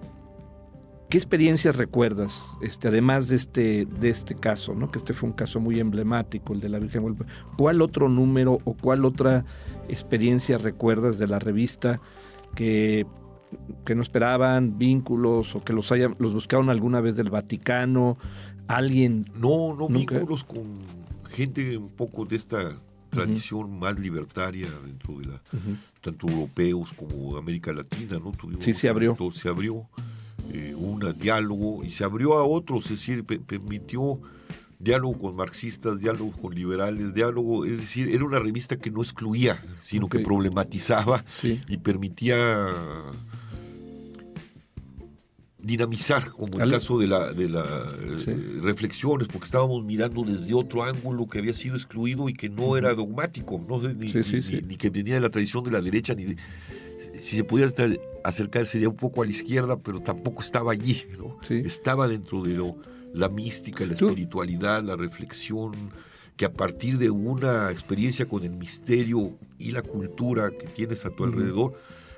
¿Qué 1.13 1.19
experiencias 1.19 1.77
recuerdas, 1.77 2.57
este, 2.63 2.89
además 2.89 3.29
de 3.29 3.37
este, 3.37 3.85
de 3.85 4.09
este 4.09 4.35
caso, 4.35 4.75
¿no? 4.75 4.91
que 4.91 4.97
este 4.97 5.13
fue 5.13 5.29
un 5.29 5.35
caso 5.35 5.61
muy 5.61 5.79
emblemático, 5.79 6.55
el 6.55 6.61
de 6.61 6.71
la 6.71 6.79
Virgen 6.79 7.03
Guadalupe? 7.03 7.31
¿Cuál 7.59 7.83
otro 7.83 8.09
número 8.09 8.61
o 8.65 8.73
cuál 8.73 9.05
otra 9.05 9.45
experiencia 9.91 10.57
recuerdas 10.57 11.19
de 11.19 11.27
la 11.27 11.39
revista 11.39 12.01
que, 12.55 13.05
que 13.85 13.95
no 13.95 14.01
esperaban, 14.01 14.79
vínculos 14.79 15.55
o 15.55 15.63
que 15.63 15.75
los, 15.75 15.93
hayan, 15.93 16.17
los 16.19 16.33
buscaron 16.33 16.71
alguna 16.71 17.03
vez 17.03 17.15
del 17.17 17.29
Vaticano? 17.29 18.17
¿Alguien? 18.67 19.27
No, 19.35 19.77
no 19.77 19.89
vínculos 19.89 20.45
con 20.45 20.79
gente 21.29 21.77
un 21.77 21.91
poco 21.91 22.25
de 22.25 22.37
esta 22.37 22.75
tradición 23.13 23.79
más 23.79 23.99
libertaria 24.01 24.69
dentro 24.87 25.19
de 25.19 25.27
la, 25.27 25.41
tanto 26.01 26.27
europeos 26.29 26.91
como 26.97 27.37
América 27.37 27.73
Latina, 27.73 28.19
¿no? 28.19 28.33
sí, 28.59 28.73
se 28.73 28.89
abrió. 28.89 29.15
se 29.35 29.49
abrió 29.49 29.87
eh, 30.51 30.75
un 30.75 31.15
diálogo 31.19 31.85
y 31.85 31.91
se 31.91 32.05
abrió 32.05 32.39
a 32.39 32.45
otros, 32.45 32.87
es 32.87 32.93
decir, 32.93 33.25
permitió 33.25 34.19
diálogo 34.79 35.19
con 35.19 35.37
marxistas, 35.37 36.01
diálogo 36.01 36.33
con 36.33 36.55
liberales, 36.55 37.15
diálogo, 37.15 37.65
es 37.67 37.81
decir, 37.81 38.09
era 38.09 38.25
una 38.25 38.39
revista 38.39 38.77
que 38.77 38.91
no 38.91 39.03
excluía, 39.03 39.63
sino 39.83 40.09
que 40.09 40.21
problematizaba 40.21 41.25
y 41.43 41.77
permitía 41.77 42.67
dinamizar, 45.63 46.33
como 46.33 46.61
el 46.61 46.71
caso 46.71 46.99
de 46.99 47.07
las 47.07 47.37
de 47.37 47.49
la, 47.49 47.65
eh, 48.01 48.61
reflexiones, 48.63 49.29
porque 49.29 49.45
estábamos 49.47 49.85
mirando 49.85 50.25
desde 50.25 50.53
otro 50.55 50.83
ángulo 50.83 51.29
que 51.29 51.39
había 51.39 51.55
sido 51.55 51.77
excluido 51.77 52.29
y 52.29 52.35
que 52.35 52.49
no 52.49 52.77
era 52.77 52.95
dogmático, 52.95 53.65
¿no? 53.69 53.81
ni, 53.81 54.13
ni, 54.13 54.77
que 54.77 54.91
venía 54.91 55.15
de 55.15 55.21
la 55.21 55.31
tradición 55.31 55.63
de 55.63 55.71
la 55.71 55.81
derecha, 55.81 56.15
ni 56.15 56.25
de, 56.25 56.37
si 57.21 57.37
se 57.37 57.45
podía 57.45 57.69
acercar 58.25 58.67
sería 58.67 58.89
un 58.89 58.97
poco 58.97 59.23
a 59.23 59.25
la 59.25 59.31
izquierda, 59.31 59.79
pero 59.79 60.01
tampoco 60.01 60.43
estaba 60.43 60.73
allí, 60.73 61.05
¿no? 61.19 61.39
Estaba 61.49 62.09
dentro 62.09 62.43
de 62.43 62.55
lo, 62.55 62.77
la 63.15 63.29
mística, 63.29 63.85
la 63.85 63.95
espiritualidad, 63.95 64.83
la 64.83 64.97
reflexión, 64.97 65.73
que 66.37 66.45
a 66.45 66.53
partir 66.53 66.99
de 66.99 67.11
una 67.11 67.71
experiencia 67.71 68.27
con 68.27 68.43
el 68.43 68.53
misterio 68.53 69.37
y 69.59 69.73
la 69.73 69.83
cultura 69.83 70.51
que 70.51 70.67
tienes 70.67 71.05
a 71.05 71.11
tu 71.11 71.25
alrededor, 71.25 71.75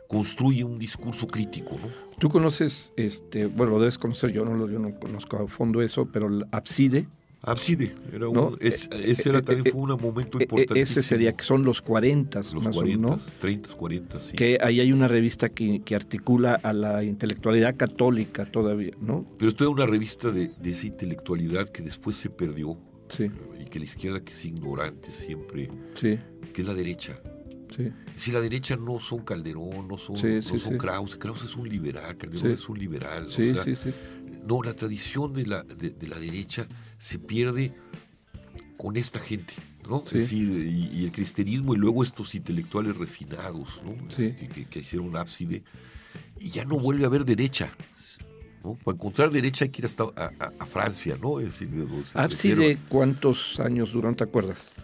construye 0.08 0.64
un 0.64 0.78
discurso 0.78 1.26
crítico, 1.26 1.76
¿no? 1.82 1.88
Tú 2.18 2.28
conoces, 2.28 2.92
este, 2.96 3.46
bueno, 3.46 3.72
lo 3.72 3.78
debes 3.80 3.98
conocer, 3.98 4.30
yo 4.32 4.44
no, 4.44 4.68
yo 4.68 4.78
no 4.78 4.94
conozco 4.98 5.36
a 5.36 5.48
fondo 5.48 5.82
eso, 5.82 6.06
pero 6.06 6.28
el 6.28 6.44
Abside, 6.52 7.06
Ábside, 7.46 7.92
era 8.10 8.20
¿no? 8.20 8.48
un- 8.48 8.58
es- 8.60 8.86
Eh, 8.90 9.10
ese 9.10 9.28
era, 9.28 9.40
eh, 9.40 9.42
también 9.42 9.66
eh, 9.66 9.70
fue 9.70 9.80
un 9.82 10.00
momento 10.00 10.40
importante. 10.40 10.80
Ese 10.80 11.02
sería 11.02 11.32
que 11.34 11.44
son 11.44 11.62
los 11.62 11.82
40, 11.82 12.38
los 12.38 12.54
más 12.54 12.74
40, 12.74 12.80
o 13.06 13.10
menos, 13.10 13.26
¿no? 13.26 13.32
30, 13.38 13.74
40, 13.74 14.20
sí. 14.20 14.32
Que 14.34 14.56
ahí 14.62 14.80
hay 14.80 14.92
una 14.92 15.08
revista 15.08 15.50
que, 15.50 15.82
que 15.84 15.94
articula 15.94 16.54
a 16.62 16.72
la 16.72 17.04
intelectualidad 17.04 17.76
católica 17.76 18.46
todavía, 18.46 18.92
¿no? 19.00 19.26
Pero 19.38 19.50
esto 19.50 19.64
era 19.64 19.70
una 19.72 19.84
revista 19.86 20.30
de, 20.30 20.52
de 20.58 20.70
esa 20.70 20.86
intelectualidad 20.86 21.68
que 21.68 21.82
después 21.82 22.16
se 22.16 22.30
perdió 22.30 22.78
Sí, 23.10 23.30
y 23.60 23.66
que 23.66 23.78
la 23.78 23.84
izquierda 23.84 24.24
que 24.24 24.32
es 24.32 24.44
ignorante 24.46 25.12
siempre, 25.12 25.68
sí, 25.94 26.18
que 26.54 26.62
es 26.62 26.66
la 26.66 26.72
derecha. 26.72 27.20
Sí. 27.76 27.90
Si 28.16 28.32
la 28.32 28.40
derecha 28.40 28.76
no 28.76 29.00
son 29.00 29.24
Calderón, 29.24 29.88
no 29.88 29.98
son, 29.98 30.16
Sí, 30.16 30.26
no 30.26 30.42
sí, 30.42 30.60
son 30.60 30.72
sí. 30.72 30.78
Krause, 30.78 31.16
Krause 31.16 31.44
es 31.44 31.56
un 31.56 31.68
liberal, 31.68 32.16
Calderón 32.16 32.50
es 32.52 32.68
un 32.68 32.78
liberal. 32.78 33.26
o 33.26 33.28
sea. 33.30 33.92
No, 34.46 34.62
la 34.62 34.74
tradición 34.74 35.32
de 35.32 35.46
la, 35.46 35.62
de, 35.62 35.90
de 35.90 36.06
la 36.06 36.18
derecha 36.18 36.66
se 36.98 37.18
pierde 37.18 37.72
con 38.76 38.96
esta 38.96 39.18
gente, 39.18 39.54
¿no? 39.88 40.00
Sí. 40.06 40.18
Es 40.18 40.24
decir, 40.24 40.48
y, 40.48 40.98
y 41.00 41.04
el 41.04 41.12
cristianismo 41.12 41.74
y 41.74 41.78
luego 41.78 42.02
estos 42.02 42.34
intelectuales 42.34 42.96
refinados, 42.96 43.80
¿no? 43.84 43.94
Sí. 44.10 44.24
Este, 44.26 44.48
que, 44.48 44.64
que 44.66 44.78
hicieron 44.80 45.08
un 45.08 45.16
ábside 45.16 45.62
y 46.38 46.50
ya 46.50 46.64
no 46.64 46.78
vuelve 46.78 47.04
a 47.04 47.06
haber 47.06 47.24
derecha. 47.24 47.72
¿no? 48.62 48.74
Para 48.82 48.94
encontrar 48.96 49.30
derecha 49.30 49.64
hay 49.66 49.70
que 49.70 49.82
ir 49.82 49.86
hasta 49.86 50.04
a, 50.04 50.30
a- 50.40 50.52
a 50.58 50.66
Francia, 50.66 51.16
¿no? 51.20 51.38
Es 51.38 51.58
decir, 51.58 51.68
¿Ábside 52.14 52.78
cuántos 52.88 53.60
años 53.60 53.92
duró, 53.92 54.08
no 54.10 54.16
te 54.16 54.24
acuerdas? 54.24 54.74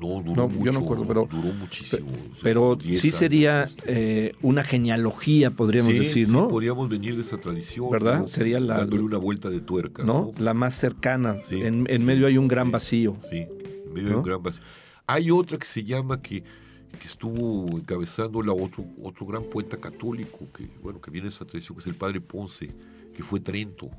No, 0.00 0.22
duró 0.22 0.34
No, 0.42 0.48
mucho, 0.48 0.64
yo 0.64 0.72
no 0.72 0.78
acuerdo, 0.80 1.06
pero- 1.06 1.28
duró 1.30 1.52
muchísimo. 1.54 2.06
Pero 2.42 2.76
10 2.76 3.00
sí 3.00 3.10
sería 3.12 3.68
eh, 3.84 4.32
una 4.42 4.62
genealogía, 4.62 5.50
podríamos 5.50 5.92
Sí, 5.92 5.98
decir, 5.98 6.26
sí, 6.26 6.32
¿no? 6.32 6.48
podríamos 6.48 6.88
venir 6.88 7.16
de 7.16 7.22
esa 7.22 7.38
tradición. 7.40 7.90
¿Verdad? 7.90 8.20
¿no? 8.20 8.26
Sería 8.26 8.60
la- 8.60 8.78
Dándole 8.78 9.02
una 9.02 9.18
vuelta 9.18 9.50
de 9.50 9.60
tuerca. 9.60 10.04
¿No? 10.04 10.32
La 10.38 10.54
más 10.54 10.76
cercana. 10.76 11.36
Sí, 11.44 11.62
en 11.62 11.86
en 11.88 12.04
medio 12.04 12.26
hay 12.26 12.38
un 12.38 12.46
gran 12.48 12.70
vacío. 12.70 13.16
Sí, 13.28 13.38
en 13.86 13.92
medio 13.92 14.10
¿No? 14.10 14.18
un 14.18 14.22
gran 14.24 14.42
vacío. 14.42 14.62
Hay 15.06 15.30
otra 15.30 15.58
que 15.58 15.66
se 15.66 15.82
llama 15.84 16.20
que, 16.22 16.42
que 16.42 17.06
estuvo 17.06 17.66
encabezando 17.76 18.40
la 18.42 18.52
otro, 18.52 18.84
otro 19.02 19.26
gran 19.26 19.42
poeta 19.44 19.76
católico 19.78 20.40
que, 20.56 20.68
bueno, 20.82 21.00
que 21.00 21.10
viene 21.10 21.28
de 21.28 21.34
esa 21.34 21.44
tradición, 21.44 21.76
que 21.76 21.80
es 21.80 21.86
el 21.86 21.94
padre 21.94 22.20
Ponce, 22.20 22.70
que 23.14 23.22
fue 23.22 23.40
Trento. 23.40 23.90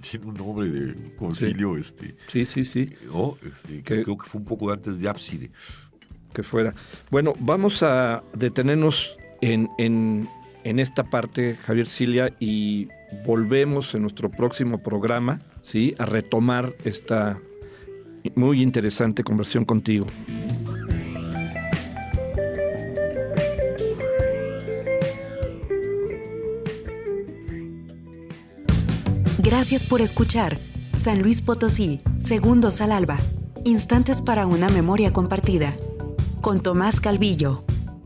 Tiene 0.10 0.26
un 0.26 0.34
nombre 0.34 0.68
de 0.68 1.14
concilio, 1.16 1.76
este, 1.76 2.14
Sí, 2.28 2.44
sí, 2.44 2.64
sí, 2.64 2.90
¿no? 3.06 3.36
Este, 3.42 3.82
que 3.82 4.02
creo 4.02 4.16
que 4.16 4.26
fue 4.26 4.40
un 4.40 4.46
poco 4.46 4.70
antes 4.70 4.98
de 4.98 5.08
Ábside. 5.08 5.50
que 6.32 6.42
fuera. 6.42 6.74
Bueno, 7.10 7.34
vamos 7.38 7.82
a 7.82 8.22
detenernos 8.34 9.16
en, 9.40 9.68
en, 9.78 10.28
en 10.64 10.78
esta 10.78 11.04
parte, 11.04 11.56
Javier 11.64 11.86
Cilia, 11.86 12.30
y 12.38 12.88
volvemos 13.24 13.94
en 13.94 14.02
nuestro 14.02 14.30
próximo 14.30 14.82
programa, 14.82 15.40
¿sí? 15.62 15.94
A 15.98 16.06
retomar 16.06 16.74
esta 16.84 17.40
muy 18.34 18.62
interesante 18.62 19.24
conversación 19.24 19.64
contigo. 19.64 20.06
Gracias 29.58 29.82
por 29.82 30.00
escuchar 30.00 30.56
San 30.94 31.20
Luis 31.20 31.42
Potosí, 31.42 32.00
Segundos 32.20 32.80
al 32.80 32.92
Alba, 32.92 33.18
Instantes 33.64 34.22
para 34.22 34.46
una 34.46 34.68
memoria 34.68 35.12
compartida. 35.12 35.74
Con 36.40 36.62
Tomás 36.62 37.00
Calvillo. 37.00 37.64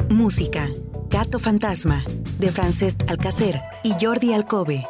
Música, 0.08 0.70
Gato 1.10 1.38
Fantasma, 1.38 2.06
de 2.38 2.50
Francesc 2.50 2.98
Alcacer 3.06 3.60
y 3.84 3.92
Jordi 4.00 4.32
Alcobe. 4.32 4.86